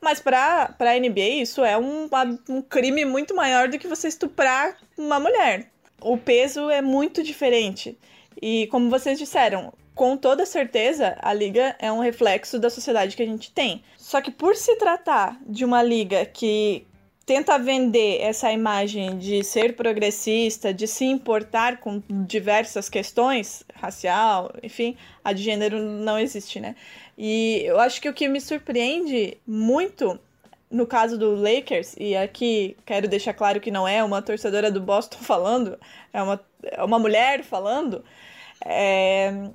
Mas 0.04 0.20
para 0.20 0.76
a 0.78 1.00
NBA, 1.00 1.42
isso 1.42 1.64
é 1.64 1.78
um, 1.78 2.10
um 2.50 2.62
crime 2.62 3.06
muito 3.06 3.34
maior 3.34 3.70
do 3.70 3.80
que 3.80 3.88
você 3.88 4.10
estuprar 4.10 4.78
uma 4.98 5.20
mulher. 5.20 5.72
O 6.02 6.18
peso 6.18 6.70
é 6.70 6.82
muito 6.82 7.24
diferente. 7.24 7.98
E 8.42 8.68
como 8.68 8.90
vocês 8.90 9.18
disseram, 9.18 9.72
com 9.96 10.18
toda 10.18 10.46
certeza, 10.46 11.16
a 11.22 11.34
liga 11.34 11.76
é 11.80 11.92
um 11.92 12.00
reflexo 12.00 12.60
da 12.60 12.70
sociedade 12.70 13.16
que 13.16 13.24
a 13.24 13.26
gente 13.26 13.52
tem. 13.52 13.82
Só 13.98 14.22
que 14.22 14.32
por 14.32 14.56
se 14.56 14.76
tratar 14.76 15.40
de 15.46 15.64
uma 15.64 15.82
liga 15.82 16.26
que 16.26 16.86
tenta 17.26 17.58
vender 17.58 18.20
essa 18.22 18.52
imagem 18.52 19.18
de 19.18 19.44
ser 19.44 19.76
progressista, 19.76 20.74
de 20.74 20.88
se 20.88 21.06
importar 21.06 21.78
com 21.80 22.02
diversas 22.10 22.90
questões, 22.90 23.64
racial, 23.74 24.54
enfim, 24.62 24.98
a 25.24 25.32
de 25.32 25.42
gênero 25.42 25.80
não 25.80 26.20
existe, 26.20 26.60
né? 26.60 26.76
E 27.18 27.62
eu 27.66 27.80
acho 27.80 28.02
que 28.02 28.10
o 28.10 28.14
que 28.14 28.28
me 28.28 28.42
surpreende 28.42 29.38
muito 29.46 30.20
no 30.74 30.88
caso 30.88 31.20
do 31.20 31.36
Lakers, 31.36 31.96
e 32.00 32.16
aqui 32.16 32.76
quero 32.84 33.08
deixar 33.08 33.34
claro 33.34 33.62
que 33.62 33.70
não 33.70 33.88
é 33.88 34.04
uma 34.04 34.24
torcedora 34.24 34.72
do 34.72 34.82
Boston 34.82 35.20
falando, 35.22 35.80
é 36.12 36.22
uma, 36.22 36.44
é 36.64 36.84
uma 36.84 36.98
mulher 36.98 37.44
falando, 37.44 38.04
é... 38.66 39.52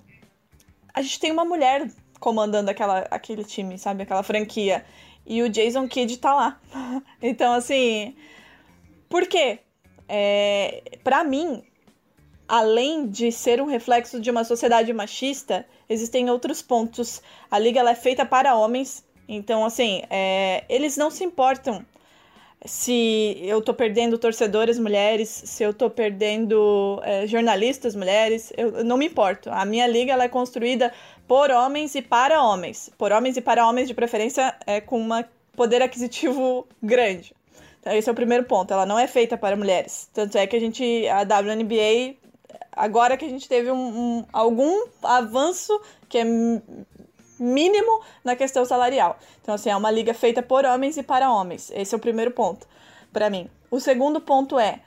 a 0.95 1.03
gente 1.03 1.19
tem 1.19 1.33
uma 1.33 1.45
mulher 1.45 1.91
comandando 2.21 2.71
aquela, 2.71 3.01
aquele 3.11 3.45
time, 3.45 3.77
sabe? 3.79 4.05
Aquela 4.05 4.23
franquia. 4.23 4.85
E 5.27 5.43
o 5.43 5.49
Jason 5.49 5.87
Kidd 5.89 6.17
tá 6.19 6.35
lá. 6.35 6.61
então, 7.21 7.53
assim. 7.53 8.17
Por 9.09 9.27
quê? 9.27 9.61
É, 10.09 10.99
para 11.05 11.23
mim, 11.25 11.63
além 12.49 13.07
de 13.07 13.31
ser 13.31 13.61
um 13.61 13.67
reflexo 13.67 14.19
de 14.19 14.31
uma 14.31 14.43
sociedade 14.43 14.93
machista, 14.93 15.67
existem 15.89 16.31
outros 16.31 16.63
pontos. 16.63 17.23
A 17.51 17.59
liga 17.59 17.81
é 17.81 17.95
feita 17.95 18.25
para 18.25 18.57
homens, 18.57 19.05
então 19.29 19.65
assim, 19.65 20.03
é, 20.09 20.65
eles 20.69 20.97
não 20.97 21.11
se 21.11 21.23
importam 21.23 21.85
se 22.65 23.39
eu 23.41 23.63
tô 23.63 23.73
perdendo 23.73 24.19
torcedoras 24.19 24.79
mulheres, 24.79 25.29
se 25.29 25.63
eu 25.63 25.73
tô 25.73 25.89
perdendo 25.89 27.01
é, 27.05 27.27
jornalistas 27.27 27.95
mulheres, 27.95 28.53
eu, 28.57 28.79
eu, 28.79 28.85
não 28.85 28.97
me 28.97 29.07
importo. 29.07 29.49
A 29.51 29.65
minha 29.65 29.87
liga 29.87 30.13
ela 30.13 30.25
é 30.25 30.29
construída 30.29 30.93
por 31.27 31.51
homens 31.51 31.95
e 31.95 32.03
para 32.03 32.43
homens, 32.43 32.91
por 32.99 33.13
homens 33.13 33.37
e 33.37 33.41
para 33.41 33.67
homens 33.67 33.87
de 33.87 33.95
preferência 33.95 34.55
é, 34.67 34.81
com 34.81 35.01
um 35.01 35.25
poder 35.55 35.83
aquisitivo 35.83 36.67
grande. 36.83 37.35
Então, 37.81 37.93
esse 37.93 38.09
é 38.09 38.13
o 38.13 38.15
primeiro 38.15 38.45
ponto. 38.45 38.73
Ela 38.73 38.85
não 38.85 38.99
é 38.99 39.07
feita 39.07 39.37
para 39.37 39.57
mulheres. 39.57 40.11
Tanto 40.13 40.37
é 40.37 40.47
que 40.47 40.57
a 40.57 40.61
gente, 40.61 41.07
a 41.09 41.23
WNBA 41.23 42.17
agora 42.79 43.17
que 43.17 43.25
a 43.25 43.29
gente 43.29 43.49
teve 43.49 43.71
um, 43.71 43.77
um, 43.77 44.27
algum 44.33 44.87
avanço 45.03 45.79
que 46.09 46.19
é 46.19 46.25
mínimo 47.39 48.01
na 48.25 48.35
questão 48.35 48.65
salarial. 48.65 49.19
Então, 49.43 49.55
assim, 49.55 49.71
é 49.71 49.77
uma 49.77 49.91
liga 49.91 50.15
feita 50.15 50.43
por 50.43 50.65
homens 50.65 50.97
e 50.97 51.03
para 51.03 51.31
homens. 51.31 51.71
Esse 51.75 51.95
é 51.95 51.99
o 51.99 52.01
primeiro 52.01 52.31
ponto 52.31 52.67
para 53.13 53.29
mim. 53.31 53.49
O 53.71 53.81
segundo 53.81 54.21
ponto 54.21 54.59
é, 54.59 54.81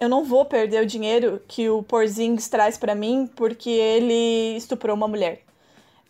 eu 0.00 0.08
não 0.08 0.24
vou 0.24 0.44
perder 0.44 0.82
o 0.82 0.86
dinheiro 0.86 1.42
que 1.48 1.68
o 1.68 1.82
Porzingis 1.82 2.48
traz 2.48 2.76
para 2.76 2.94
mim 2.94 3.28
porque 3.34 3.70
ele 3.70 4.56
estuprou 4.56 4.94
uma 4.94 5.08
mulher. 5.08 5.42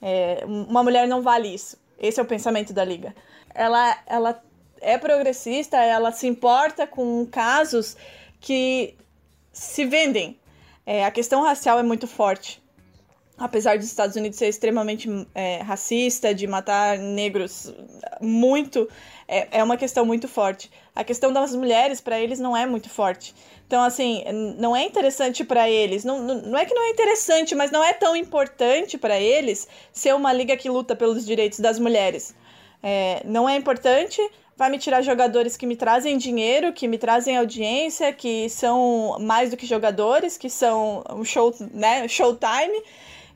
É, 0.01 0.45
uma 0.47 0.83
mulher 0.83 1.09
não 1.09 1.23
vale 1.23 1.49
isso. 1.49 1.77
Esse 1.99 2.21
é 2.21 2.23
o 2.23 2.27
pensamento 2.27 2.73
da 2.73 2.85
liga. 2.85 3.15
Ela, 3.55 3.99
ela 4.07 4.43
é 4.81 4.97
progressista, 4.99 5.77
ela 5.77 6.13
se 6.13 6.27
importa 6.27 6.87
com 6.87 7.27
casos 7.27 7.97
que 8.41 8.95
se 9.53 9.85
vendem, 9.85 10.39
é, 10.89 11.05
a 11.05 11.11
questão 11.11 11.43
racial 11.43 11.79
é 11.79 11.83
muito 11.83 12.07
forte. 12.07 12.63
Apesar 13.37 13.77
dos 13.77 13.87
Estados 13.87 14.17
Unidos 14.17 14.39
ser 14.39 14.49
extremamente 14.49 15.07
é, 15.35 15.59
racista, 15.59 16.35
de 16.35 16.47
matar 16.47 16.97
negros 16.97 17.71
muito, 18.23 18.89
é, 19.29 19.59
é 19.59 19.63
uma 19.63 19.77
questão 19.77 20.07
muito 20.07 20.27
forte. 20.27 20.71
A 20.97 21.05
questão 21.05 21.31
das 21.31 21.55
mulheres, 21.55 22.01
para 22.01 22.19
eles, 22.19 22.41
não 22.41 22.57
é 22.57 22.65
muito 22.65 22.89
forte. 22.89 23.35
Então, 23.67 23.85
assim, 23.85 24.25
não 24.57 24.75
é 24.75 24.83
interessante 24.83 25.45
para 25.45 25.69
eles. 25.69 26.07
Não, 26.07 26.23
não, 26.23 26.41
não 26.41 26.59
é 26.59 26.65
que 26.65 26.73
não 26.73 26.83
é 26.83 26.89
interessante, 26.89 27.55
mas 27.55 27.71
não 27.71 27.85
é 27.85 27.93
tão 27.93 28.17
importante 28.17 28.97
para 28.97 29.21
eles 29.21 29.69
ser 29.93 30.15
uma 30.15 30.33
liga 30.33 30.57
que 30.57 30.71
luta 30.71 30.97
pelos 30.97 31.27
direitos 31.27 31.61
das 31.61 31.79
mulheres. 31.79 32.35
É, 32.83 33.21
não 33.27 33.47
é 33.47 33.57
importante, 33.57 34.23
vai 34.59 34.69
me 34.69 34.77
tirar 34.77 35.03
jogadores 35.03 35.57
que 35.57 35.65
me 35.65 35.77
trazem 35.77 36.19
dinheiro, 36.19 36.73
que 36.73 36.89
me 36.89 36.99
trazem 36.99 37.37
audiência, 37.39 38.13
que 38.13 38.51
são 38.51 39.17
mais 39.21 39.51
do 39.51 39.57
que 39.57 39.65
jogadores, 39.65 40.37
que 40.37 40.51
são 40.51 41.05
um 41.11 41.25
show, 41.25 41.55
né, 41.73 42.09
showtime. 42.09 42.83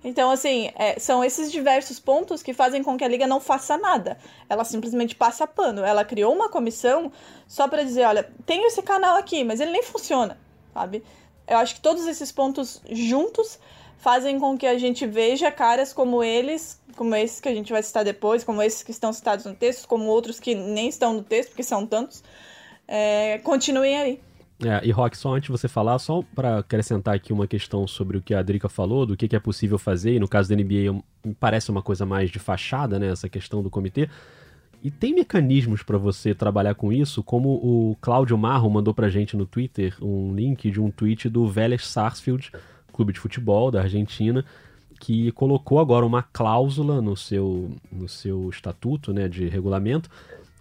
Então, 0.03 0.33
assim, 0.33 0.73
é, 0.75 0.99
são 0.99 1.23
esses 1.23 1.53
diversos 1.53 2.01
pontos 2.01 2.43
que 2.43 2.53
fazem 2.53 2.83
com 2.83 2.97
que 2.97 3.05
a 3.05 3.09
liga 3.09 3.25
não 3.25 3.39
faça 3.39 3.79
nada. 3.79 4.19
Ela 4.49 4.65
simplesmente 4.65 5.15
passa 5.15 5.47
pano. 5.47 5.85
Ela 5.85 6.05
criou 6.05 6.35
uma 6.35 6.49
comissão 6.49 7.13
só 7.47 7.69
para 7.69 7.85
dizer, 7.85 8.05
olha, 8.05 8.29
tem 8.45 8.67
esse 8.67 8.83
canal 8.83 9.17
aqui, 9.17 9.45
mas 9.45 9.61
ele 9.61 9.71
nem 9.71 9.83
funciona, 9.85 10.37
sabe? 10.75 11.05
Eu 11.47 11.57
acho 11.59 11.77
que 11.77 11.81
todos 11.81 12.05
esses 12.09 12.33
pontos 12.33 12.83
juntos 12.91 13.61
fazem 14.03 14.41
com 14.41 14.59
que 14.59 14.67
a 14.67 14.77
gente 14.77 15.07
veja 15.07 15.49
caras 15.53 15.93
como 15.93 16.25
eles, 16.25 16.83
como 16.97 17.15
esses 17.15 17.41
que 17.41 17.49
a 17.49 17.55
gente 17.55 17.73
vai 17.73 17.81
citar 17.85 18.05
depois, 18.05 18.43
como 18.43 18.61
esses 18.61 18.83
que 18.83 18.91
estão 18.91 19.13
citados 19.13 19.45
no 19.45 19.55
texto, 19.55 19.87
como 19.87 20.07
outros 20.07 20.41
que 20.41 20.57
nem 20.57 20.89
estão 20.89 21.15
no 21.15 21.23
texto, 21.23 21.51
porque 21.51 21.63
são 21.63 21.87
tantos, 21.87 22.23
é, 22.89 23.39
continuem 23.39 23.97
aí. 23.97 24.21
É, 24.65 24.81
e 24.85 24.91
Rock, 24.91 25.17
só 25.17 25.35
antes 25.35 25.47
de 25.47 25.53
você 25.53 25.69
falar, 25.69 26.01
só 26.01 26.21
para 26.35 26.59
acrescentar 26.59 27.15
aqui 27.15 27.33
uma 27.33 27.47
questão 27.47 27.87
sobre 27.87 28.17
o 28.17 28.23
que 28.23 28.35
a 28.35 28.43
Drica 28.43 28.69
falou, 28.69 29.07
do 29.07 29.17
que, 29.17 29.29
que 29.29 29.37
é 29.37 29.41
possível 29.41 29.79
fazer, 29.79 30.15
e 30.15 30.21
no 30.21 30.29
caso 30.29 30.49
da 30.49 30.57
NBA 30.57 31.01
parece 31.39 31.71
uma 31.71 31.81
coisa 31.81 32.05
mais 32.05 32.29
de 32.29 32.41
fachada, 32.41 32.99
né, 32.99 33.09
essa 33.09 33.29
questão 33.29 33.63
do 33.63 33.71
comitê. 33.71 34.09
E 34.83 34.91
tem 34.91 35.15
mecanismos 35.15 35.85
para 35.85 35.97
você 35.97 36.35
trabalhar 36.35 36.75
com 36.75 36.93
isso, 36.93 37.23
como 37.23 37.51
o 37.51 37.97
Cláudio 38.01 38.37
Marro 38.37 38.69
mandou 38.69 38.93
pra 38.93 39.09
gente 39.09 39.37
no 39.37 39.47
Twitter 39.47 39.97
um 40.03 40.35
link 40.35 40.69
de 40.73 40.81
um 40.81 40.91
tweet 40.91 41.29
do 41.29 41.47
Vélez 41.47 41.87
Sarsfield, 41.87 42.51
clube 42.93 43.13
de 43.13 43.21
futebol 43.21 43.71
da 43.71 43.83
Argentina, 43.83 44.45
que 45.01 45.33
colocou 45.33 45.81
agora 45.81 46.07
uma 46.07 46.23
cláusula 46.23 47.03
no 47.03 47.17
seu, 47.17 47.73
no 47.91 48.09
seu 48.09 48.49
estatuto 48.51 49.13
né, 49.13 49.29
de 49.29 49.49
regulamento, 49.49 50.09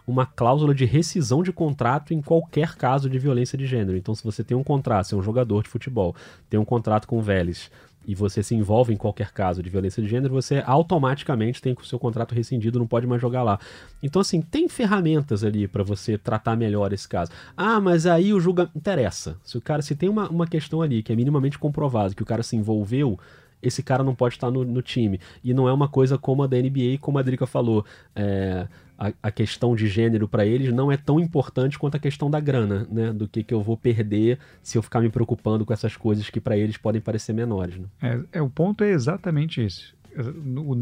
uma 0.08 0.26
cláusula 0.26 0.74
de 0.74 0.86
rescisão 0.86 1.44
de 1.44 1.54
contrato 1.54 2.14
em 2.14 2.22
qualquer 2.22 2.76
caso 2.76 3.10
de 3.10 3.20
violência 3.20 3.58
de 3.58 3.68
gênero. 3.68 3.98
Então, 3.98 4.16
se 4.16 4.24
você 4.24 4.44
tem 4.44 4.58
um 4.58 4.64
contrato, 4.64 5.08
você 5.08 5.16
é 5.16 5.18
um 5.18 5.22
jogador 5.22 5.62
de 5.62 5.70
futebol, 5.70 6.16
tem 6.50 6.60
um 6.60 6.66
contrato 6.66 7.08
com 7.08 7.20
o 7.20 7.22
Vélez 7.22 7.70
e 8.06 8.16
você 8.16 8.42
se 8.42 8.56
envolve 8.56 8.94
em 8.94 8.98
qualquer 8.98 9.32
caso 9.32 9.62
de 9.62 9.70
violência 9.70 10.02
de 10.02 10.10
gênero, 10.10 10.34
você 10.34 10.64
automaticamente 10.66 11.62
tem 11.62 11.74
o 11.74 11.86
seu 11.86 12.00
contrato 12.00 12.34
rescindido, 12.34 12.80
não 12.80 12.88
pode 12.88 13.06
mais 13.06 13.22
jogar 13.22 13.44
lá. 13.44 13.60
Então, 14.02 14.22
assim, 14.22 14.42
tem 14.42 14.68
ferramentas 14.68 15.44
ali 15.44 15.68
para 15.68 15.84
você 15.84 16.18
tratar 16.18 16.56
melhor 16.56 16.92
esse 16.94 17.08
caso. 17.08 17.32
Ah, 17.56 17.80
mas 17.80 18.06
aí 18.06 18.34
o 18.34 18.40
julga. 18.40 18.70
Interessa. 18.76 19.38
Se 19.44 19.58
o 19.58 19.62
cara, 19.62 19.82
se 19.82 19.96
tem 19.96 20.10
uma, 20.10 20.28
uma 20.30 20.48
questão 20.48 20.82
ali 20.82 21.04
que 21.04 21.12
é 21.12 21.16
minimamente 21.16 21.60
comprovado 21.60 22.16
que 22.16 22.24
o 22.24 22.26
cara 22.26 22.42
se 22.42 22.56
envolveu, 22.56 23.20
esse 23.62 23.84
cara 23.84 24.04
não 24.04 24.16
pode 24.16 24.36
estar 24.36 24.50
no, 24.50 24.66
no 24.66 24.82
time. 24.82 25.20
E 25.44 25.54
não 25.54 25.68
é 25.68 25.74
uma 25.74 25.88
coisa 25.88 26.18
como 26.18 26.44
a 26.44 26.48
da 26.48 26.58
NBA, 26.58 26.98
como 27.00 27.20
a 27.20 27.22
Drica 27.22 27.46
falou. 27.46 27.86
É, 28.16 28.68
a, 29.02 29.12
a, 29.24 29.32
questão 29.32 29.76
de 29.76 29.88
gênero 29.88 30.28
para 30.28 30.46
eles 30.46 30.72
não 30.72 30.92
é 30.92 30.96
tão 30.96 31.20
importante 31.20 31.80
quanto 31.80 31.96
a 31.96 32.00
questão 32.00 32.30
da 32.30 32.40
grana, 32.40 32.88
né? 32.92 33.12
Do 33.12 33.28
que, 33.28 33.44
que 33.44 33.52
eu 33.52 33.64
vou 33.64 33.76
perder 33.76 34.38
se 34.62 34.78
eu 34.78 34.84
ficar 34.84 35.02
me 35.02 35.10
preocupando 35.10 35.66
com 35.66 35.74
essas 35.74 35.98
coisas 35.98 36.30
que 36.30 36.40
para 36.40 36.56
eles 36.56 36.78
podem 36.78 37.02
parecer 37.02 37.34
menores. 37.34 37.78
Né? 37.78 37.88
É, 38.00 38.20
é, 38.34 38.42
o 38.44 38.50
ponto 38.50 38.84
é 38.84 38.92
exatamente 38.92 39.60
esse. 39.60 39.94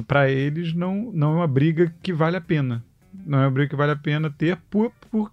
Para 0.06 0.30
eles 0.30 0.74
não, 0.74 1.12
não 1.14 1.34
é 1.34 1.36
uma 1.38 1.48
briga 1.48 1.96
que 2.04 2.12
vale 2.12 2.36
a 2.36 2.42
pena. 2.42 2.84
Não 3.26 3.40
é 3.40 3.42
uma 3.44 3.52
briga 3.52 3.70
que 3.70 3.76
vale 3.78 3.94
a 3.94 3.96
pena 3.96 4.30
ter 4.30 4.58
por, 4.70 4.92
por 5.10 5.32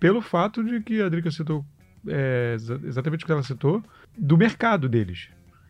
pelo 0.00 0.22
fato 0.22 0.64
de 0.64 0.80
que 0.80 1.02
a 1.02 1.10
Drica 1.10 1.30
citou 1.30 1.62
é, 2.08 2.56
exatamente 2.84 3.24
o 3.24 3.26
que 3.26 3.32
ela 3.32 3.42
citou 3.42 3.82
do 4.16 4.38
mercado 4.38 4.88
deles. 4.88 5.28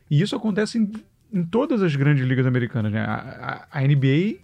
E 0.09 0.23
isso 0.23 0.37
acontece 0.37 0.79
em, 0.79 0.93
em 1.33 1.45
todas 1.45 1.83
as 1.83 1.97
grandes 1.97 2.25
ligas 2.25 2.47
americanas. 2.47 2.93
Né? 2.93 3.01
A, 3.01 3.67
a, 3.73 3.81
a 3.81 3.83
NBA 3.83 4.39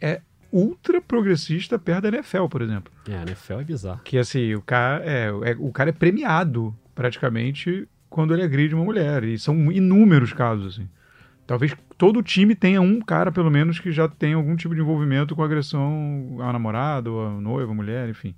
é 0.00 0.22
ultra 0.52 1.00
progressista 1.00 1.78
perto 1.78 2.02
da 2.02 2.08
NFL, 2.08 2.46
por 2.46 2.62
exemplo. 2.62 2.92
É, 3.08 3.16
a 3.16 3.22
NFL 3.22 3.54
é 3.54 3.64
bizarro. 3.64 4.00
Que 4.04 4.18
assim, 4.18 4.54
o 4.54 4.62
cara 4.62 5.02
é, 5.04 5.26
é, 5.50 5.56
o 5.58 5.72
cara 5.72 5.90
é 5.90 5.92
premiado 5.92 6.74
praticamente 6.94 7.88
quando 8.10 8.34
ele 8.34 8.42
agride 8.42 8.74
uma 8.74 8.84
mulher. 8.84 9.24
E 9.24 9.38
são 9.38 9.72
inúmeros 9.72 10.32
casos, 10.32 10.74
assim. 10.74 10.88
Talvez 11.46 11.74
todo 11.98 12.22
time 12.22 12.54
tenha 12.54 12.80
um 12.80 13.00
cara, 13.00 13.32
pelo 13.32 13.50
menos, 13.50 13.80
que 13.80 13.90
já 13.90 14.06
tem 14.08 14.34
algum 14.34 14.54
tipo 14.54 14.74
de 14.74 14.80
envolvimento 14.80 15.34
com 15.34 15.42
agressão 15.42 16.36
ao 16.38 16.52
namorado, 16.52 17.18
à 17.18 17.30
noiva, 17.30 17.72
à 17.72 17.74
mulher, 17.74 18.08
enfim. 18.08 18.34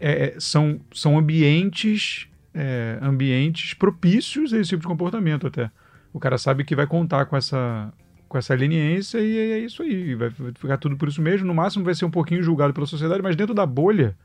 É, 0.00 0.26
é, 0.26 0.40
são, 0.40 0.80
são 0.92 1.18
ambientes 1.18 2.28
é, 2.54 2.98
ambientes 3.00 3.74
propícios 3.74 4.52
a 4.52 4.58
esse 4.58 4.70
tipo 4.70 4.82
de 4.82 4.88
comportamento 4.88 5.46
até. 5.46 5.70
O 6.12 6.18
cara 6.18 6.38
sabe 6.38 6.64
que 6.64 6.74
vai 6.74 6.86
contar 6.86 7.26
com 7.26 7.36
essa, 7.36 7.92
com 8.28 8.38
essa 8.38 8.54
leniência 8.54 9.18
e 9.18 9.52
é 9.52 9.58
isso 9.58 9.82
aí. 9.82 10.14
Vai 10.14 10.30
ficar 10.30 10.76
tudo 10.76 10.96
por 10.96 11.08
isso 11.08 11.22
mesmo. 11.22 11.46
No 11.46 11.54
máximo 11.54 11.84
vai 11.84 11.94
ser 11.94 12.04
um 12.04 12.10
pouquinho 12.10 12.42
julgado 12.42 12.72
pela 12.72 12.86
sociedade, 12.86 13.22
mas 13.22 13.36
dentro 13.36 13.54
da 13.54 13.66
bolha 13.66 14.16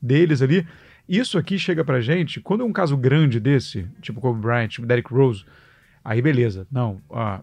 deles 0.00 0.42
ali. 0.42 0.66
Isso 1.08 1.36
aqui 1.36 1.58
chega 1.58 1.84
pra 1.84 2.00
gente, 2.00 2.40
quando 2.40 2.62
é 2.62 2.64
um 2.64 2.72
caso 2.72 2.96
grande 2.96 3.40
desse, 3.40 3.86
tipo 4.00 4.20
Kobe 4.20 4.40
Bryant, 4.40 4.68
tipo 4.68 4.86
Derrick 4.86 5.12
Rose, 5.12 5.44
Aí 6.04 6.20
beleza. 6.20 6.66
Não, 6.70 7.00
ah, 7.10 7.40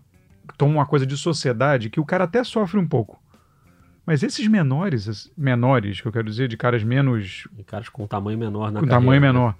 toma 0.58 0.74
uma 0.74 0.86
coisa 0.86 1.06
de 1.06 1.16
sociedade 1.16 1.90
que 1.90 2.00
o 2.00 2.06
cara 2.06 2.26
até 2.26 2.44
sofre 2.44 2.80
um 2.80 2.88
pouco. 2.88 3.22
Mas 4.06 4.24
esses 4.24 4.48
menores, 4.48 5.32
menores, 5.38 6.02
que 6.02 6.08
eu 6.08 6.12
quero 6.12 6.26
dizer, 6.26 6.48
de 6.48 6.58
caras 6.58 6.84
menos. 6.84 7.48
De 7.52 7.64
caras 7.64 7.90
com 7.90 8.08
tamanho 8.08 8.38
menor 8.38 8.72
na 8.72 8.80
Com 8.80 8.88
carreira, 8.88 9.02
tamanho 9.02 9.22
né? 9.22 9.28
menor. 9.28 9.56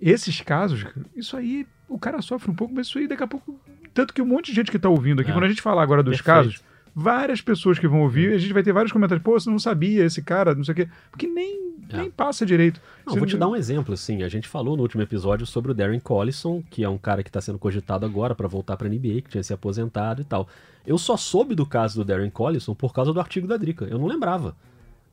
Esses 0.00 0.40
casos, 0.42 0.84
isso 1.16 1.36
aí, 1.36 1.66
o 1.88 1.98
cara 1.98 2.20
sofre 2.20 2.50
um 2.50 2.54
pouco, 2.54 2.74
mas 2.74 2.86
isso 2.86 2.98
aí 2.98 3.08
daqui 3.08 3.22
a 3.22 3.26
pouco. 3.26 3.58
Tanto 3.94 4.12
que 4.12 4.20
um 4.20 4.26
monte 4.26 4.46
de 4.46 4.54
gente 4.54 4.70
que 4.70 4.78
tá 4.78 4.88
ouvindo 4.88 5.20
aqui, 5.22 5.30
É. 5.30 5.32
quando 5.32 5.44
a 5.44 5.48
gente 5.48 5.62
falar 5.62 5.82
agora 5.82 6.02
dos 6.02 6.20
Perfeito. 6.20 6.48
casos, 6.50 6.64
várias 6.94 7.40
pessoas 7.40 7.78
que 7.78 7.88
vão 7.88 8.00
ouvir, 8.02 8.32
a 8.34 8.38
gente 8.38 8.52
vai 8.52 8.62
ter 8.62 8.72
vários 8.72 8.92
comentários. 8.92 9.22
Pô, 9.24 9.38
você 9.38 9.48
não 9.48 9.58
sabia 9.58 10.04
esse 10.04 10.20
cara, 10.22 10.54
não 10.54 10.64
sei 10.64 10.72
o 10.72 10.76
quê. 10.76 10.88
Porque 11.10 11.26
nem, 11.26 11.72
É. 11.90 11.96
nem 11.98 12.10
passa 12.10 12.44
direito. 12.44 12.80
Não, 13.06 13.12
Você 13.12 13.18
vou 13.20 13.28
te 13.28 13.36
dar 13.36 13.48
um 13.48 13.54
exemplo, 13.56 13.94
assim. 13.94 14.22
A 14.22 14.28
gente 14.28 14.48
falou 14.48 14.76
no 14.76 14.82
último 14.82 15.02
episódio 15.02 15.46
sobre 15.46 15.70
o 15.70 15.74
Darren 15.74 16.00
Collison, 16.00 16.62
que 16.70 16.82
é 16.84 16.88
um 16.88 16.98
cara 16.98 17.22
que 17.22 17.28
está 17.28 17.40
sendo 17.40 17.58
cogitado 17.58 18.04
agora 18.04 18.34
para 18.34 18.48
voltar 18.48 18.76
para 18.76 18.88
NBA, 18.88 19.22
que 19.22 19.30
tinha 19.30 19.42
se 19.42 19.52
aposentado 19.52 20.20
e 20.20 20.24
tal. 20.24 20.48
Eu 20.86 20.98
só 20.98 21.16
soube 21.16 21.54
do 21.54 21.64
caso 21.64 21.96
do 21.96 22.04
Darren 22.04 22.30
Collison 22.30 22.74
por 22.74 22.92
causa 22.92 23.12
do 23.12 23.20
artigo 23.20 23.46
da 23.46 23.56
Drica. 23.56 23.84
Eu 23.86 23.98
não 23.98 24.06
lembrava. 24.06 24.54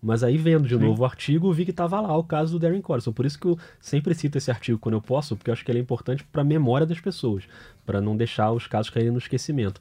Mas 0.01 0.23
aí, 0.23 0.35
vendo 0.35 0.67
de 0.67 0.75
Sim. 0.75 0.81
novo 0.81 1.03
o 1.03 1.05
artigo, 1.05 1.53
vi 1.53 1.63
que 1.63 1.71
tava 1.71 2.01
lá 2.01 2.17
o 2.17 2.23
caso 2.23 2.53
do 2.53 2.59
Darren 2.59 2.81
Collison. 2.81 3.11
Por 3.11 3.25
isso 3.25 3.39
que 3.39 3.45
eu 3.45 3.57
sempre 3.79 4.15
cito 4.15 4.37
esse 4.37 4.49
artigo 4.49 4.79
quando 4.79 4.95
eu 4.95 5.01
posso, 5.01 5.35
porque 5.35 5.51
eu 5.51 5.53
acho 5.53 5.63
que 5.63 5.71
ele 5.71 5.77
é 5.77 5.81
importante 5.81 6.23
para 6.23 6.41
a 6.41 6.45
memória 6.45 6.87
das 6.87 6.99
pessoas, 6.99 7.43
para 7.85 8.01
não 8.01 8.17
deixar 8.17 8.51
os 8.51 8.65
casos 8.65 8.89
caírem 8.89 9.11
no 9.11 9.19
esquecimento. 9.19 9.79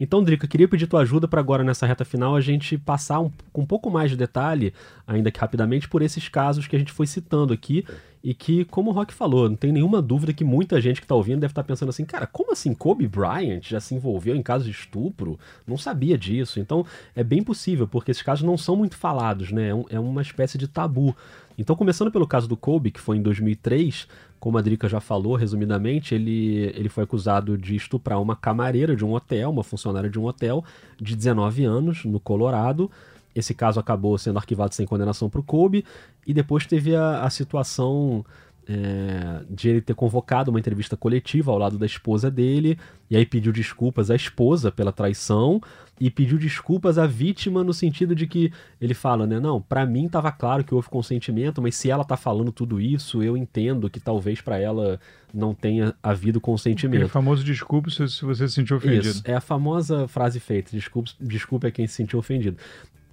Então, 0.00 0.22
Drica, 0.22 0.46
queria 0.46 0.68
pedir 0.68 0.86
tua 0.86 1.00
ajuda 1.00 1.26
para 1.26 1.40
agora 1.40 1.64
nessa 1.64 1.84
reta 1.84 2.04
final 2.04 2.36
a 2.36 2.40
gente 2.40 2.78
passar 2.78 3.20
um, 3.20 3.30
com 3.52 3.62
um 3.62 3.66
pouco 3.66 3.90
mais 3.90 4.10
de 4.10 4.16
detalhe, 4.16 4.72
ainda 5.06 5.30
que 5.30 5.40
rapidamente, 5.40 5.88
por 5.88 6.02
esses 6.02 6.28
casos 6.28 6.66
que 6.66 6.76
a 6.76 6.78
gente 6.78 6.92
foi 6.92 7.06
citando 7.06 7.52
aqui 7.52 7.84
e 8.22 8.34
que, 8.34 8.64
como 8.64 8.90
o 8.90 8.92
Rock 8.92 9.14
falou, 9.14 9.48
não 9.48 9.56
tem 9.56 9.72
nenhuma 9.72 10.02
dúvida 10.02 10.32
que 10.32 10.44
muita 10.44 10.80
gente 10.80 11.00
que 11.00 11.04
está 11.04 11.14
ouvindo 11.14 11.40
deve 11.40 11.52
estar 11.52 11.62
pensando 11.62 11.90
assim, 11.90 12.04
cara, 12.04 12.26
como 12.26 12.52
assim 12.52 12.74
Kobe 12.74 13.06
Bryant 13.06 13.62
já 13.62 13.80
se 13.80 13.94
envolveu 13.94 14.34
em 14.34 14.42
casos 14.42 14.66
de 14.66 14.72
estupro? 14.72 15.38
Não 15.66 15.78
sabia 15.78 16.18
disso. 16.18 16.58
Então, 16.58 16.84
é 17.14 17.22
bem 17.22 17.42
possível, 17.42 17.86
porque 17.86 18.10
esses 18.10 18.22
casos 18.22 18.44
não 18.44 18.56
são 18.56 18.76
muito 18.76 18.96
falados, 18.96 19.52
né? 19.52 19.70
É, 19.70 19.96
é 19.96 20.00
uma 20.00 20.22
espécie 20.22 20.58
de 20.58 20.66
tabu. 20.66 21.16
Então, 21.56 21.74
começando 21.74 22.10
pelo 22.10 22.26
caso 22.26 22.48
do 22.48 22.56
Kobe, 22.56 22.90
que 22.90 23.00
foi 23.00 23.16
em 23.16 23.22
2003, 23.22 24.06
como 24.38 24.58
a 24.58 24.62
Drica 24.62 24.88
já 24.88 25.00
falou, 25.00 25.34
resumidamente, 25.34 26.14
ele, 26.14 26.72
ele 26.74 26.88
foi 26.88 27.04
acusado 27.04 27.58
de 27.58 27.74
estuprar 27.74 28.20
uma 28.20 28.36
camareira 28.36 28.94
de 28.94 29.04
um 29.04 29.12
hotel, 29.12 29.50
uma 29.50 29.64
funcionária 29.64 30.08
de 30.08 30.18
um 30.18 30.24
hotel, 30.24 30.64
de 31.00 31.16
19 31.16 31.64
anos, 31.64 32.04
no 32.04 32.20
Colorado. 32.20 32.90
Esse 33.38 33.54
caso 33.54 33.78
acabou 33.78 34.18
sendo 34.18 34.38
arquivado 34.38 34.74
sem 34.74 34.86
condenação 34.86 35.30
para 35.30 35.40
o 35.40 35.44
Kobe, 35.44 35.84
e 36.26 36.34
depois 36.34 36.66
teve 36.66 36.94
a, 36.96 37.22
a 37.22 37.30
situação 37.30 38.24
é, 38.68 39.42
de 39.48 39.70
ele 39.70 39.80
ter 39.80 39.94
convocado 39.94 40.50
uma 40.50 40.60
entrevista 40.60 40.96
coletiva 40.96 41.50
ao 41.50 41.58
lado 41.58 41.78
da 41.78 41.86
esposa 41.86 42.30
dele, 42.30 42.78
e 43.08 43.16
aí 43.16 43.24
pediu 43.24 43.50
desculpas 43.50 44.10
à 44.10 44.14
esposa 44.14 44.70
pela 44.70 44.92
traição, 44.92 45.60
e 46.00 46.10
pediu 46.10 46.38
desculpas 46.38 46.98
à 46.98 47.06
vítima 47.06 47.64
no 47.64 47.72
sentido 47.72 48.14
de 48.14 48.26
que 48.26 48.52
ele 48.80 48.94
fala, 48.94 49.26
né, 49.26 49.40
não, 49.40 49.60
pra 49.60 49.86
mim 49.86 50.08
tava 50.08 50.30
claro 50.30 50.62
que 50.62 50.74
houve 50.74 50.88
consentimento, 50.88 51.60
mas 51.62 51.76
se 51.76 51.90
ela 51.90 52.04
tá 52.04 52.16
falando 52.16 52.52
tudo 52.52 52.80
isso, 52.80 53.22
eu 53.22 53.36
entendo 53.36 53.90
que 53.90 53.98
talvez 53.98 54.40
pra 54.40 54.58
ela 54.58 55.00
não 55.32 55.54
tenha 55.54 55.94
havido 56.02 56.38
Aquele 56.38 56.40
consentimento. 56.40 57.08
famoso 57.08 57.42
desculpa 57.42 57.90
se, 57.90 58.06
se 58.06 58.24
você 58.24 58.46
se 58.46 58.54
sentiu 58.54 58.76
ofendido. 58.76 59.08
Isso, 59.08 59.22
é 59.24 59.34
a 59.34 59.40
famosa 59.40 60.06
frase 60.06 60.38
feita, 60.38 60.70
desculpe, 60.70 61.10
desculpe 61.18 61.66
a 61.66 61.70
quem 61.70 61.86
se 61.86 61.94
sentiu 61.94 62.18
ofendido. 62.18 62.58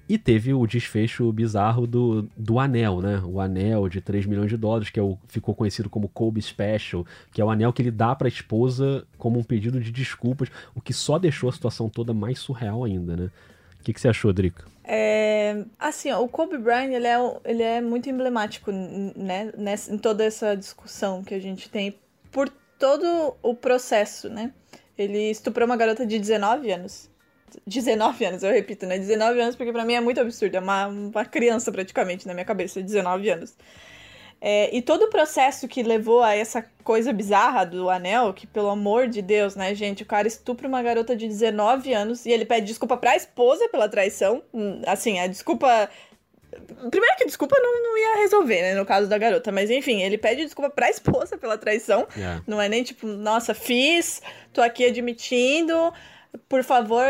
E 0.07 0.17
teve 0.19 0.53
o 0.53 0.67
desfecho 0.67 1.31
bizarro 1.31 1.87
do, 1.87 2.29
do 2.37 2.59
anel, 2.59 3.01
né? 3.01 3.21
O 3.25 3.39
anel 3.39 3.89
de 3.89 3.99
3 3.99 4.25
milhões 4.27 4.49
de 4.49 4.57
dólares, 4.57 4.89
que 4.91 4.99
é 4.99 5.03
o, 5.03 5.17
ficou 5.27 5.55
conhecido 5.55 5.89
como 5.89 6.07
Kobe 6.07 6.41
Special, 6.41 7.05
que 7.31 7.41
é 7.41 7.45
o 7.45 7.49
anel 7.49 7.73
que 7.73 7.81
ele 7.81 7.89
dá 7.89 8.15
pra 8.15 8.27
esposa 8.27 9.05
como 9.17 9.39
um 9.39 9.43
pedido 9.43 9.79
de 9.79 9.91
desculpas, 9.91 10.49
o 10.75 10.81
que 10.81 10.93
só 10.93 11.17
deixou 11.17 11.49
a 11.49 11.53
situação 11.53 11.89
toda 11.89 12.13
mais 12.13 12.37
surreal 12.37 12.83
ainda, 12.83 13.15
né? 13.15 13.31
O 13.79 13.83
que, 13.83 13.93
que 13.93 14.01
você 14.01 14.07
achou, 14.07 14.31
Drica? 14.31 14.65
É, 14.83 15.63
assim, 15.79 16.11
ó, 16.11 16.21
o 16.21 16.27
Kobe 16.27 16.57
Bryant, 16.57 16.91
ele 16.91 17.07
é, 17.07 17.39
ele 17.43 17.63
é 17.63 17.81
muito 17.81 18.09
emblemático, 18.09 18.71
né, 18.71 19.51
nessa, 19.57 19.93
em 19.93 19.97
toda 19.97 20.23
essa 20.23 20.55
discussão 20.55 21.23
que 21.23 21.33
a 21.33 21.39
gente 21.39 21.69
tem 21.69 21.95
por 22.31 22.49
todo 22.77 23.35
o 23.41 23.55
processo, 23.55 24.29
né? 24.29 24.51
Ele 24.97 25.31
estuprou 25.31 25.65
uma 25.65 25.75
garota 25.75 26.05
de 26.05 26.19
19 26.19 26.71
anos. 26.71 27.09
19 27.65 28.25
anos, 28.25 28.43
eu 28.43 28.51
repito, 28.51 28.85
né? 28.85 28.97
19 28.97 29.39
anos, 29.39 29.55
porque 29.55 29.71
pra 29.71 29.85
mim 29.85 29.93
é 29.93 30.01
muito 30.01 30.19
absurdo. 30.19 30.55
É 30.55 30.59
uma, 30.59 30.87
uma 30.87 31.25
criança 31.25 31.71
praticamente 31.71 32.27
na 32.27 32.33
minha 32.33 32.45
cabeça, 32.45 32.81
19 32.81 33.29
anos. 33.29 33.55
É, 34.41 34.69
e 34.75 34.81
todo 34.81 35.05
o 35.05 35.09
processo 35.09 35.67
que 35.67 35.81
levou 35.81 36.21
a 36.21 36.35
essa 36.35 36.63
coisa 36.83 37.11
bizarra 37.11 37.65
do 37.65 37.89
anel, 37.89 38.33
que 38.33 38.45
pelo 38.45 38.69
amor 38.69 39.07
de 39.07 39.21
Deus, 39.21 39.55
né, 39.55 39.73
gente, 39.73 40.03
o 40.03 40.05
cara 40.05 40.27
estupra 40.27 40.67
uma 40.67 40.83
garota 40.83 41.15
de 41.15 41.27
19 41.27 41.93
anos 41.93 42.25
e 42.25 42.31
ele 42.31 42.45
pede 42.45 42.67
desculpa 42.67 42.95
pra 42.97 43.15
esposa 43.15 43.67
pela 43.69 43.89
traição. 43.89 44.43
Hum, 44.53 44.81
Assim, 44.85 45.19
a 45.19 45.27
desculpa. 45.27 45.89
Primeiro 46.89 47.17
que 47.17 47.25
desculpa 47.25 47.55
não, 47.59 47.83
não 47.83 47.97
ia 47.97 48.15
resolver, 48.17 48.61
né, 48.61 48.75
no 48.75 48.85
caso 48.85 49.09
da 49.09 49.17
garota, 49.17 49.51
mas 49.51 49.69
enfim, 49.69 50.01
ele 50.01 50.17
pede 50.17 50.43
desculpa 50.43 50.69
pra 50.69 50.89
esposa 50.89 51.37
pela 51.37 51.57
traição. 51.57 52.07
É. 52.15 52.39
Não 52.45 52.61
é 52.61 52.69
nem 52.69 52.83
tipo, 52.83 53.07
nossa, 53.07 53.53
fiz, 53.53 54.21
tô 54.53 54.61
aqui 54.61 54.85
admitindo. 54.85 55.91
Por 56.49 56.63
favor, 56.63 57.05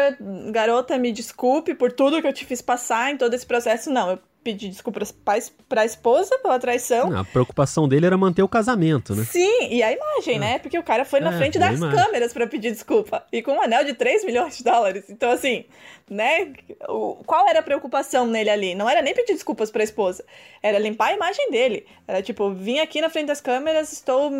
garota, 0.51 0.97
me 0.97 1.11
desculpe 1.11 1.73
por 1.73 1.91
tudo 1.91 2.21
que 2.21 2.28
eu 2.28 2.34
te 2.34 2.45
fiz 2.45 2.61
passar 2.61 3.11
em 3.11 3.17
todo 3.17 3.34
esse 3.34 3.45
processo. 3.45 3.89
Não, 3.91 4.11
eu 4.11 4.19
pedi 4.43 4.67
desculpas 4.69 5.11
pra, 5.11 5.38
es- 5.39 5.51
pra 5.67 5.84
esposa 5.86 6.38
pela 6.38 6.59
traição. 6.59 7.17
A 7.17 7.23
preocupação 7.23 7.88
dele 7.88 8.05
era 8.05 8.15
manter 8.15 8.43
o 8.43 8.47
casamento, 8.47 9.15
né? 9.15 9.23
Sim, 9.23 9.69
e 9.71 9.82
a 9.82 9.91
imagem, 9.91 10.38
né? 10.38 10.59
Porque 10.59 10.78
o 10.78 10.84
cara 10.84 11.03
foi 11.03 11.19
na 11.19 11.34
É, 11.34 11.38
frente 11.38 11.55
e 11.57 11.63
a 11.63 11.69
das 11.71 11.80
câmeras 11.80 12.32
pra 12.32 12.45
pedir 12.45 12.71
desculpa. 12.71 13.26
E 13.32 13.41
com 13.41 13.53
um 13.53 13.61
anel 13.63 13.84
de 13.84 13.93
3 13.95 14.23
milhões 14.23 14.57
de 14.57 14.63
dólares. 14.63 15.05
Então, 15.09 15.32
assim, 15.32 15.65
né? 16.10 16.53
O, 16.88 17.24
qual 17.26 17.47
era 17.47 17.60
a 17.60 17.64
preocupação 17.64 18.28
nele 18.28 18.49
ali? 18.49 18.76
Não 18.76 18.89
era 18.89 19.01
nem 19.01 19.14
pedir 19.14 19.34
desculpas 19.34 19.72
pra 19.72 19.84
esposa. 19.84 20.24
Era 20.62 20.78
limpar 20.78 21.08
a 21.08 21.14
imagem 21.14 21.49
dele. 21.49 21.88
Era 22.08 22.22
tipo, 22.22 22.53
vim 22.53 22.80
aqui 22.80 23.01
na 23.01 23.10
frente 23.10 23.28
das 23.28 23.41
câmeras, 23.41 23.91
estou 23.91 24.32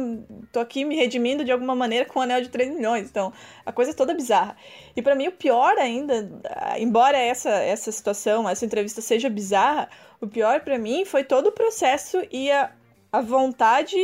tô 0.52 0.60
aqui 0.60 0.86
me 0.86 0.96
redimindo 0.96 1.44
de 1.44 1.52
alguma 1.52 1.76
maneira 1.76 2.06
com 2.06 2.20
um 2.20 2.22
anel 2.22 2.42
de 2.42 2.50
3 2.50 2.72
milhões. 2.72 3.10
Então, 3.10 3.34
a 3.66 3.72
coisa 3.72 3.92
é 3.92 3.94
toda 3.94 4.14
bizarra. 4.14 4.56
E 4.96 5.02
pra 5.02 5.16
mim, 5.16 5.28
o 5.28 5.32
pior 5.32 5.78
ainda, 5.78 6.30
embora 6.78 7.18
essa, 7.18 7.50
essa 7.50 7.92
situação, 7.92 8.48
essa 8.48 8.66
entrevista 8.66 9.02
seja 9.02 9.30
bizarra, 9.30 9.90
o 10.22 10.28
pior 10.28 10.62
pra 10.62 10.78
mim 10.78 11.06
foi 11.06 11.24
todo 11.24 11.48
o 11.48 11.52
processo 11.52 12.22
e 12.32 12.52
a, 12.52 12.72
a 13.12 13.22
vontade 13.22 13.98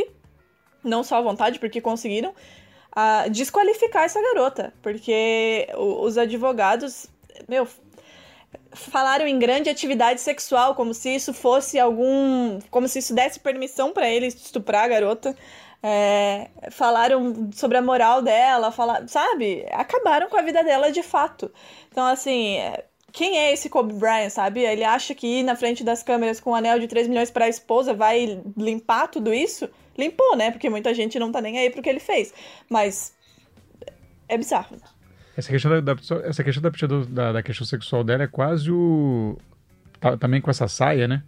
não 0.84 1.04
só 1.04 1.16
a 1.16 1.20
vontade, 1.20 1.58
porque 1.58 1.80
conseguiram, 1.80 2.34
a 2.90 3.28
desqualificar 3.28 4.04
essa 4.04 4.20
garota. 4.20 4.72
Porque 4.82 5.68
os 5.76 6.18
advogados, 6.18 7.06
meu, 7.48 7.66
falaram 8.72 9.26
em 9.26 9.38
grande 9.38 9.70
atividade 9.70 10.20
sexual, 10.20 10.74
como 10.74 10.94
se 10.94 11.14
isso 11.14 11.32
fosse 11.32 11.78
algum. 11.78 12.58
como 12.70 12.88
se 12.88 12.98
isso 12.98 13.14
desse 13.14 13.40
permissão 13.40 13.92
pra 13.92 14.08
ele 14.08 14.26
estuprar 14.26 14.84
a 14.84 14.88
garota. 14.88 15.36
É, 15.84 16.48
falaram 16.70 17.50
sobre 17.52 17.76
a 17.76 17.82
moral 17.82 18.22
dela, 18.22 18.70
fala, 18.70 19.06
sabe? 19.08 19.66
Acabaram 19.72 20.28
com 20.28 20.36
a 20.36 20.42
vida 20.42 20.62
dela 20.62 20.92
de 20.92 21.02
fato. 21.02 21.50
Então, 21.90 22.06
assim, 22.06 22.56
é, 22.58 22.84
quem 23.10 23.36
é 23.38 23.52
esse 23.52 23.68
Kobe 23.68 23.92
Bryant, 23.94 24.30
sabe? 24.30 24.60
Ele 24.60 24.84
acha 24.84 25.14
que 25.14 25.26
ir 25.26 25.42
na 25.42 25.56
frente 25.56 25.82
das 25.82 26.02
câmeras 26.02 26.40
com 26.40 26.50
um 26.52 26.54
anel 26.54 26.78
de 26.78 26.86
3 26.86 27.08
milhões 27.08 27.30
pra 27.30 27.48
esposa 27.48 27.92
vai 27.92 28.40
limpar 28.56 29.08
tudo 29.08 29.34
isso? 29.34 29.68
Limpou, 29.98 30.36
né? 30.36 30.50
Porque 30.50 30.70
muita 30.70 30.94
gente 30.94 31.18
não 31.18 31.32
tá 31.32 31.40
nem 31.40 31.58
aí 31.58 31.68
pro 31.68 31.82
que 31.82 31.88
ele 31.88 32.00
fez. 32.00 32.32
Mas 32.70 33.12
é 34.28 34.38
bizarro. 34.38 34.76
Essa 35.36 35.48
questão 35.50 35.70
da, 35.70 35.94
da- 35.94 36.00
essa 36.24 36.44
questão 36.44 36.62
da, 36.62 36.70
da, 37.08 37.32
da 37.32 37.42
questão 37.42 37.66
sexual 37.66 38.04
dela 38.04 38.24
é 38.24 38.26
quase 38.26 38.70
o. 38.70 39.38
tá- 40.00 40.16
também 40.16 40.40
com 40.40 40.50
essa 40.50 40.68
saia, 40.68 41.08
né? 41.08 41.22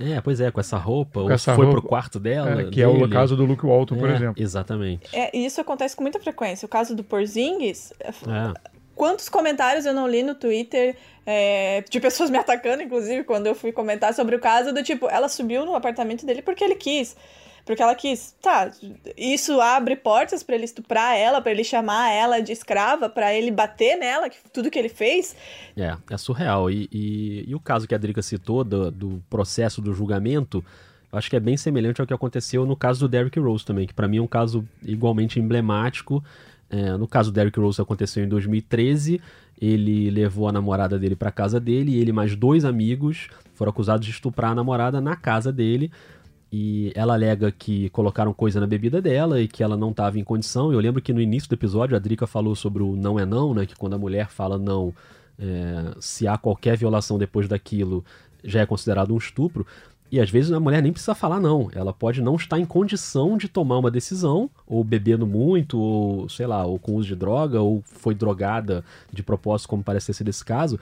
É, 0.00 0.20
pois 0.20 0.40
é, 0.40 0.48
com 0.52 0.60
essa 0.60 0.76
roupa, 0.78 1.18
ou 1.20 1.30
essa 1.30 1.56
foi 1.56 1.64
roupa, 1.64 1.80
pro 1.80 1.88
quarto 1.88 2.20
dela. 2.20 2.62
É, 2.62 2.64
que 2.70 2.80
é 2.80 2.86
o 2.86 2.98
dele. 2.98 3.12
caso 3.12 3.34
do 3.36 3.44
Luke 3.44 3.66
Walton, 3.66 3.96
por 3.96 4.08
É, 4.08 4.14
exemplo. 4.14 4.40
Exatamente. 4.40 5.08
É, 5.12 5.36
e 5.36 5.44
isso 5.44 5.60
acontece 5.60 5.96
com 5.96 6.02
muita 6.02 6.20
frequência. 6.20 6.66
O 6.66 6.68
caso 6.68 6.94
do 6.94 7.02
Porzingis, 7.02 7.92
É. 8.00 8.54
quantos 8.94 9.28
comentários 9.28 9.86
eu 9.86 9.92
não 9.92 10.06
li 10.06 10.22
no 10.22 10.36
Twitter 10.36 10.94
é, 11.26 11.82
de 11.90 11.98
pessoas 11.98 12.30
me 12.30 12.38
atacando, 12.38 12.80
inclusive, 12.80 13.24
quando 13.24 13.48
eu 13.48 13.56
fui 13.56 13.72
comentar 13.72 14.14
sobre 14.14 14.36
o 14.36 14.38
caso, 14.38 14.72
do 14.72 14.84
tipo, 14.84 15.08
ela 15.10 15.28
subiu 15.28 15.66
no 15.66 15.74
apartamento 15.74 16.24
dele 16.24 16.42
porque 16.42 16.62
ele 16.62 16.76
quis. 16.76 17.16
Porque 17.68 17.82
ela 17.82 17.94
quis. 17.94 18.34
Tá, 18.40 18.70
isso 19.14 19.60
abre 19.60 19.94
portas 19.94 20.42
pra 20.42 20.54
ele 20.54 20.64
estuprar 20.64 21.14
ela, 21.16 21.38
pra 21.42 21.52
ele 21.52 21.62
chamar 21.62 22.10
ela 22.10 22.40
de 22.40 22.50
escrava, 22.50 23.10
pra 23.10 23.34
ele 23.34 23.50
bater 23.50 23.96
nela, 23.98 24.30
que- 24.30 24.38
tudo 24.50 24.70
que 24.70 24.78
ele 24.78 24.88
fez. 24.88 25.36
É, 25.76 25.94
é 26.10 26.16
surreal. 26.16 26.70
E, 26.70 26.88
e, 26.90 27.44
e 27.46 27.54
o 27.54 27.60
caso 27.60 27.86
que 27.86 27.94
a 27.94 27.98
Drica 27.98 28.22
citou 28.22 28.64
do, 28.64 28.90
do 28.90 29.22
processo 29.28 29.82
do 29.82 29.92
julgamento, 29.92 30.64
eu 31.12 31.18
acho 31.18 31.28
que 31.28 31.36
é 31.36 31.40
bem 31.40 31.58
semelhante 31.58 32.00
ao 32.00 32.06
que 32.06 32.14
aconteceu 32.14 32.64
no 32.64 32.74
caso 32.74 33.00
do 33.00 33.08
Derrick 33.08 33.38
Rose 33.38 33.66
também, 33.66 33.86
que 33.86 33.92
pra 33.92 34.08
mim 34.08 34.16
é 34.16 34.22
um 34.22 34.26
caso 34.26 34.66
igualmente 34.82 35.38
emblemático. 35.38 36.24
É, 36.70 36.96
no 36.96 37.06
caso 37.06 37.30
do 37.30 37.34
Derrick 37.34 37.60
Rose 37.60 37.80
aconteceu 37.82 38.24
em 38.24 38.28
2013, 38.28 39.20
ele 39.60 40.10
levou 40.10 40.48
a 40.48 40.52
namorada 40.52 40.98
dele 40.98 41.16
pra 41.16 41.30
casa 41.30 41.60
dele 41.60 41.92
e 41.92 42.00
ele 42.00 42.12
mais 42.12 42.34
dois 42.34 42.64
amigos 42.64 43.28
foram 43.54 43.70
acusados 43.70 44.06
de 44.06 44.12
estuprar 44.12 44.52
a 44.52 44.54
namorada 44.54 45.00
na 45.00 45.16
casa 45.16 45.52
dele. 45.52 45.90
E 46.50 46.92
ela 46.94 47.14
alega 47.14 47.52
que 47.52 47.90
colocaram 47.90 48.32
coisa 48.32 48.58
na 48.58 48.66
bebida 48.66 49.02
dela 49.02 49.40
e 49.40 49.46
que 49.46 49.62
ela 49.62 49.76
não 49.76 49.90
estava 49.90 50.18
em 50.18 50.24
condição. 50.24 50.72
Eu 50.72 50.80
lembro 50.80 51.02
que 51.02 51.12
no 51.12 51.20
início 51.20 51.48
do 51.48 51.54
episódio 51.54 51.94
a 51.94 51.98
Drica 51.98 52.26
falou 52.26 52.54
sobre 52.54 52.82
o 52.82 52.96
não 52.96 53.18
é 53.18 53.26
não, 53.26 53.52
né? 53.52 53.66
Que 53.66 53.76
quando 53.76 53.94
a 53.94 53.98
mulher 53.98 54.28
fala 54.28 54.56
não, 54.58 54.94
é, 55.38 55.94
se 56.00 56.26
há 56.26 56.38
qualquer 56.38 56.76
violação 56.76 57.18
depois 57.18 57.46
daquilo, 57.48 58.04
já 58.42 58.60
é 58.60 58.66
considerado 58.66 59.12
um 59.12 59.18
estupro. 59.18 59.66
E 60.10 60.18
às 60.18 60.30
vezes 60.30 60.50
a 60.50 60.58
mulher 60.58 60.82
nem 60.82 60.90
precisa 60.90 61.14
falar 61.14 61.38
não. 61.38 61.68
Ela 61.74 61.92
pode 61.92 62.22
não 62.22 62.36
estar 62.36 62.58
em 62.58 62.64
condição 62.64 63.36
de 63.36 63.46
tomar 63.46 63.76
uma 63.76 63.90
decisão, 63.90 64.48
ou 64.66 64.82
bebendo 64.82 65.26
muito, 65.26 65.78
ou 65.78 66.30
sei 66.30 66.46
lá, 66.46 66.64
ou 66.64 66.78
com 66.78 66.94
uso 66.94 67.08
de 67.08 67.14
droga, 67.14 67.60
ou 67.60 67.82
foi 67.84 68.14
drogada 68.14 68.82
de 69.12 69.22
propósito, 69.22 69.68
como 69.68 69.84
parece 69.84 70.06
ter 70.06 70.14
sido 70.14 70.28
esse 70.28 70.42
caso 70.42 70.80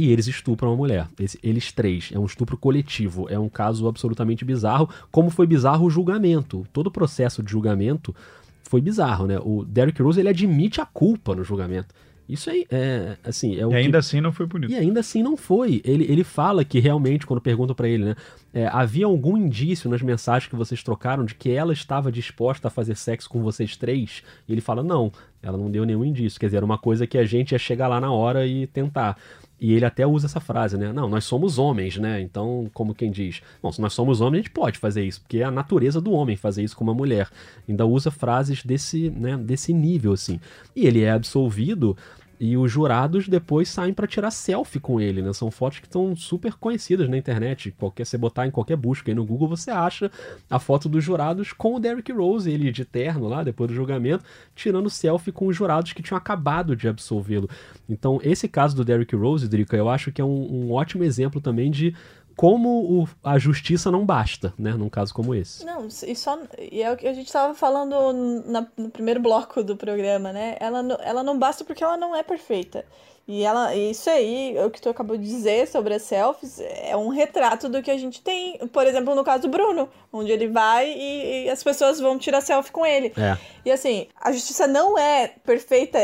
e 0.00 0.10
eles 0.10 0.26
estupram 0.26 0.72
a 0.72 0.76
mulher. 0.76 1.08
Eles 1.42 1.72
três. 1.72 2.10
É 2.12 2.18
um 2.18 2.24
estupro 2.24 2.56
coletivo. 2.56 3.28
É 3.28 3.38
um 3.38 3.48
caso 3.48 3.86
absolutamente 3.86 4.44
bizarro, 4.44 4.88
como 5.10 5.28
foi 5.28 5.46
bizarro 5.46 5.86
o 5.86 5.90
julgamento. 5.90 6.66
Todo 6.72 6.86
o 6.86 6.90
processo 6.90 7.42
de 7.42 7.50
julgamento 7.50 8.14
foi 8.62 8.80
bizarro, 8.80 9.26
né? 9.26 9.38
O 9.42 9.64
Derrick 9.64 10.00
Rose 10.00 10.18
ele 10.18 10.28
admite 10.28 10.80
a 10.80 10.86
culpa 10.86 11.34
no 11.34 11.44
julgamento. 11.44 11.94
Isso 12.30 12.48
aí 12.48 12.64
é 12.70 13.16
assim. 13.24 13.58
É 13.58 13.66
o 13.66 13.72
e 13.72 13.74
ainda 13.74 13.90
que... 13.90 13.96
assim 13.96 14.20
não 14.20 14.30
foi 14.30 14.46
punido. 14.46 14.72
E 14.72 14.76
ainda 14.76 15.00
assim 15.00 15.22
não 15.22 15.36
foi. 15.36 15.82
Ele, 15.84 16.04
ele 16.04 16.22
fala 16.22 16.64
que 16.64 16.78
realmente, 16.78 17.26
quando 17.26 17.40
perguntam 17.40 17.74
para 17.74 17.88
ele, 17.88 18.04
né? 18.04 18.16
É, 18.54 18.68
havia 18.68 19.06
algum 19.06 19.36
indício 19.36 19.90
nas 19.90 20.00
mensagens 20.00 20.48
que 20.48 20.54
vocês 20.54 20.82
trocaram 20.82 21.24
de 21.24 21.34
que 21.34 21.50
ela 21.50 21.72
estava 21.72 22.10
disposta 22.10 22.68
a 22.68 22.70
fazer 22.70 22.96
sexo 22.96 23.28
com 23.28 23.42
vocês 23.42 23.76
três? 23.76 24.22
E 24.48 24.52
ele 24.52 24.60
fala, 24.60 24.82
não, 24.82 25.12
ela 25.42 25.58
não 25.58 25.68
deu 25.68 25.84
nenhum 25.84 26.04
indício. 26.04 26.38
Quer 26.38 26.46
dizer, 26.46 26.58
era 26.58 26.64
uma 26.64 26.78
coisa 26.78 27.06
que 27.06 27.18
a 27.18 27.24
gente 27.24 27.52
ia 27.52 27.58
chegar 27.58 27.88
lá 27.88 28.00
na 28.00 28.12
hora 28.12 28.46
e 28.46 28.68
tentar. 28.68 29.18
E 29.60 29.74
ele 29.74 29.84
até 29.84 30.06
usa 30.06 30.26
essa 30.26 30.40
frase, 30.40 30.78
né? 30.78 30.90
Não, 30.92 31.08
nós 31.08 31.24
somos 31.24 31.58
homens, 31.58 31.98
né? 31.98 32.20
Então, 32.20 32.70
como 32.72 32.94
quem 32.94 33.10
diz, 33.10 33.42
bom, 33.62 33.70
se 33.70 33.80
nós 33.80 33.92
somos 33.92 34.20
homens, 34.22 34.40
a 34.40 34.42
gente 34.42 34.50
pode 34.52 34.78
fazer 34.78 35.04
isso, 35.04 35.20
porque 35.20 35.38
é 35.38 35.44
a 35.44 35.50
natureza 35.50 36.00
do 36.00 36.12
homem 36.12 36.34
fazer 36.34 36.62
isso 36.62 36.74
com 36.74 36.82
uma 36.82 36.94
mulher. 36.94 37.28
Ainda 37.68 37.84
usa 37.84 38.10
frases 38.10 38.64
desse, 38.64 39.10
né, 39.10 39.36
desse 39.36 39.74
nível, 39.74 40.12
assim. 40.12 40.40
E 40.74 40.86
ele 40.86 41.02
é 41.02 41.10
absolvido 41.10 41.94
e 42.40 42.56
os 42.56 42.72
jurados 42.72 43.28
depois 43.28 43.68
saem 43.68 43.92
para 43.92 44.06
tirar 44.06 44.30
selfie 44.30 44.80
com 44.80 44.98
ele, 44.98 45.20
né? 45.20 45.30
São 45.34 45.50
fotos 45.50 45.78
que 45.78 45.86
estão 45.86 46.16
super 46.16 46.54
conhecidas 46.54 47.06
na 47.06 47.18
internet. 47.18 47.70
Qualquer 47.72 48.06
você 48.06 48.16
botar 48.16 48.46
em 48.46 48.50
qualquer 48.50 48.76
busca 48.76 49.10
aí 49.10 49.14
no 49.14 49.26
Google, 49.26 49.46
você 49.46 49.70
acha 49.70 50.10
a 50.48 50.58
foto 50.58 50.88
dos 50.88 51.04
jurados 51.04 51.52
com 51.52 51.74
o 51.74 51.78
Derrick 51.78 52.10
Rose, 52.10 52.50
ele 52.50 52.72
de 52.72 52.86
terno 52.86 53.28
lá, 53.28 53.42
depois 53.44 53.68
do 53.68 53.76
julgamento, 53.76 54.24
tirando 54.56 54.88
selfie 54.88 55.30
com 55.30 55.48
os 55.48 55.56
jurados 55.56 55.92
que 55.92 56.02
tinham 56.02 56.16
acabado 56.16 56.74
de 56.74 56.88
absolvê-lo. 56.88 57.46
Então, 57.86 58.18
esse 58.22 58.48
caso 58.48 58.74
do 58.74 58.86
Derrick 58.86 59.14
Rose, 59.14 59.46
Drica, 59.46 59.76
eu 59.76 59.90
acho 59.90 60.10
que 60.10 60.22
é 60.22 60.24
um, 60.24 60.68
um 60.68 60.72
ótimo 60.72 61.04
exemplo 61.04 61.42
também 61.42 61.70
de 61.70 61.94
como 62.40 63.02
o, 63.02 63.08
a 63.22 63.38
justiça 63.38 63.90
não 63.90 64.06
basta, 64.06 64.54
né, 64.58 64.70
num 64.70 64.88
caso 64.88 65.12
como 65.12 65.34
esse. 65.34 65.62
Não, 65.62 65.86
e 65.86 66.16
só 66.16 66.38
e 66.58 66.82
é 66.82 66.90
o 66.90 66.96
que 66.96 67.06
a 67.06 67.12
gente 67.12 67.26
estava 67.26 67.52
falando 67.52 68.14
na, 68.46 68.66
no 68.78 68.88
primeiro 68.88 69.20
bloco 69.20 69.62
do 69.62 69.76
programa, 69.76 70.32
né? 70.32 70.56
Ela, 70.58 70.80
ela 71.02 71.22
não 71.22 71.38
basta 71.38 71.64
porque 71.64 71.84
ela 71.84 71.98
não 71.98 72.16
é 72.16 72.22
perfeita. 72.22 72.86
E 73.28 73.42
ela, 73.42 73.76
isso 73.76 74.08
aí, 74.08 74.56
o 74.64 74.70
que 74.70 74.80
tu 74.80 74.88
acabou 74.88 75.18
de 75.18 75.24
dizer 75.24 75.68
sobre 75.68 75.92
as 75.92 76.00
selfies, 76.00 76.58
é 76.60 76.96
um 76.96 77.10
retrato 77.10 77.68
do 77.68 77.82
que 77.82 77.90
a 77.90 77.98
gente 77.98 78.22
tem, 78.22 78.56
por 78.68 78.86
exemplo, 78.86 79.14
no 79.14 79.22
caso 79.22 79.42
do 79.42 79.50
Bruno, 79.50 79.90
onde 80.10 80.32
ele 80.32 80.48
vai 80.48 80.90
e, 80.90 81.44
e 81.44 81.50
as 81.50 81.62
pessoas 81.62 82.00
vão 82.00 82.18
tirar 82.18 82.40
selfie 82.40 82.72
com 82.72 82.86
ele. 82.86 83.12
É. 83.18 83.36
E 83.66 83.70
assim, 83.70 84.08
a 84.18 84.32
justiça 84.32 84.66
não 84.66 84.96
é 84.96 85.28
perfeita, 85.44 85.98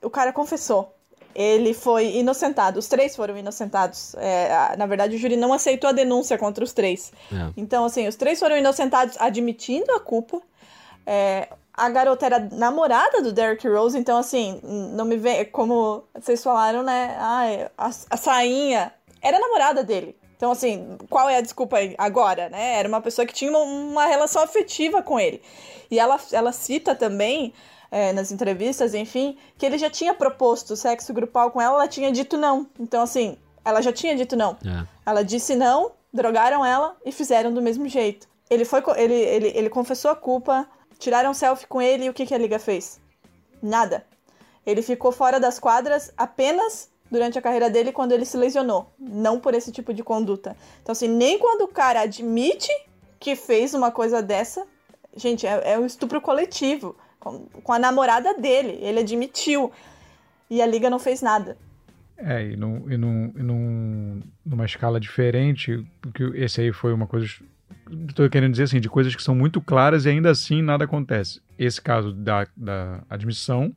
o 0.00 0.08
cara 0.08 0.32
confessou 0.32 0.96
ele 1.34 1.74
foi 1.74 2.16
inocentado. 2.16 2.78
Os 2.78 2.88
três 2.88 3.14
foram 3.16 3.36
inocentados. 3.36 4.14
É, 4.16 4.76
na 4.76 4.86
verdade, 4.86 5.16
o 5.16 5.18
júri 5.18 5.36
não 5.36 5.52
aceitou 5.52 5.90
a 5.90 5.92
denúncia 5.92 6.38
contra 6.38 6.62
os 6.62 6.72
três. 6.72 7.12
É. 7.32 7.52
Então, 7.56 7.84
assim, 7.84 8.06
os 8.06 8.16
três 8.16 8.38
foram 8.38 8.56
inocentados 8.56 9.16
admitindo 9.18 9.92
a 9.92 10.00
culpa. 10.00 10.40
É, 11.06 11.48
a 11.74 11.88
garota 11.88 12.26
era 12.26 12.38
namorada 12.38 13.22
do 13.22 13.32
Derrick 13.32 13.66
Rose, 13.66 13.98
então, 13.98 14.18
assim, 14.18 14.60
não 14.62 15.04
me 15.04 15.16
vem. 15.16 15.44
Como 15.46 16.04
vocês 16.14 16.42
falaram, 16.42 16.82
né? 16.82 17.16
Ah, 17.18 17.44
a, 17.78 17.90
a 18.10 18.16
sainha 18.16 18.92
era 19.20 19.38
namorada 19.38 19.82
dele. 19.82 20.16
Então, 20.36 20.50
assim, 20.50 20.98
qual 21.08 21.28
é 21.28 21.36
a 21.36 21.40
desculpa 21.40 21.76
agora, 21.96 22.48
né? 22.48 22.78
Era 22.78 22.88
uma 22.88 23.00
pessoa 23.00 23.24
que 23.24 23.32
tinha 23.32 23.50
uma, 23.50 23.60
uma 23.60 24.06
relação 24.06 24.42
afetiva 24.42 25.00
com 25.00 25.18
ele. 25.18 25.40
E 25.88 26.00
ela, 26.00 26.18
ela 26.32 26.50
cita 26.52 26.96
também 26.96 27.54
é, 27.92 28.10
nas 28.10 28.32
entrevistas, 28.32 28.94
enfim, 28.94 29.36
que 29.58 29.66
ele 29.66 29.76
já 29.76 29.90
tinha 29.90 30.14
proposto 30.14 30.74
sexo 30.74 31.12
grupal 31.12 31.50
com 31.50 31.60
ela, 31.60 31.74
ela 31.74 31.86
tinha 31.86 32.10
dito 32.10 32.38
não. 32.38 32.66
Então, 32.80 33.02
assim, 33.02 33.36
ela 33.62 33.82
já 33.82 33.92
tinha 33.92 34.16
dito 34.16 34.34
não. 34.34 34.56
É. 34.66 34.86
Ela 35.04 35.22
disse 35.22 35.54
não, 35.54 35.92
drogaram 36.10 36.64
ela 36.64 36.96
e 37.04 37.12
fizeram 37.12 37.52
do 37.52 37.60
mesmo 37.60 37.86
jeito. 37.86 38.26
Ele 38.48 38.64
foi, 38.64 38.82
ele, 38.96 39.14
ele, 39.14 39.52
ele 39.54 39.68
confessou 39.68 40.10
a 40.10 40.16
culpa, 40.16 40.66
tiraram 40.98 41.34
selfie 41.34 41.66
com 41.66 41.82
ele 41.82 42.06
e 42.06 42.08
o 42.08 42.14
que, 42.14 42.24
que 42.24 42.34
a 42.34 42.38
liga 42.38 42.58
fez? 42.58 42.98
Nada. 43.62 44.06
Ele 44.64 44.80
ficou 44.80 45.12
fora 45.12 45.38
das 45.38 45.58
quadras 45.58 46.10
apenas 46.16 46.90
durante 47.10 47.38
a 47.38 47.42
carreira 47.42 47.68
dele 47.68 47.92
quando 47.92 48.12
ele 48.12 48.24
se 48.24 48.38
lesionou, 48.38 48.90
não 48.98 49.38
por 49.38 49.52
esse 49.52 49.70
tipo 49.70 49.92
de 49.92 50.02
conduta. 50.02 50.56
Então, 50.82 50.92
assim, 50.92 51.08
nem 51.08 51.38
quando 51.38 51.62
o 51.62 51.68
cara 51.68 52.00
admite 52.00 52.72
que 53.20 53.36
fez 53.36 53.74
uma 53.74 53.90
coisa 53.90 54.22
dessa, 54.22 54.66
gente, 55.14 55.46
é, 55.46 55.72
é 55.72 55.78
um 55.78 55.84
estupro 55.84 56.22
coletivo 56.22 56.96
com, 57.22 57.72
a 57.72 57.78
namorada 57.78 58.34
dele. 58.34 58.78
Ele 58.80 59.00
admitiu. 59.00 59.72
E 60.50 60.60
a 60.60 60.66
liga 60.66 60.90
não 60.90 60.98
fez 60.98 61.22
nada. 61.22 61.56
É, 62.16 62.50
e, 62.50 62.56
num, 62.56 62.90
e, 62.90 62.96
num, 62.96 63.32
e 63.36 63.42
num, 63.42 64.20
numa 64.44 64.64
escala 64.64 65.00
diferente, 65.00 65.84
porque 66.00 66.24
esse 66.34 66.60
aí 66.60 66.72
foi 66.72 66.92
uma 66.92 67.06
coisa. 67.06 67.26
Estou 68.08 68.28
querendo 68.28 68.52
dizer 68.52 68.64
assim, 68.64 68.80
de 68.80 68.88
coisas 68.88 69.14
que 69.14 69.22
são 69.22 69.34
muito 69.34 69.60
claras 69.60 70.04
e 70.04 70.10
ainda 70.10 70.30
assim 70.30 70.62
nada 70.62 70.84
acontece. 70.84 71.40
Esse 71.58 71.80
caso 71.80 72.12
da, 72.12 72.46
da 72.56 73.02
admissão 73.08 73.74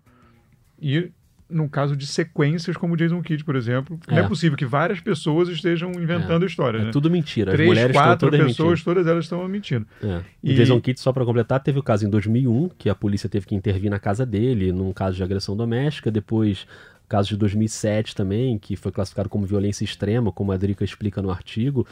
e 0.80 1.12
no 1.56 1.70
caso 1.70 1.96
de 1.96 2.06
sequências 2.06 2.76
como 2.76 2.98
Jason 2.98 3.22
Kidd, 3.22 3.46
por 3.46 3.56
exemplo. 3.56 3.98
É. 4.10 4.16
Não 4.16 4.20
é 4.26 4.28
possível 4.28 4.58
que 4.58 4.66
várias 4.66 5.00
pessoas 5.00 5.48
estejam 5.48 5.90
inventando 5.94 6.44
é. 6.44 6.48
histórias. 6.48 6.84
É 6.84 6.86
né? 6.88 6.92
tudo 6.92 7.10
mentira. 7.10 7.54
Três, 7.54 7.70
As 7.70 7.76
mulheres 7.76 7.96
quatro 7.96 8.30
todas 8.30 8.46
pessoas, 8.46 8.70
mentindo. 8.72 8.84
todas 8.84 9.08
elas 9.08 9.24
estão 9.24 9.48
mentindo. 9.48 9.88
É. 10.04 10.22
E... 10.44 10.52
O 10.52 10.56
Jason 10.56 10.82
Kidd, 10.82 11.00
só 11.00 11.14
para 11.14 11.24
completar, 11.24 11.62
teve 11.62 11.80
o 11.80 11.84
caso 11.84 12.06
em 12.06 12.10
2001, 12.10 12.70
que 12.78 12.90
a 12.90 12.96
polícia 12.96 13.30
teve 13.30 13.46
que 13.46 13.56
intervir 13.56 13.90
na 13.90 14.00
casa 14.00 14.26
dele, 14.26 14.74
num 14.74 14.92
caso 14.92 15.16
de 15.16 15.24
agressão 15.24 15.56
doméstica. 15.56 16.12
Depois, 16.12 16.68
caso 17.08 17.30
de 17.30 17.38
2007 17.38 18.14
também, 18.14 18.58
que 18.58 18.76
foi 18.76 18.92
classificado 18.92 19.30
como 19.30 19.46
violência 19.46 19.86
extrema, 19.86 20.34
como 20.34 20.52
a 20.52 20.58
Drica 20.58 20.84
explica 20.84 21.22
no 21.22 21.32
artigo. 21.32 21.88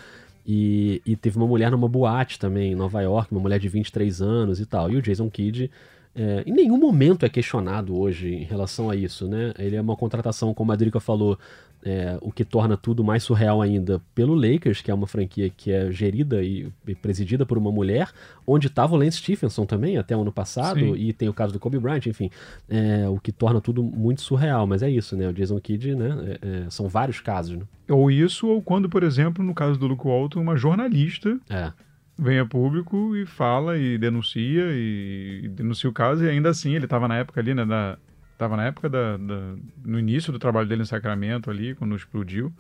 E, 0.46 1.02
e 1.06 1.16
teve 1.16 1.38
uma 1.38 1.48
mulher 1.48 1.72
numa 1.72 1.88
boate 1.88 2.38
também, 2.38 2.74
em 2.74 2.76
Nova 2.76 3.02
York, 3.02 3.32
uma 3.32 3.40
mulher 3.40 3.60
de 3.60 3.70
23 3.70 4.22
anos 4.22 4.60
e 4.60 4.66
tal. 4.66 4.92
E 4.92 4.98
o 4.98 5.02
Jason 5.02 5.30
Kidd 5.30 5.72
é, 6.16 6.44
em 6.46 6.52
nenhum 6.52 6.78
momento 6.78 7.26
é 7.26 7.30
questionado 7.30 7.98
hoje 7.98 8.34
em 8.34 8.44
relação 8.44 8.90
a 8.90 8.96
isso, 8.96 9.28
né? 9.28 9.54
Ele 9.58 9.76
é 9.76 9.82
uma 9.82 9.96
contratação, 9.96 10.54
como 10.54 10.72
a 10.72 10.76
Drica 10.76 11.00
falou, 11.00 11.38
é, 11.84 12.18
o 12.22 12.32
que 12.32 12.46
torna 12.46 12.78
tudo 12.78 13.04
mais 13.04 13.24
surreal 13.24 13.62
ainda 13.62 14.02
pelo 14.14 14.36
Lakers, 14.36 14.82
que 14.82 14.90
é 14.90 14.94
uma 14.94 15.08
franquia 15.08 15.50
que 15.50 15.72
é 15.72 15.92
gerida 15.92 16.44
e, 16.44 16.68
e 16.88 16.96
presidida 16.96 17.46
por 17.46 17.58
uma 17.58 17.72
mulher, 17.72 18.10
onde 18.46 18.68
estava 18.68 18.94
o 18.94 18.98
Lance 18.98 19.18
Stephenson 19.18 19.66
também, 19.66 19.98
até 19.98 20.16
o 20.16 20.22
ano 20.22 20.32
passado, 20.32 20.80
Sim. 20.80 20.96
e 20.96 21.12
tem 21.12 21.28
o 21.28 21.34
caso 21.34 21.52
do 21.52 21.60
Kobe 21.60 21.80
Bryant, 21.80 22.06
enfim, 22.06 22.30
é, 22.70 23.08
o 23.10 23.20
que 23.20 23.32
torna 23.32 23.60
tudo 23.60 23.84
muito 23.84 24.22
surreal, 24.22 24.66
mas 24.66 24.82
é 24.84 24.90
isso, 24.90 25.18
né? 25.18 25.28
O 25.28 25.34
Jason 25.34 25.60
Kidd, 25.60 25.96
né? 25.96 26.38
É, 26.42 26.48
é, 26.48 26.70
são 26.70 26.88
vários 26.88 27.20
casos, 27.20 27.58
né? 27.58 27.64
Ou 27.90 28.10
isso, 28.10 28.48
ou 28.48 28.62
quando, 28.62 28.88
por 28.88 29.04
exemplo, 29.04 29.44
no 29.44 29.54
caso 29.54 29.78
do 29.78 29.88
Luke 29.88 30.08
Walton, 30.08 30.40
uma 30.40 30.56
jornalista 30.56 31.38
É. 31.50 31.72
vem 32.18 32.40
a 32.40 32.46
público 32.46 33.16
e 33.16 33.26
fala 33.26 33.78
e 33.78 33.98
denuncia 33.98 34.66
e, 34.72 35.42
e 35.44 35.48
denuncia 35.50 35.90
o 35.90 35.94
caso 35.94 36.24
e 36.24 36.30
ainda 36.30 36.50
assim 36.50 36.76
ele 36.76 36.86
estava 36.86 37.08
na 37.08 37.18
época 37.18 37.40
ali, 37.42 37.54
né, 37.54 37.66
da, 37.66 37.98
tava 38.38 38.56
na 38.56 38.66
época 38.66 38.90
da, 38.90 39.18
da, 39.18 39.56
no 39.84 40.00
início 40.00 40.32
do 40.32 40.40
trabalho 40.40 40.68
dele 40.68 40.84
em 40.84 40.86
Sacramento 40.86 41.50
ali, 41.50 41.76
quando 41.76 41.96
explodiu 41.96 42.54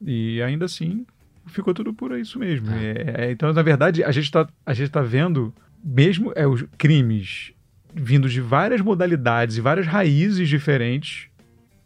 e 0.00 0.42
ainda 0.42 0.64
assim 0.64 1.06
ficou 1.46 1.74
tudo 1.74 1.92
por 1.92 2.16
isso 2.18 2.38
mesmo. 2.38 2.70
É, 2.70 3.26
é, 3.26 3.30
então, 3.30 3.52
na 3.52 3.62
verdade, 3.62 4.02
a 4.04 4.10
gente 4.10 4.24
está 4.24 4.48
a 4.64 4.74
gente 4.74 4.90
tá 4.90 5.02
vendo 5.02 5.52
mesmo 5.82 6.32
é, 6.34 6.46
os 6.46 6.64
crimes 6.78 7.52
vindos 7.94 8.32
de 8.32 8.40
várias 8.40 8.80
modalidades 8.80 9.56
e 9.56 9.60
várias 9.60 9.86
raízes 9.86 10.48
diferentes 10.48 11.28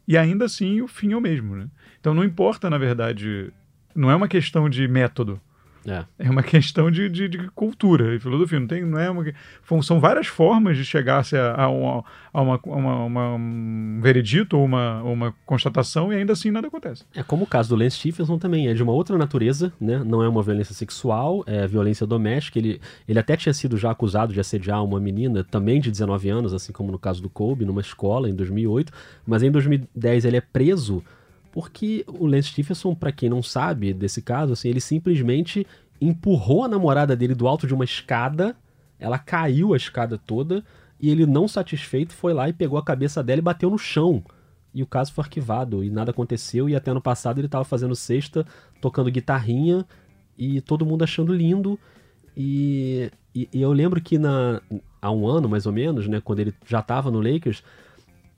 e 0.06 0.16
ainda 0.16 0.44
assim 0.44 0.80
o 0.80 0.86
fim 0.88 1.12
é 1.12 1.16
o 1.16 1.20
mesmo, 1.20 1.56
né? 1.56 1.68
Então 2.00 2.14
não 2.14 2.22
importa, 2.22 2.70
na 2.70 2.78
verdade, 2.78 3.52
não 3.94 4.10
é 4.10 4.14
uma 4.14 4.28
questão 4.28 4.68
de 4.68 4.86
método. 4.86 5.40
É. 5.86 6.04
É 6.18 6.30
uma 6.30 6.42
questão 6.44 6.90
de, 6.90 7.08
de, 7.08 7.28
de 7.28 7.48
cultura 7.50 8.14
e 8.14 8.18
filosofia. 8.18 8.58
Não, 8.58 8.66
tem, 8.66 8.84
não 8.84 8.98
é 8.98 9.10
uma, 9.10 9.24
são 9.82 10.00
várias 10.00 10.26
formas 10.26 10.76
de 10.76 10.84
chegar-se 10.84 11.36
a, 11.36 11.54
a, 11.54 11.68
uma, 11.68 12.04
a 12.32 12.42
uma, 12.42 12.60
uma, 12.64 13.04
uma, 13.04 13.34
um 13.34 14.00
veredito 14.02 14.56
ou 14.56 14.64
uma, 14.64 15.02
uma 15.02 15.34
constatação 15.44 16.12
e 16.12 16.16
ainda 16.16 16.32
assim 16.32 16.50
nada 16.50 16.68
acontece. 16.68 17.04
É 17.14 17.22
como 17.22 17.44
o 17.44 17.46
caso 17.46 17.68
do 17.68 17.76
Lance 17.76 17.96
Stephenson 17.96 18.38
também, 18.38 18.68
é 18.68 18.74
de 18.74 18.82
uma 18.82 18.92
outra 18.92 19.16
natureza, 19.16 19.72
né? 19.80 20.02
Não 20.04 20.22
é 20.22 20.28
uma 20.28 20.42
violência 20.42 20.74
sexual, 20.74 21.44
é 21.46 21.66
violência 21.66 22.06
doméstica. 22.06 22.58
Ele, 22.58 22.80
ele 23.08 23.18
até 23.18 23.36
tinha 23.36 23.52
sido 23.52 23.76
já 23.76 23.90
acusado 23.90 24.32
de 24.32 24.40
assediar 24.40 24.82
uma 24.84 25.00
menina, 25.00 25.44
também 25.44 25.80
de 25.80 25.90
19 25.90 26.28
anos, 26.28 26.52
assim 26.52 26.72
como 26.72 26.90
no 26.90 26.98
caso 26.98 27.22
do 27.22 27.30
Kobe, 27.30 27.64
numa 27.64 27.80
escola 27.80 28.28
em 28.28 28.34
2008. 28.34 28.92
Mas 29.26 29.42
em 29.42 29.50
2010 29.50 30.24
ele 30.24 30.36
é 30.36 30.40
preso 30.40 31.02
porque 31.56 32.04
o 32.06 32.26
Lance 32.26 32.50
Stephenson, 32.50 32.94
para 32.94 33.10
quem 33.10 33.30
não 33.30 33.42
sabe 33.42 33.94
desse 33.94 34.20
caso, 34.20 34.52
assim, 34.52 34.68
ele 34.68 34.78
simplesmente 34.78 35.66
empurrou 35.98 36.64
a 36.64 36.68
namorada 36.68 37.16
dele 37.16 37.34
do 37.34 37.48
alto 37.48 37.66
de 37.66 37.72
uma 37.72 37.82
escada, 37.82 38.54
ela 38.98 39.18
caiu 39.18 39.72
a 39.72 39.76
escada 39.78 40.18
toda, 40.18 40.62
e 41.00 41.08
ele, 41.08 41.24
não 41.24 41.48
satisfeito, 41.48 42.12
foi 42.12 42.34
lá 42.34 42.46
e 42.46 42.52
pegou 42.52 42.78
a 42.78 42.84
cabeça 42.84 43.22
dela 43.22 43.38
e 43.38 43.42
bateu 43.42 43.70
no 43.70 43.78
chão. 43.78 44.22
E 44.74 44.82
o 44.82 44.86
caso 44.86 45.14
foi 45.14 45.24
arquivado 45.24 45.82
e 45.82 45.88
nada 45.88 46.10
aconteceu. 46.10 46.68
E 46.68 46.76
até 46.76 46.90
ano 46.90 47.00
passado 47.00 47.38
ele 47.38 47.46
estava 47.46 47.64
fazendo 47.64 47.96
sexta, 47.96 48.44
tocando 48.78 49.10
guitarrinha 49.10 49.86
e 50.36 50.60
todo 50.60 50.84
mundo 50.84 51.04
achando 51.04 51.32
lindo. 51.32 51.78
E, 52.36 53.10
e, 53.34 53.48
e, 53.50 53.62
eu 53.62 53.72
lembro 53.72 53.98
que 53.98 54.18
na, 54.18 54.60
há 55.00 55.10
um 55.10 55.26
ano, 55.26 55.48
mais 55.48 55.64
ou 55.64 55.72
menos, 55.72 56.06
né, 56.06 56.20
quando 56.20 56.40
ele 56.40 56.54
já 56.66 56.80
estava 56.80 57.10
no 57.10 57.22
Lakers, 57.22 57.62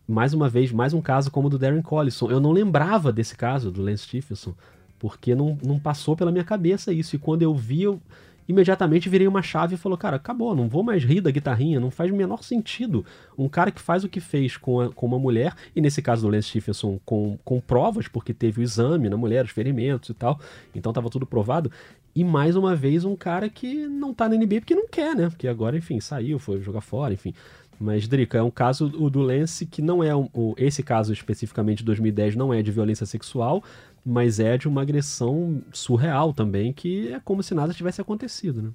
mais 0.08 0.32
uma 0.32 0.48
vez, 0.48 0.72
mais 0.72 0.94
um 0.94 1.02
caso 1.02 1.30
como 1.30 1.48
o 1.48 1.50
do 1.50 1.58
Darren 1.58 1.82
Collison. 1.82 2.30
Eu 2.30 2.40
não 2.40 2.50
lembrava 2.50 3.12
desse 3.12 3.36
caso 3.36 3.70
do 3.70 3.82
Lance 3.82 4.04
Stephenson, 4.04 4.54
porque 4.98 5.34
não, 5.34 5.58
não 5.62 5.78
passou 5.78 6.16
pela 6.16 6.32
minha 6.32 6.44
cabeça 6.44 6.90
isso. 6.90 7.14
E 7.14 7.18
quando 7.18 7.42
eu 7.42 7.54
vi, 7.54 7.82
eu 7.82 8.00
imediatamente 8.48 9.06
virei 9.06 9.28
uma 9.28 9.42
chave 9.42 9.74
e 9.74 9.78
falou: 9.78 9.98
Cara, 9.98 10.16
acabou, 10.16 10.56
não 10.56 10.66
vou 10.66 10.82
mais 10.82 11.04
rir 11.04 11.20
da 11.20 11.30
guitarrinha, 11.30 11.78
não 11.78 11.90
faz 11.90 12.10
o 12.10 12.16
menor 12.16 12.42
sentido. 12.42 13.04
Um 13.36 13.50
cara 13.50 13.70
que 13.70 13.82
faz 13.82 14.02
o 14.02 14.08
que 14.08 14.18
fez 14.18 14.56
com, 14.56 14.80
a, 14.80 14.90
com 14.90 15.04
uma 15.04 15.18
mulher, 15.18 15.54
e 15.76 15.80
nesse 15.80 16.00
caso 16.00 16.22
do 16.22 16.32
Lance 16.32 16.48
Stephenson, 16.48 16.98
com, 17.04 17.38
com 17.44 17.60
provas, 17.60 18.08
porque 18.08 18.32
teve 18.32 18.62
o 18.62 18.64
exame 18.64 19.10
na 19.10 19.16
mulher, 19.18 19.44
os 19.44 19.50
ferimentos 19.50 20.08
e 20.08 20.14
tal, 20.14 20.40
então 20.74 20.90
tava 20.90 21.10
tudo 21.10 21.26
provado. 21.26 21.70
E 22.14 22.24
mais 22.24 22.56
uma 22.56 22.74
vez, 22.74 23.04
um 23.04 23.14
cara 23.14 23.48
que 23.48 23.86
não 23.86 24.12
tá 24.12 24.28
na 24.28 24.34
NBA 24.34 24.60
porque 24.60 24.74
não 24.74 24.88
quer, 24.88 25.14
né? 25.14 25.28
Porque 25.28 25.46
agora, 25.46 25.76
enfim, 25.76 26.00
saiu, 26.00 26.38
foi 26.38 26.60
jogar 26.60 26.80
fora, 26.80 27.14
enfim. 27.14 27.32
Mas, 27.80 28.08
Drica, 28.08 28.38
é 28.38 28.42
um 28.42 28.50
caso 28.50 28.86
o 28.98 29.08
do 29.08 29.20
Lance 29.20 29.64
que 29.64 29.80
não 29.80 30.02
é 30.02 30.14
um, 30.14 30.28
o, 30.34 30.54
esse 30.56 30.82
caso 30.82 31.12
especificamente 31.12 31.78
de 31.78 31.84
2010 31.84 32.34
não 32.34 32.52
é 32.52 32.60
de 32.60 32.72
violência 32.72 33.06
sexual, 33.06 33.62
mas 34.04 34.40
é 34.40 34.58
de 34.58 34.66
uma 34.66 34.82
agressão 34.82 35.62
surreal 35.72 36.32
também, 36.32 36.72
que 36.72 37.12
é 37.12 37.20
como 37.20 37.42
se 37.42 37.54
nada 37.54 37.72
tivesse 37.72 38.00
acontecido, 38.00 38.62
né? 38.62 38.70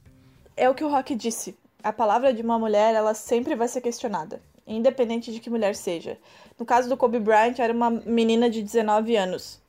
É 0.55 0.69
o 0.69 0.73
que 0.73 0.83
o 0.83 0.89
Rock 0.89 1.15
disse. 1.15 1.55
A 1.83 1.91
palavra 1.91 2.33
de 2.33 2.41
uma 2.41 2.57
mulher, 2.57 2.93
ela 2.93 3.13
sempre 3.13 3.55
vai 3.55 3.67
ser 3.67 3.81
questionada, 3.81 4.39
independente 4.65 5.33
de 5.33 5.39
que 5.39 5.49
mulher 5.49 5.75
seja. 5.75 6.17
No 6.57 6.65
caso 6.65 6.87
do 6.87 6.95
Kobe 6.95 7.19
Bryant, 7.19 7.59
era 7.59 7.73
uma 7.73 7.89
menina 7.89 8.49
de 8.49 8.61
19 8.61 9.17
anos. 9.17 9.59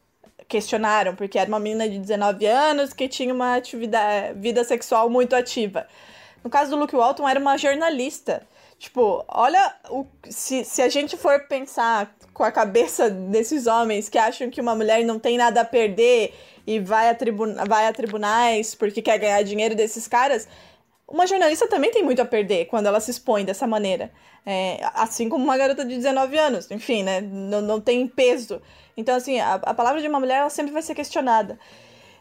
Questionaram, 0.47 1.17
porque 1.17 1.39
era 1.39 1.49
uma 1.49 1.59
menina 1.59 1.89
de 1.89 1.99
19 1.99 2.47
anos 2.47 2.93
que 2.93 3.09
tinha 3.09 3.35
uma 3.35 3.57
atividade, 3.57 4.39
vida 4.39 4.63
sexual 4.63 5.11
muito 5.11 5.35
ativa. 5.35 5.89
No 6.45 6.51
caso 6.51 6.71
do 6.71 6.77
Luke 6.77 6.95
Walton, 6.95 7.27
era 7.27 7.41
uma 7.41 7.57
jornalista 7.57 8.47
Tipo, 8.79 9.25
olha 9.29 9.75
o, 9.89 10.05
se, 10.29 10.65
se 10.65 10.83
a 10.83 10.89
gente 10.89 11.17
for 11.17 11.47
pensar 11.49 12.15
com 12.33 12.43
a 12.43 12.51
cabeça 12.51 13.09
desses 13.09 13.67
homens 13.67 14.09
que 14.09 14.19
acham 14.19 14.51
que 14.51 14.61
uma 14.61 14.75
mulher 14.75 15.05
não 15.05 15.19
tem 15.19 15.39
nada 15.39 15.61
a 15.61 15.65
perder 15.65 16.35
e 16.67 16.81
vai 16.81 17.09
a, 17.09 17.15
tribuna, 17.15 17.65
vai 17.65 17.87
a 17.87 17.93
tribunais 17.93 18.75
porque 18.75 19.01
quer 19.01 19.19
ganhar 19.19 19.43
dinheiro 19.43 19.75
desses 19.75 20.09
caras, 20.09 20.49
uma 21.07 21.27
jornalista 21.27 21.69
também 21.69 21.91
tem 21.91 22.03
muito 22.03 22.21
a 22.21 22.25
perder 22.25 22.67
quando 22.67 22.87
ela 22.87 23.01
se 23.01 23.11
expõe 23.11 23.45
dessa 23.45 23.67
maneira. 23.67 24.11
É, 24.47 24.81
assim 24.95 25.29
como 25.29 25.45
uma 25.45 25.57
garota 25.57 25.85
de 25.85 25.97
19 25.97 26.37
anos, 26.37 26.71
enfim, 26.71 27.03
né? 27.03 27.21
Não, 27.21 27.61
não 27.61 27.81
tem 27.81 28.07
peso. 28.07 28.61
Então, 28.97 29.15
assim, 29.15 29.41
a, 29.41 29.55
a 29.55 29.75
palavra 29.75 30.01
de 30.01 30.09
uma 30.09 30.21
mulher 30.21 30.39
ela 30.41 30.51
sempre 30.51 30.73
vai 30.73 30.83
ser 30.83 30.95
questionada. 30.95 31.59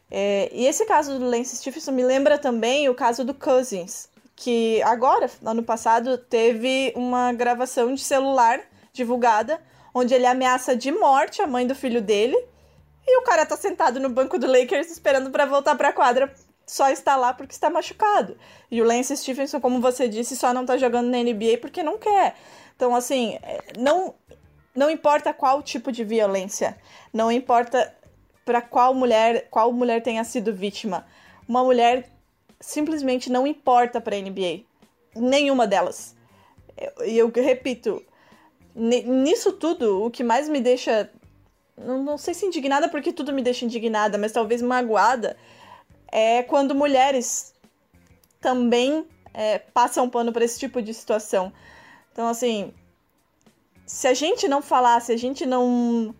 É, 0.09 0.49
e 0.53 0.65
esse 0.65 0.85
caso 0.85 1.17
do 1.17 1.25
Lance 1.25 1.55
Stephenson 1.55 1.91
me 1.91 2.03
lembra 2.03 2.37
também 2.37 2.87
o 2.87 2.95
caso 2.95 3.25
do 3.25 3.33
Cousins, 3.33 4.07
que 4.35 4.81
agora, 4.83 5.29
ano 5.45 5.63
passado, 5.63 6.17
teve 6.17 6.91
uma 6.95 7.31
gravação 7.33 7.93
de 7.93 8.01
celular 8.01 8.61
divulgada, 8.91 9.61
onde 9.93 10.13
ele 10.13 10.25
ameaça 10.25 10.75
de 10.75 10.91
morte 10.91 11.41
a 11.41 11.47
mãe 11.47 11.65
do 11.67 11.75
filho 11.75 12.01
dele, 12.01 12.37
e 13.05 13.19
o 13.19 13.23
cara 13.23 13.45
tá 13.45 13.57
sentado 13.57 13.99
no 13.99 14.09
banco 14.09 14.39
do 14.39 14.47
Lakers 14.47 14.89
esperando 14.89 15.29
para 15.29 15.45
voltar 15.45 15.75
pra 15.75 15.93
quadra, 15.93 16.33
só 16.65 16.89
está 16.89 17.15
lá 17.15 17.33
porque 17.33 17.53
está 17.53 17.69
machucado. 17.69 18.37
E 18.71 18.81
o 18.81 18.85
Lance 18.85 19.15
Stephenson, 19.17 19.59
como 19.59 19.81
você 19.81 20.07
disse, 20.07 20.35
só 20.35 20.53
não 20.53 20.65
tá 20.65 20.77
jogando 20.77 21.09
na 21.09 21.17
NBA 21.17 21.57
porque 21.59 21.83
não 21.83 21.97
quer. 21.97 22.35
Então, 22.75 22.95
assim, 22.95 23.37
é, 23.43 23.59
não, 23.77 24.15
não 24.73 24.89
importa 24.89 25.33
qual 25.33 25.61
tipo 25.61 25.91
de 25.91 26.03
violência, 26.03 26.77
não 27.11 27.31
importa 27.31 27.93
para 28.45 28.61
qual 28.61 28.93
mulher, 28.93 29.47
qual 29.49 29.71
mulher 29.71 30.01
tenha 30.01 30.23
sido 30.23 30.53
vítima. 30.53 31.05
Uma 31.47 31.63
mulher 31.63 32.09
simplesmente 32.63 33.29
não 33.29 33.45
importa 33.45 33.99
para 33.99 34.15
a 34.15 34.19
NBA. 34.19 34.61
Nenhuma 35.15 35.67
delas. 35.67 36.15
E 37.05 37.17
eu, 37.17 37.31
eu, 37.35 37.43
repito, 37.43 38.03
nisso 38.73 39.51
tudo, 39.51 40.05
o 40.05 40.09
que 40.09 40.23
mais 40.23 40.47
me 40.47 40.61
deixa. 40.61 41.11
Não, 41.77 42.01
não 42.01 42.17
sei 42.17 42.33
se 42.33 42.45
indignada, 42.45 42.87
porque 42.87 43.11
tudo 43.11 43.33
me 43.33 43.41
deixa 43.41 43.65
indignada, 43.65 44.17
mas 44.17 44.31
talvez 44.31 44.61
magoada, 44.61 45.35
é 46.11 46.41
quando 46.43 46.73
mulheres 46.73 47.53
também 48.39 49.05
é, 49.33 49.59
passam 49.59 50.09
pano 50.09 50.31
para 50.31 50.45
esse 50.45 50.57
tipo 50.57 50.81
de 50.81 50.93
situação. 50.93 51.51
Então, 52.11 52.27
assim, 52.27 52.73
se 53.85 54.07
a 54.07 54.13
gente 54.13 54.47
não 54.47 54.61
falar, 54.61 55.01
se 55.01 55.11
a 55.11 55.17
gente 55.17 55.45
não 55.45 56.15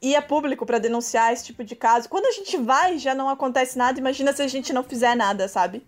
ir 0.00 0.16
a 0.16 0.22
público 0.22 0.64
para 0.64 0.78
denunciar 0.78 1.32
esse 1.32 1.46
tipo 1.46 1.64
de 1.64 1.74
caso. 1.74 2.08
Quando 2.08 2.26
a 2.26 2.32
gente 2.32 2.56
vai, 2.56 2.98
já 2.98 3.14
não 3.14 3.28
acontece 3.28 3.76
nada. 3.76 3.98
Imagina 3.98 4.32
se 4.32 4.42
a 4.42 4.48
gente 4.48 4.72
não 4.72 4.84
fizer 4.84 5.14
nada, 5.14 5.48
sabe? 5.48 5.82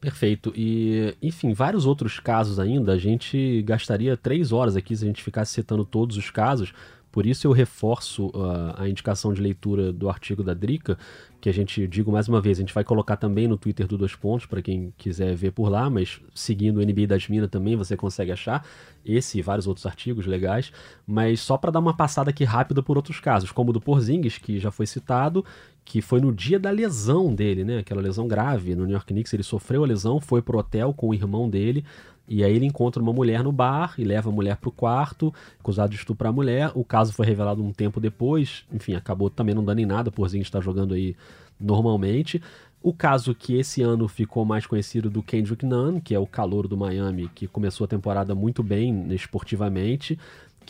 Perfeito. 0.00 0.52
E, 0.56 1.14
enfim, 1.20 1.52
vários 1.52 1.84
outros 1.84 2.18
casos 2.18 2.58
ainda. 2.58 2.92
A 2.92 2.98
gente 2.98 3.62
gastaria 3.62 4.16
três 4.16 4.50
horas 4.50 4.74
aqui 4.74 4.96
se 4.96 5.04
a 5.04 5.06
gente 5.06 5.22
ficasse 5.22 5.52
citando 5.52 5.84
todos 5.84 6.16
os 6.16 6.30
casos. 6.30 6.72
Por 7.12 7.26
isso 7.26 7.46
eu 7.46 7.52
reforço 7.52 8.28
uh, 8.28 8.74
a 8.76 8.88
indicação 8.88 9.32
de 9.32 9.40
leitura 9.40 9.92
do 9.92 10.08
artigo 10.08 10.44
da 10.44 10.54
Drica, 10.54 10.96
que 11.40 11.48
a 11.48 11.52
gente, 11.52 11.86
digo 11.88 12.12
mais 12.12 12.28
uma 12.28 12.40
vez, 12.40 12.58
a 12.58 12.60
gente 12.60 12.74
vai 12.74 12.84
colocar 12.84 13.16
também 13.16 13.48
no 13.48 13.56
Twitter 13.56 13.86
do 13.86 13.96
Dois 13.96 14.14
Pontos, 14.14 14.46
para 14.46 14.60
quem 14.62 14.92
quiser 14.96 15.34
ver 15.34 15.52
por 15.52 15.68
lá, 15.68 15.88
mas 15.88 16.20
seguindo 16.34 16.78
o 16.78 16.84
NBA 16.84 17.06
das 17.06 17.28
Minas 17.28 17.50
também 17.50 17.74
você 17.76 17.96
consegue 17.96 18.30
achar 18.30 18.64
esse 19.04 19.38
e 19.38 19.42
vários 19.42 19.66
outros 19.66 19.86
artigos 19.86 20.26
legais. 20.26 20.72
Mas 21.06 21.40
só 21.40 21.56
para 21.56 21.70
dar 21.70 21.80
uma 21.80 21.96
passada 21.96 22.30
aqui 22.30 22.44
rápida 22.44 22.82
por 22.82 22.96
outros 22.96 23.18
casos, 23.18 23.50
como 23.50 23.70
o 23.70 23.72
do 23.72 23.80
Porzingis, 23.80 24.38
que 24.38 24.58
já 24.58 24.70
foi 24.70 24.86
citado, 24.86 25.44
que 25.84 26.00
foi 26.00 26.20
no 26.20 26.32
dia 26.32 26.60
da 26.60 26.70
lesão 26.70 27.34
dele, 27.34 27.64
né? 27.64 27.78
Aquela 27.78 28.02
lesão 28.02 28.28
grave 28.28 28.74
no 28.74 28.84
New 28.84 28.92
York 28.92 29.12
Knicks, 29.12 29.32
ele 29.32 29.42
sofreu 29.42 29.82
a 29.82 29.86
lesão, 29.86 30.20
foi 30.20 30.42
pro 30.42 30.58
hotel 30.58 30.92
com 30.92 31.08
o 31.08 31.14
irmão 31.14 31.48
dele 31.48 31.84
e 32.30 32.44
aí 32.44 32.54
ele 32.54 32.64
encontra 32.64 33.02
uma 33.02 33.12
mulher 33.12 33.42
no 33.42 33.50
bar 33.50 33.94
e 33.98 34.04
leva 34.04 34.30
a 34.30 34.32
mulher 34.32 34.56
pro 34.56 34.70
quarto, 34.70 35.34
acusado 35.58 35.90
de 35.90 35.96
estuprar 35.96 36.30
a 36.30 36.32
mulher. 36.32 36.70
O 36.76 36.84
caso 36.84 37.12
foi 37.12 37.26
revelado 37.26 37.60
um 37.60 37.72
tempo 37.72 37.98
depois. 37.98 38.64
Enfim, 38.72 38.94
acabou 38.94 39.28
também 39.28 39.52
não 39.52 39.64
dando 39.64 39.80
em 39.80 39.84
nada, 39.84 40.12
Porzinho 40.12 40.42
está 40.42 40.60
jogando 40.60 40.94
aí 40.94 41.16
normalmente. 41.58 42.40
O 42.80 42.94
caso 42.94 43.34
que 43.34 43.56
esse 43.56 43.82
ano 43.82 44.06
ficou 44.06 44.44
mais 44.44 44.64
conhecido 44.64 45.10
do 45.10 45.24
Kendrick 45.24 45.66
Nunn, 45.66 46.00
que 46.00 46.14
é 46.14 46.18
o 46.20 46.26
calor 46.26 46.68
do 46.68 46.76
Miami, 46.76 47.28
que 47.34 47.48
começou 47.48 47.84
a 47.84 47.88
temporada 47.88 48.32
muito 48.32 48.62
bem 48.62 49.12
esportivamente, 49.12 50.16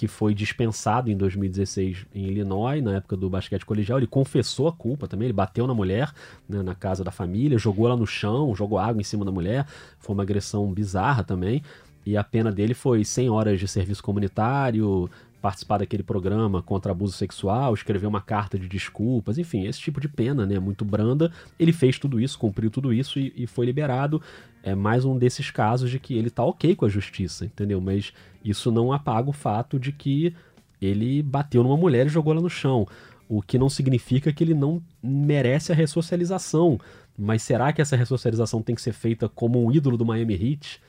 que 0.01 0.09
foi 0.09 0.33
dispensado 0.33 1.11
em 1.11 1.15
2016 1.15 2.07
em 2.15 2.25
Illinois, 2.25 2.83
na 2.83 2.97
época 2.97 3.19
do 3.19 3.29
basquete 3.29 3.67
colegial. 3.67 3.99
Ele 3.99 4.07
confessou 4.07 4.67
a 4.67 4.73
culpa 4.73 5.07
também, 5.07 5.27
ele 5.27 5.35
bateu 5.35 5.67
na 5.67 5.75
mulher, 5.75 6.11
né, 6.49 6.63
na 6.63 6.75
casa 6.75 7.05
da 7.05 7.11
família, 7.11 7.59
jogou 7.59 7.87
ela 7.87 7.99
no 7.99 8.07
chão, 8.07 8.55
jogou 8.57 8.79
água 8.79 8.99
em 8.99 9.05
cima 9.05 9.27
da 9.27 9.31
mulher. 9.31 9.67
Foi 9.99 10.15
uma 10.15 10.23
agressão 10.23 10.73
bizarra 10.73 11.23
também. 11.23 11.63
E 12.07 12.17
a 12.17 12.25
pena 12.25 12.51
dele 12.51 12.73
foi 12.73 13.05
100 13.05 13.29
horas 13.29 13.61
de 13.61 13.69
serviço 13.69 14.03
comunitário, 14.03 15.11
participar 15.41 15.79
daquele 15.79 16.03
programa 16.03 16.63
contra 16.63 16.93
abuso 16.93 17.13
sexual, 17.15 17.73
escrever 17.73 18.07
uma 18.07 18.21
carta 18.21 18.59
de 18.59 18.69
desculpas, 18.69 19.39
enfim, 19.39 19.67
esse 19.67 19.81
tipo 19.81 20.01
de 20.01 20.09
pena, 20.09 20.45
né, 20.45 20.59
muito 20.59 20.85
branda. 20.85 21.33
Ele 21.59 21.73
fez 21.73 21.99
tudo 21.99 22.21
isso, 22.21 22.39
cumpriu 22.39 22.71
tudo 22.71 22.93
isso 22.93 23.19
e, 23.19 23.33
e 23.37 23.47
foi 23.47 23.67
liberado. 23.67 24.21
É 24.63 24.75
mais 24.75 25.05
um 25.05 25.17
desses 25.17 25.51
casos 25.51 25.91
de 25.91 25.99
que 25.99 26.15
ele 26.15 26.31
tá 26.31 26.45
ok 26.45 26.77
com 26.77 26.85
a 26.85 26.89
justiça, 26.89 27.47
entendeu? 27.47 27.81
Mas 27.81 28.13
isso 28.45 28.71
não 28.71 28.93
apaga 28.93 29.31
o 29.31 29.33
fato 29.33 29.79
de 29.79 29.93
que 29.93 30.35
ele 30.81 31.23
bateu 31.23 31.63
numa 31.63 31.77
mulher 31.77 32.07
e 32.07 32.11
jogou 32.11 32.33
ela 32.33 32.43
no 32.43 32.51
chão. 32.51 32.87
O 33.29 33.41
que 33.41 33.59
não 33.59 33.69
significa 33.69 34.33
que 34.33 34.43
ele 34.43 34.55
não 34.55 34.83
merece 35.03 35.73
a 35.73 35.75
ressocialização. 35.75 36.79
Mas 37.17 37.43
será 37.43 37.73
que 37.73 37.81
essa 37.81 37.97
ressocialização 37.97 38.63
tem 38.63 38.75
que 38.75 38.83
ser 38.83 38.93
feita 38.93 39.29
como 39.29 39.65
um 39.65 39.71
ídolo 39.71 39.97
do 39.97 40.05
Miami 40.05 40.35
Heat? 40.35 40.81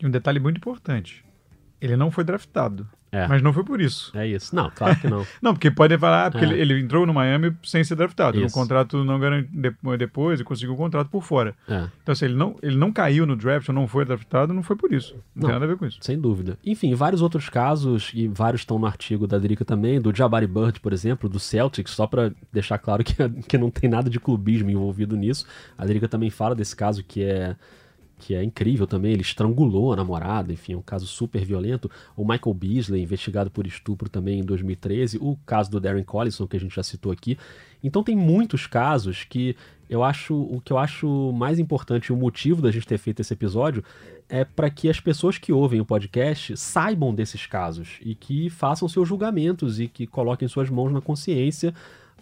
E 0.00 0.06
um 0.06 0.10
detalhe 0.10 0.40
muito 0.40 0.56
importante: 0.56 1.24
ele 1.80 1.96
não 1.96 2.10
foi 2.10 2.24
draftado. 2.24 2.88
É. 3.12 3.26
Mas 3.26 3.42
não 3.42 3.52
foi 3.52 3.64
por 3.64 3.80
isso. 3.80 4.16
É 4.16 4.26
isso. 4.26 4.54
Não, 4.54 4.70
claro 4.70 4.96
que 4.96 5.08
não. 5.08 5.26
não, 5.42 5.52
porque 5.52 5.70
pode 5.70 5.96
falar, 5.98 6.26
ah, 6.26 6.30
porque 6.30 6.44
é. 6.44 6.48
ele, 6.48 6.60
ele, 6.60 6.80
entrou 6.80 7.04
no 7.06 7.12
Miami 7.12 7.54
sem 7.64 7.82
ser 7.82 7.96
draftado. 7.96 8.38
Isso. 8.38 8.46
Um 8.46 8.60
contrato 8.62 9.02
não 9.04 9.18
garantido 9.18 9.96
depois 9.98 10.40
e 10.40 10.44
conseguiu 10.44 10.74
um 10.74 10.76
contrato 10.76 11.08
por 11.08 11.22
fora. 11.22 11.54
É. 11.68 11.88
Então, 12.02 12.14
se 12.14 12.24
assim, 12.24 12.26
ele 12.26 12.34
não, 12.34 12.56
ele 12.62 12.76
não 12.76 12.92
caiu 12.92 13.26
no 13.26 13.36
draft 13.36 13.68
ou 13.68 13.74
não 13.74 13.88
foi 13.88 14.04
draftado, 14.04 14.54
não 14.54 14.62
foi 14.62 14.76
por 14.76 14.92
isso. 14.92 15.14
Não, 15.34 15.42
não, 15.42 15.48
tem 15.48 15.52
nada 15.52 15.64
a 15.64 15.68
ver 15.68 15.76
com 15.76 15.86
isso. 15.86 15.98
Sem 16.00 16.20
dúvida. 16.20 16.56
Enfim, 16.64 16.94
vários 16.94 17.20
outros 17.20 17.48
casos, 17.48 18.12
e 18.14 18.28
vários 18.28 18.62
estão 18.62 18.78
no 18.78 18.86
artigo 18.86 19.26
da 19.26 19.38
Drica 19.38 19.64
também, 19.64 20.00
do 20.00 20.14
Jabari 20.14 20.46
Bird, 20.46 20.78
por 20.80 20.92
exemplo, 20.92 21.28
do 21.28 21.40
Celtics, 21.40 21.92
só 21.92 22.06
para 22.06 22.32
deixar 22.52 22.78
claro 22.78 23.02
que, 23.02 23.14
que 23.48 23.58
não 23.58 23.70
tem 23.70 23.90
nada 23.90 24.08
de 24.08 24.20
clubismo 24.20 24.70
envolvido 24.70 25.16
nisso. 25.16 25.46
A 25.76 25.84
Drica 25.84 26.08
também 26.08 26.30
fala 26.30 26.54
desse 26.54 26.76
caso 26.76 27.02
que 27.02 27.22
é 27.24 27.56
que 28.20 28.34
é 28.34 28.44
incrível 28.44 28.86
também, 28.86 29.12
ele 29.12 29.22
estrangulou 29.22 29.92
a 29.92 29.96
namorada, 29.96 30.52
enfim, 30.52 30.74
é 30.74 30.76
um 30.76 30.82
caso 30.82 31.06
super 31.06 31.44
violento. 31.44 31.90
O 32.14 32.22
Michael 32.22 32.54
Beasley, 32.54 33.02
investigado 33.02 33.50
por 33.50 33.66
estupro 33.66 34.08
também 34.08 34.40
em 34.40 34.44
2013, 34.44 35.18
o 35.20 35.36
caso 35.46 35.70
do 35.70 35.80
Darren 35.80 36.04
Collison, 36.04 36.46
que 36.46 36.56
a 36.56 36.60
gente 36.60 36.76
já 36.76 36.82
citou 36.82 37.10
aqui. 37.10 37.38
Então 37.82 38.04
tem 38.04 38.14
muitos 38.14 38.66
casos 38.66 39.24
que 39.24 39.56
Eu 39.88 40.04
acho 40.04 40.34
o 40.34 40.60
que 40.60 40.72
eu 40.72 40.78
acho 40.78 41.32
mais 41.32 41.58
importante, 41.58 42.12
o 42.12 42.16
motivo 42.16 42.62
da 42.62 42.70
gente 42.70 42.86
ter 42.86 42.98
feito 42.98 43.20
esse 43.20 43.32
episódio 43.32 43.82
é 44.28 44.44
para 44.44 44.70
que 44.70 44.88
as 44.88 45.00
pessoas 45.00 45.36
que 45.36 45.52
ouvem 45.52 45.80
o 45.80 45.84
podcast 45.84 46.56
saibam 46.56 47.12
desses 47.12 47.44
casos 47.46 47.98
e 48.00 48.14
que 48.14 48.48
façam 48.48 48.88
seus 48.88 49.08
julgamentos 49.08 49.80
e 49.80 49.88
que 49.88 50.06
coloquem 50.06 50.46
suas 50.46 50.70
mãos 50.70 50.92
na 50.92 51.00
consciência 51.00 51.74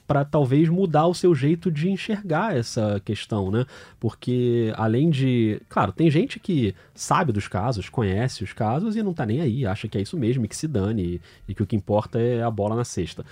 para 0.08 0.24
talvez 0.24 0.70
mudar 0.70 1.06
o 1.06 1.14
seu 1.14 1.34
jeito 1.34 1.70
de 1.70 1.90
enxergar 1.90 2.56
essa 2.56 2.98
questão, 3.04 3.50
né? 3.50 3.66
Porque 4.00 4.72
além 4.74 5.10
de, 5.10 5.60
claro, 5.68 5.92
tem 5.92 6.10
gente 6.10 6.40
que 6.40 6.74
sabe 6.94 7.30
dos 7.30 7.46
casos, 7.46 7.90
conhece 7.90 8.42
os 8.42 8.54
casos 8.54 8.96
e 8.96 9.02
não 9.02 9.12
tá 9.12 9.26
nem 9.26 9.42
aí, 9.42 9.66
acha 9.66 9.86
que 9.86 9.98
é 9.98 10.00
isso 10.00 10.16
mesmo 10.16 10.46
e 10.46 10.48
que 10.48 10.56
se 10.56 10.66
dane 10.66 11.02
e, 11.02 11.20
e 11.46 11.54
que 11.54 11.62
o 11.62 11.66
que 11.66 11.76
importa 11.76 12.18
é 12.18 12.42
a 12.42 12.50
bola 12.50 12.74
na 12.74 12.84
cesta. 12.84 13.22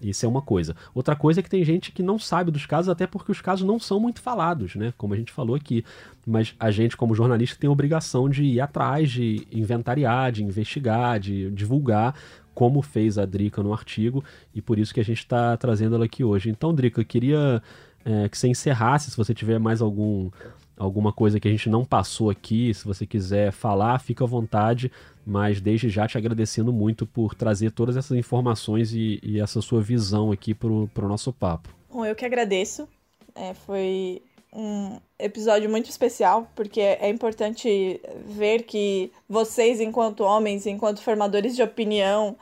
Isso 0.00 0.26
é 0.26 0.28
uma 0.28 0.42
coisa. 0.42 0.76
Outra 0.94 1.16
coisa 1.16 1.40
é 1.40 1.42
que 1.42 1.48
tem 1.48 1.64
gente 1.64 1.90
que 1.90 2.02
não 2.02 2.18
sabe 2.18 2.50
dos 2.50 2.66
casos, 2.66 2.90
até 2.90 3.06
porque 3.06 3.32
os 3.32 3.40
casos 3.40 3.66
não 3.66 3.78
são 3.80 3.98
muito 3.98 4.20
falados, 4.20 4.74
né? 4.74 4.92
Como 4.98 5.14
a 5.14 5.16
gente 5.16 5.32
falou 5.32 5.56
aqui. 5.56 5.82
Mas 6.26 6.54
a 6.60 6.70
gente, 6.70 6.98
como 6.98 7.14
jornalista, 7.14 7.58
tem 7.58 7.68
a 7.68 7.72
obrigação 7.72 8.28
de 8.28 8.44
ir 8.44 8.60
atrás, 8.60 9.10
de 9.10 9.46
inventariar, 9.50 10.32
de 10.32 10.44
investigar, 10.44 11.18
de 11.18 11.50
divulgar, 11.50 12.14
como 12.56 12.82
fez 12.82 13.18
a 13.18 13.24
Drica 13.24 13.62
no 13.62 13.72
artigo, 13.72 14.24
e 14.52 14.60
por 14.60 14.80
isso 14.80 14.92
que 14.92 15.00
a 15.00 15.04
gente 15.04 15.18
está 15.18 15.56
trazendo 15.56 15.94
ela 15.94 16.06
aqui 16.06 16.24
hoje. 16.24 16.50
Então, 16.50 16.74
Drica, 16.74 17.00
eu 17.00 17.04
queria 17.04 17.62
é, 18.04 18.28
que 18.28 18.36
você 18.36 18.48
encerrasse, 18.48 19.10
se 19.10 19.16
você 19.16 19.32
tiver 19.32 19.60
mais 19.60 19.80
algum 19.80 20.30
alguma 20.78 21.10
coisa 21.10 21.40
que 21.40 21.48
a 21.48 21.50
gente 21.50 21.70
não 21.70 21.86
passou 21.86 22.28
aqui, 22.28 22.74
se 22.74 22.84
você 22.84 23.06
quiser 23.06 23.50
falar, 23.50 23.98
fica 23.98 24.24
à 24.24 24.26
vontade 24.26 24.90
mas 25.26 25.60
desde 25.60 25.90
já 25.90 26.06
te 26.06 26.16
agradecendo 26.16 26.72
muito 26.72 27.04
por 27.04 27.34
trazer 27.34 27.72
todas 27.72 27.96
essas 27.96 28.16
informações 28.16 28.92
e, 28.92 29.18
e 29.24 29.40
essa 29.40 29.60
sua 29.60 29.82
visão 29.82 30.30
aqui 30.30 30.54
para 30.54 30.68
o 30.68 31.08
nosso 31.08 31.32
papo. 31.32 31.68
Bom, 31.90 32.06
eu 32.06 32.14
que 32.14 32.24
agradeço. 32.24 32.88
É, 33.34 33.52
foi 33.52 34.22
um 34.56 34.98
episódio 35.18 35.68
muito 35.68 35.90
especial, 35.90 36.50
porque 36.54 36.80
é 36.80 37.10
importante 37.10 38.00
ver 38.24 38.62
que 38.62 39.12
vocês, 39.28 39.80
enquanto 39.80 40.24
homens, 40.24 40.66
enquanto 40.66 41.02
formadores 41.02 41.54
de 41.54 41.62
opinião, 41.62 42.34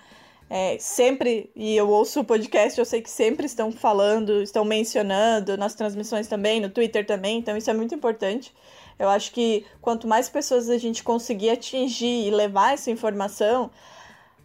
é, 0.49 0.77
sempre, 0.79 1.51
e 1.57 1.75
eu 1.75 1.89
ouço 1.89 2.21
o 2.21 2.25
podcast, 2.25 2.79
eu 2.79 2.85
sei 2.85 3.03
que 3.03 3.11
sempre 3.11 3.47
estão 3.47 3.73
falando, 3.73 4.41
estão 4.43 4.65
mencionando 4.65 5.57
nas 5.57 5.75
transmissões 5.75 6.29
também, 6.29 6.61
no 6.61 6.71
Twitter 6.71 7.05
também, 7.05 7.39
então 7.39 7.57
isso 7.57 7.69
é 7.69 7.75
muito 7.75 7.95
importante. 7.95 8.55
Eu 8.97 9.09
acho 9.09 9.33
que 9.33 9.67
quanto 9.81 10.07
mais 10.07 10.29
pessoas 10.29 10.71
a 10.71 10.79
gente 10.79 11.03
conseguir 11.03 11.51
atingir 11.51 12.29
e 12.29 12.31
levar 12.31 12.75
essa 12.75 12.93
informação, 12.93 13.71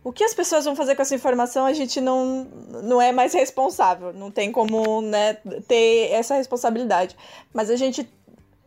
o 0.04 0.14
que 0.14 0.24
as 0.24 0.34
pessoas 0.34 0.66
vão 0.66 0.76
fazer 0.76 0.96
com 0.96 1.02
essa 1.02 1.14
informação 1.14 1.66
a 1.66 1.74
gente 1.74 2.00
não, 2.00 2.46
não 2.84 3.02
é 3.02 3.12
mais 3.12 3.34
responsável, 3.34 4.14
não 4.14 4.32
tem 4.32 4.52
como 4.52 5.02
né, 5.02 5.34
ter 5.68 6.12
essa 6.12 6.36
responsabilidade. 6.36 7.18
Mas 7.54 7.70
a 7.70 7.76
gente 7.76 8.10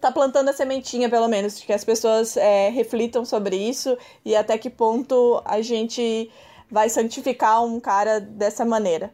tá 0.01 0.11
plantando 0.11 0.49
a 0.49 0.53
sementinha, 0.53 1.09
pelo 1.09 1.28
menos, 1.28 1.59
de 1.59 1.64
que 1.64 1.72
as 1.72 1.85
pessoas 1.85 2.37
é, 2.37 2.68
reflitam 2.68 3.24
sobre 3.24 3.57
isso 3.57 3.97
e 4.24 4.37
até 4.37 4.59
que 4.59 4.68
ponto 4.68 5.41
a 5.45 5.62
gente 5.62 6.30
vai 6.70 6.89
santificar 6.89 7.64
um 7.64 7.78
cara 7.78 8.20
dessa 8.20 8.64
maneira. 8.64 9.12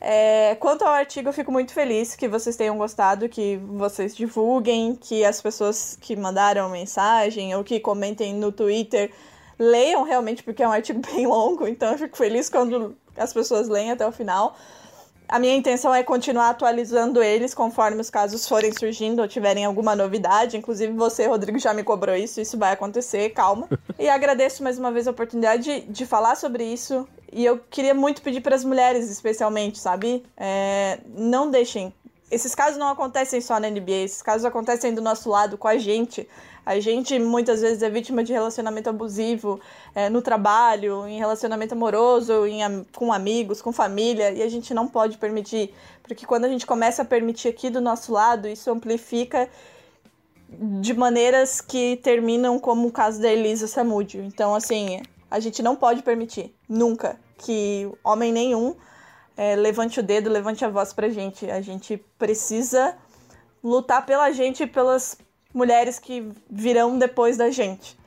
É, 0.00 0.56
quanto 0.58 0.82
ao 0.82 0.92
artigo, 0.92 1.28
eu 1.28 1.32
fico 1.32 1.52
muito 1.52 1.72
feliz 1.72 2.16
que 2.16 2.26
vocês 2.26 2.56
tenham 2.56 2.76
gostado, 2.76 3.28
que 3.28 3.58
vocês 3.58 4.16
divulguem, 4.16 4.96
que 4.96 5.24
as 5.24 5.40
pessoas 5.40 5.96
que 6.00 6.16
mandaram 6.16 6.68
mensagem 6.70 7.54
ou 7.54 7.62
que 7.62 7.78
comentem 7.78 8.34
no 8.34 8.50
Twitter 8.50 9.12
leiam 9.60 10.02
realmente, 10.04 10.42
porque 10.42 10.62
é 10.62 10.68
um 10.68 10.72
artigo 10.72 11.00
bem 11.12 11.26
longo, 11.26 11.68
então 11.68 11.92
eu 11.92 11.98
fico 11.98 12.16
feliz 12.16 12.48
quando 12.48 12.96
as 13.16 13.32
pessoas 13.32 13.68
leem 13.68 13.90
até 13.90 14.06
o 14.06 14.10
final. 14.10 14.56
A 15.28 15.38
minha 15.38 15.54
intenção 15.54 15.94
é 15.94 16.02
continuar 16.02 16.50
atualizando 16.50 17.22
eles 17.22 17.54
conforme 17.54 18.00
os 18.00 18.10
casos 18.10 18.48
forem 18.48 18.72
surgindo 18.72 19.22
ou 19.22 19.28
tiverem 19.28 19.64
alguma 19.64 19.94
novidade. 19.94 20.56
Inclusive, 20.56 20.92
você, 20.92 21.28
Rodrigo, 21.28 21.56
já 21.56 21.72
me 21.72 21.84
cobrou 21.84 22.16
isso, 22.16 22.40
isso 22.40 22.58
vai 22.58 22.72
acontecer, 22.72 23.30
calma. 23.30 23.68
E 23.96 24.08
agradeço 24.08 24.64
mais 24.64 24.76
uma 24.76 24.90
vez 24.90 25.06
a 25.06 25.12
oportunidade 25.12 25.62
de, 25.62 25.80
de 25.82 26.04
falar 26.04 26.34
sobre 26.34 26.64
isso. 26.64 27.06
E 27.32 27.44
eu 27.44 27.60
queria 27.70 27.94
muito 27.94 28.22
pedir 28.22 28.40
para 28.40 28.56
as 28.56 28.64
mulheres, 28.64 29.08
especialmente, 29.08 29.78
sabe? 29.78 30.24
É, 30.36 30.98
não 31.16 31.48
deixem. 31.48 31.94
Esses 32.30 32.54
casos 32.54 32.78
não 32.78 32.88
acontecem 32.88 33.40
só 33.40 33.58
na 33.58 33.68
NBA, 33.68 34.04
esses 34.04 34.22
casos 34.22 34.44
acontecem 34.44 34.94
do 34.94 35.02
nosso 35.02 35.28
lado, 35.28 35.58
com 35.58 35.66
a 35.66 35.76
gente. 35.76 36.28
A 36.64 36.78
gente 36.78 37.18
muitas 37.18 37.60
vezes 37.60 37.82
é 37.82 37.90
vítima 37.90 38.22
de 38.22 38.32
relacionamento 38.32 38.88
abusivo 38.88 39.60
é, 39.94 40.08
no 40.08 40.22
trabalho, 40.22 41.08
em 41.08 41.18
relacionamento 41.18 41.72
amoroso, 41.74 42.46
em, 42.46 42.84
com 42.94 43.12
amigos, 43.12 43.60
com 43.60 43.72
família, 43.72 44.30
e 44.30 44.42
a 44.42 44.48
gente 44.48 44.72
não 44.72 44.86
pode 44.86 45.18
permitir, 45.18 45.74
porque 46.02 46.24
quando 46.24 46.44
a 46.44 46.48
gente 46.48 46.64
começa 46.64 47.02
a 47.02 47.04
permitir 47.04 47.48
aqui 47.48 47.68
do 47.68 47.80
nosso 47.80 48.12
lado, 48.12 48.46
isso 48.46 48.70
amplifica 48.70 49.48
de 50.48 50.94
maneiras 50.94 51.60
que 51.60 51.96
terminam 52.02 52.58
como 52.58 52.88
o 52.88 52.92
caso 52.92 53.20
da 53.20 53.32
Elisa 53.32 53.66
Samudio. 53.66 54.22
Então, 54.22 54.54
assim, 54.54 55.00
a 55.30 55.40
gente 55.40 55.62
não 55.62 55.74
pode 55.74 56.02
permitir, 56.02 56.54
nunca, 56.68 57.18
que 57.38 57.90
homem 58.04 58.32
nenhum 58.32 58.74
é, 59.36 59.56
levante 59.56 60.00
o 60.00 60.02
dedo, 60.02 60.30
levante 60.30 60.64
a 60.64 60.68
voz 60.68 60.92
pra 60.92 61.08
gente. 61.08 61.50
A 61.50 61.60
gente 61.60 61.96
precisa 62.18 62.96
lutar 63.62 64.04
pela 64.04 64.30
gente 64.32 64.62
e 64.62 64.66
pelas 64.66 65.18
mulheres 65.52 65.98
que 65.98 66.30
virão 66.48 66.98
depois 66.98 67.36
da 67.36 67.50
gente. 67.50 67.98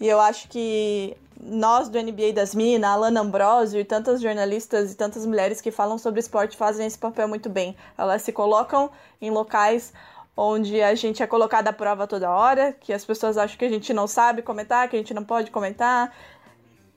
E 0.00 0.06
eu 0.06 0.20
acho 0.20 0.48
que 0.48 1.16
nós 1.40 1.88
do 1.88 2.00
NBA 2.00 2.32
das 2.32 2.54
Minas, 2.54 2.90
Alana 2.90 3.20
Ambrosio 3.20 3.80
e 3.80 3.84
tantas 3.84 4.20
jornalistas 4.20 4.92
e 4.92 4.94
tantas 4.94 5.26
mulheres 5.26 5.60
que 5.60 5.70
falam 5.70 5.98
sobre 5.98 6.20
esporte 6.20 6.56
fazem 6.56 6.86
esse 6.86 6.98
papel 6.98 7.28
muito 7.28 7.48
bem. 7.48 7.76
Elas 7.96 8.22
se 8.22 8.32
colocam 8.32 8.90
em 9.20 9.30
locais 9.30 9.92
onde 10.36 10.82
a 10.82 10.94
gente 10.94 11.22
é 11.22 11.26
colocado 11.26 11.68
à 11.68 11.72
prova 11.72 12.06
toda 12.06 12.30
hora, 12.30 12.72
que 12.72 12.92
as 12.92 13.04
pessoas 13.04 13.38
acham 13.38 13.56
que 13.56 13.64
a 13.64 13.70
gente 13.70 13.92
não 13.94 14.06
sabe 14.06 14.42
comentar, 14.42 14.88
que 14.88 14.96
a 14.96 14.98
gente 14.98 15.14
não 15.14 15.24
pode 15.24 15.50
comentar, 15.50 16.14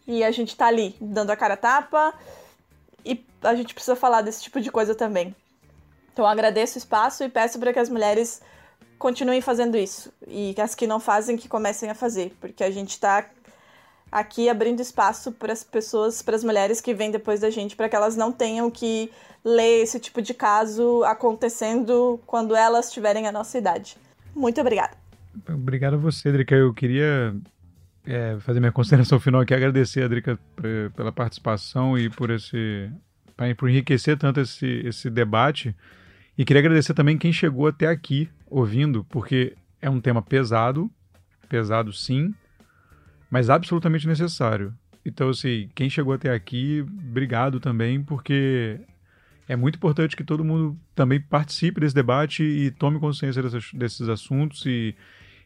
e 0.05 0.23
a 0.23 0.31
gente 0.31 0.57
tá 0.57 0.67
ali 0.67 0.95
dando 0.99 1.29
a 1.29 1.37
cara 1.37 1.53
a 1.53 1.57
tapa, 1.57 2.13
e 3.05 3.25
a 3.41 3.55
gente 3.55 3.73
precisa 3.73 3.95
falar 3.95 4.21
desse 4.21 4.43
tipo 4.43 4.59
de 4.59 4.71
coisa 4.71 4.93
também. 4.93 5.35
Então 6.11 6.25
agradeço 6.25 6.75
o 6.75 6.79
espaço 6.79 7.23
e 7.23 7.29
peço 7.29 7.59
para 7.59 7.71
que 7.71 7.79
as 7.79 7.89
mulheres 7.89 8.41
continuem 8.97 9.41
fazendo 9.41 9.77
isso. 9.77 10.11
E 10.27 10.53
as 10.61 10.75
que 10.75 10.85
não 10.85 10.99
fazem, 10.99 11.37
que 11.37 11.47
comecem 11.47 11.89
a 11.89 11.95
fazer. 11.95 12.35
Porque 12.41 12.63
a 12.63 12.69
gente 12.69 12.91
está 12.91 13.25
aqui 14.11 14.49
abrindo 14.49 14.81
espaço 14.81 15.31
para 15.31 15.53
as 15.53 15.63
pessoas, 15.63 16.21
para 16.21 16.35
as 16.35 16.43
mulheres 16.43 16.81
que 16.81 16.93
vêm 16.93 17.11
depois 17.11 17.39
da 17.39 17.49
gente, 17.49 17.75
para 17.75 17.87
que 17.87 17.95
elas 17.95 18.15
não 18.15 18.31
tenham 18.31 18.69
que 18.69 19.11
ler 19.43 19.83
esse 19.83 19.99
tipo 19.99 20.21
de 20.21 20.33
caso 20.33 21.03
acontecendo 21.05 22.19
quando 22.25 22.55
elas 22.55 22.91
tiverem 22.91 23.27
a 23.27 23.31
nossa 23.31 23.57
idade. 23.57 23.97
Muito 24.35 24.59
obrigada. 24.59 24.97
Obrigado 25.47 25.93
a 25.93 25.97
você, 25.97 26.31
Drica. 26.31 26.55
Eu 26.55 26.73
queria 26.73 27.33
é, 28.09 28.39
fazer 28.39 28.59
minha 28.59 28.71
consideração 28.71 29.19
final 29.21 29.41
aqui, 29.41 29.53
agradecer 29.53 30.03
a 30.03 30.37
pela 30.95 31.11
participação 31.11 31.97
e 31.97 32.09
por 32.09 32.31
esse 32.31 32.91
por 33.55 33.69
enriquecer 33.69 34.17
tanto 34.17 34.41
esse, 34.41 34.65
esse 34.83 35.09
debate. 35.09 35.73
E 36.37 36.43
queria 36.43 36.59
agradecer 36.59 36.93
também 36.93 37.17
quem 37.17 37.31
chegou 37.31 37.67
até 37.67 37.87
aqui 37.87 38.29
ouvindo, 38.47 39.05
porque 39.05 39.55
é 39.81 39.89
um 39.89 40.01
tema 40.01 40.21
pesado, 40.21 40.91
pesado 41.47 41.93
sim, 41.93 42.33
mas 43.31 43.49
absolutamente 43.49 44.05
necessário. 44.05 44.73
Então, 45.05 45.29
assim, 45.29 45.69
quem 45.73 45.89
chegou 45.89 46.13
até 46.13 46.33
aqui, 46.33 46.81
obrigado 46.81 47.61
também, 47.61 48.03
porque 48.03 48.77
é 49.47 49.55
muito 49.55 49.75
importante 49.77 50.17
que 50.17 50.23
todo 50.23 50.43
mundo 50.43 50.77
também 50.93 51.21
participe 51.21 51.79
desse 51.79 51.95
debate 51.95 52.43
e 52.43 52.71
tome 52.71 52.99
consciência 52.99 53.41
dessas, 53.41 53.71
desses 53.71 54.09
assuntos. 54.09 54.65
E, 54.65 54.93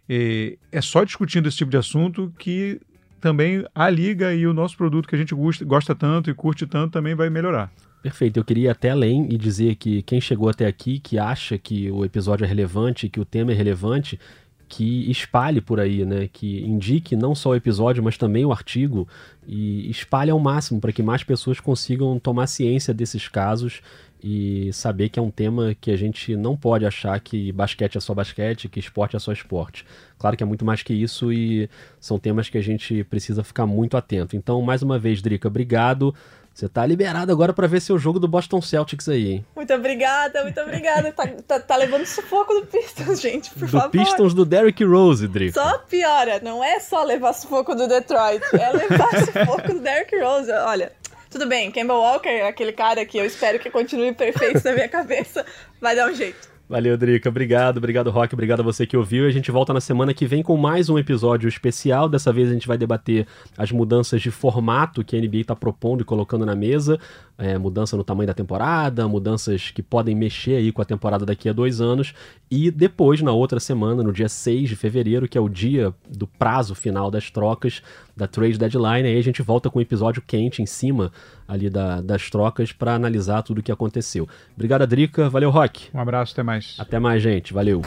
é 0.09 0.81
só 0.81 1.03
discutindo 1.03 1.47
esse 1.47 1.57
tipo 1.57 1.71
de 1.71 1.77
assunto 1.77 2.33
que 2.37 2.79
também 3.21 3.65
a 3.73 3.89
liga 3.89 4.33
e 4.33 4.45
o 4.45 4.53
nosso 4.53 4.75
produto 4.75 5.07
que 5.07 5.15
a 5.15 5.17
gente 5.17 5.33
gosta, 5.33 5.63
gosta 5.63 5.95
tanto 5.95 6.29
e 6.29 6.33
curte 6.33 6.67
tanto 6.67 6.91
também 6.91 7.15
vai 7.15 7.29
melhorar. 7.29 7.71
Perfeito, 8.01 8.37
eu 8.37 8.43
queria 8.43 8.65
ir 8.65 8.69
até 8.69 8.89
além 8.89 9.27
e 9.31 9.37
dizer 9.37 9.75
que 9.75 10.01
quem 10.01 10.19
chegou 10.19 10.49
até 10.49 10.65
aqui, 10.67 10.99
que 10.99 11.17
acha 11.17 11.57
que 11.57 11.89
o 11.89 12.03
episódio 12.03 12.43
é 12.43 12.47
relevante, 12.47 13.07
que 13.07 13.21
o 13.21 13.23
tema 13.23 13.53
é 13.53 13.55
relevante, 13.55 14.19
que 14.67 15.09
espalhe 15.09 15.61
por 15.61 15.79
aí, 15.79 16.03
né? 16.03 16.27
Que 16.27 16.59
indique 16.65 17.15
não 17.15 17.33
só 17.33 17.51
o 17.51 17.55
episódio, 17.55 18.03
mas 18.03 18.17
também 18.17 18.43
o 18.43 18.51
artigo 18.51 19.07
e 19.47 19.89
espalhe 19.89 20.31
ao 20.31 20.39
máximo 20.39 20.81
para 20.81 20.91
que 20.91 21.01
mais 21.01 21.23
pessoas 21.23 21.61
consigam 21.61 22.19
tomar 22.19 22.47
ciência 22.47 22.93
desses 22.93 23.29
casos 23.29 23.81
e 24.23 24.71
saber 24.71 25.09
que 25.09 25.19
é 25.19 25.21
um 25.21 25.29
tema 25.29 25.75
que 25.79 25.91
a 25.91 25.97
gente 25.97 26.33
não 26.37 26.55
pode 26.55 26.85
achar 26.85 27.19
que 27.19 27.51
basquete 27.51 27.97
é 27.97 27.99
só 27.99 28.13
basquete, 28.13 28.69
que 28.69 28.79
esporte 28.79 29.17
é 29.17 29.19
só 29.19 29.33
esporte. 29.33 29.85
Claro 30.17 30.37
que 30.37 30.43
é 30.43 30.45
muito 30.45 30.63
mais 30.63 30.81
que 30.81 30.93
isso 30.93 31.33
e 31.33 31.69
são 31.99 32.17
temas 32.17 32.47
que 32.47 32.57
a 32.57 32.63
gente 32.63 33.03
precisa 33.03 33.43
ficar 33.43 33.65
muito 33.65 33.97
atento. 33.97 34.37
Então, 34.37 34.61
mais 34.61 34.81
uma 34.81 34.97
vez, 34.97 35.21
Drica, 35.21 35.49
obrigado. 35.49 36.15
Você 36.53 36.69
tá 36.69 36.85
liberado 36.85 37.31
agora 37.31 37.51
para 37.51 37.67
ver 37.67 37.81
seu 37.81 37.97
jogo 37.97 38.19
do 38.19 38.27
Boston 38.27 38.61
Celtics 38.61 39.09
aí, 39.09 39.31
hein? 39.31 39.45
Muito 39.55 39.73
obrigada, 39.73 40.43
muito 40.43 40.61
obrigada. 40.61 41.11
Tá, 41.11 41.27
tá, 41.47 41.59
tá 41.59 41.75
levando 41.75 42.05
sufoco 42.05 42.53
do 42.53 42.65
Pistons, 42.67 43.19
gente, 43.19 43.49
por 43.49 43.65
do 43.65 43.67
favor. 43.67 43.89
Do 43.89 43.91
Pistons 43.91 44.33
do 44.35 44.45
Derrick 44.45 44.85
Rose, 44.85 45.27
Drico. 45.27 45.55
Só 45.55 45.79
piora, 45.79 46.39
não 46.43 46.63
é 46.63 46.79
só 46.79 47.03
levar 47.03 47.33
sufoco 47.33 47.75
do 47.75 47.87
Detroit, 47.87 48.43
é 48.53 48.71
levar 48.71 49.09
sufoco 49.25 49.73
do 49.73 49.79
Derrick 49.79 50.15
Rose. 50.15 50.51
Olha, 50.51 50.91
tudo 51.33 51.47
bem, 51.47 51.71
Campbell 51.71 51.97
Walker, 51.97 52.43
aquele 52.47 52.71
cara 52.71 53.03
que 53.05 53.17
eu 53.17 53.25
espero 53.25 53.57
que 53.57 53.71
continue 53.71 54.13
perfeito 54.13 54.63
na 54.63 54.71
minha 54.73 54.87
cabeça, 54.87 55.43
vai 55.81 55.95
dar 55.95 56.07
um 56.07 56.13
jeito. 56.13 56.53
Valeu, 56.69 56.97
Drica. 56.97 57.27
Obrigado, 57.27 57.77
obrigado, 57.77 58.09
Rock. 58.09 58.33
Obrigado 58.33 58.61
a 58.61 58.63
você 58.63 58.87
que 58.87 58.95
ouviu. 58.95 59.27
A 59.27 59.31
gente 59.31 59.51
volta 59.51 59.73
na 59.73 59.81
semana 59.81 60.13
que 60.13 60.25
vem 60.25 60.41
com 60.41 60.55
mais 60.55 60.89
um 60.89 60.97
episódio 60.97 61.47
especial. 61.47 62.07
Dessa 62.07 62.31
vez 62.31 62.49
a 62.49 62.53
gente 62.53 62.67
vai 62.67 62.77
debater 62.77 63.27
as 63.57 63.71
mudanças 63.71 64.21
de 64.21 64.31
formato 64.31 65.03
que 65.03 65.15
a 65.15 65.19
NBA 65.19 65.41
está 65.41 65.55
propondo 65.55 66.01
e 66.01 66.05
colocando 66.05 66.45
na 66.45 66.55
mesa. 66.55 66.97
É, 67.37 67.57
mudança 67.57 67.97
no 67.97 68.03
tamanho 68.03 68.27
da 68.27 68.33
temporada, 68.33 69.07
mudanças 69.07 69.71
que 69.71 69.83
podem 69.83 70.15
mexer 70.15 70.55
aí 70.55 70.71
com 70.71 70.81
a 70.81 70.85
temporada 70.85 71.25
daqui 71.25 71.49
a 71.49 71.53
dois 71.53 71.81
anos. 71.81 72.13
E 72.49 72.71
depois, 72.71 73.21
na 73.21 73.33
outra 73.33 73.59
semana, 73.59 74.01
no 74.01 74.13
dia 74.13 74.29
6 74.29 74.69
de 74.69 74.75
fevereiro, 74.75 75.27
que 75.27 75.37
é 75.37 75.41
o 75.41 75.49
dia 75.49 75.93
do 76.09 76.25
prazo 76.25 76.73
final 76.73 77.11
das 77.11 77.29
trocas 77.29 77.83
da 78.15 78.27
trade 78.27 78.57
deadline, 78.57 79.07
aí 79.07 79.17
a 79.17 79.23
gente 79.23 79.41
volta 79.41 79.69
com 79.69 79.79
um 79.79 79.81
episódio 79.81 80.21
quente 80.25 80.61
em 80.61 80.65
cima 80.65 81.11
ali 81.47 81.69
da, 81.69 82.01
das 82.01 82.29
trocas 82.29 82.71
para 82.71 82.93
analisar 82.93 83.41
tudo 83.41 83.59
o 83.59 83.63
que 83.63 83.71
aconteceu. 83.71 84.27
Obrigado, 84.55 84.85
Drica. 84.85 85.29
Valeu, 85.29 85.49
Rock. 85.49 85.89
Um 85.93 85.99
abraço, 85.99 86.33
até 86.33 86.43
mais. 86.43 86.75
Até 86.79 86.99
mais, 86.99 87.21
gente. 87.21 87.53
Valeu. 87.53 87.81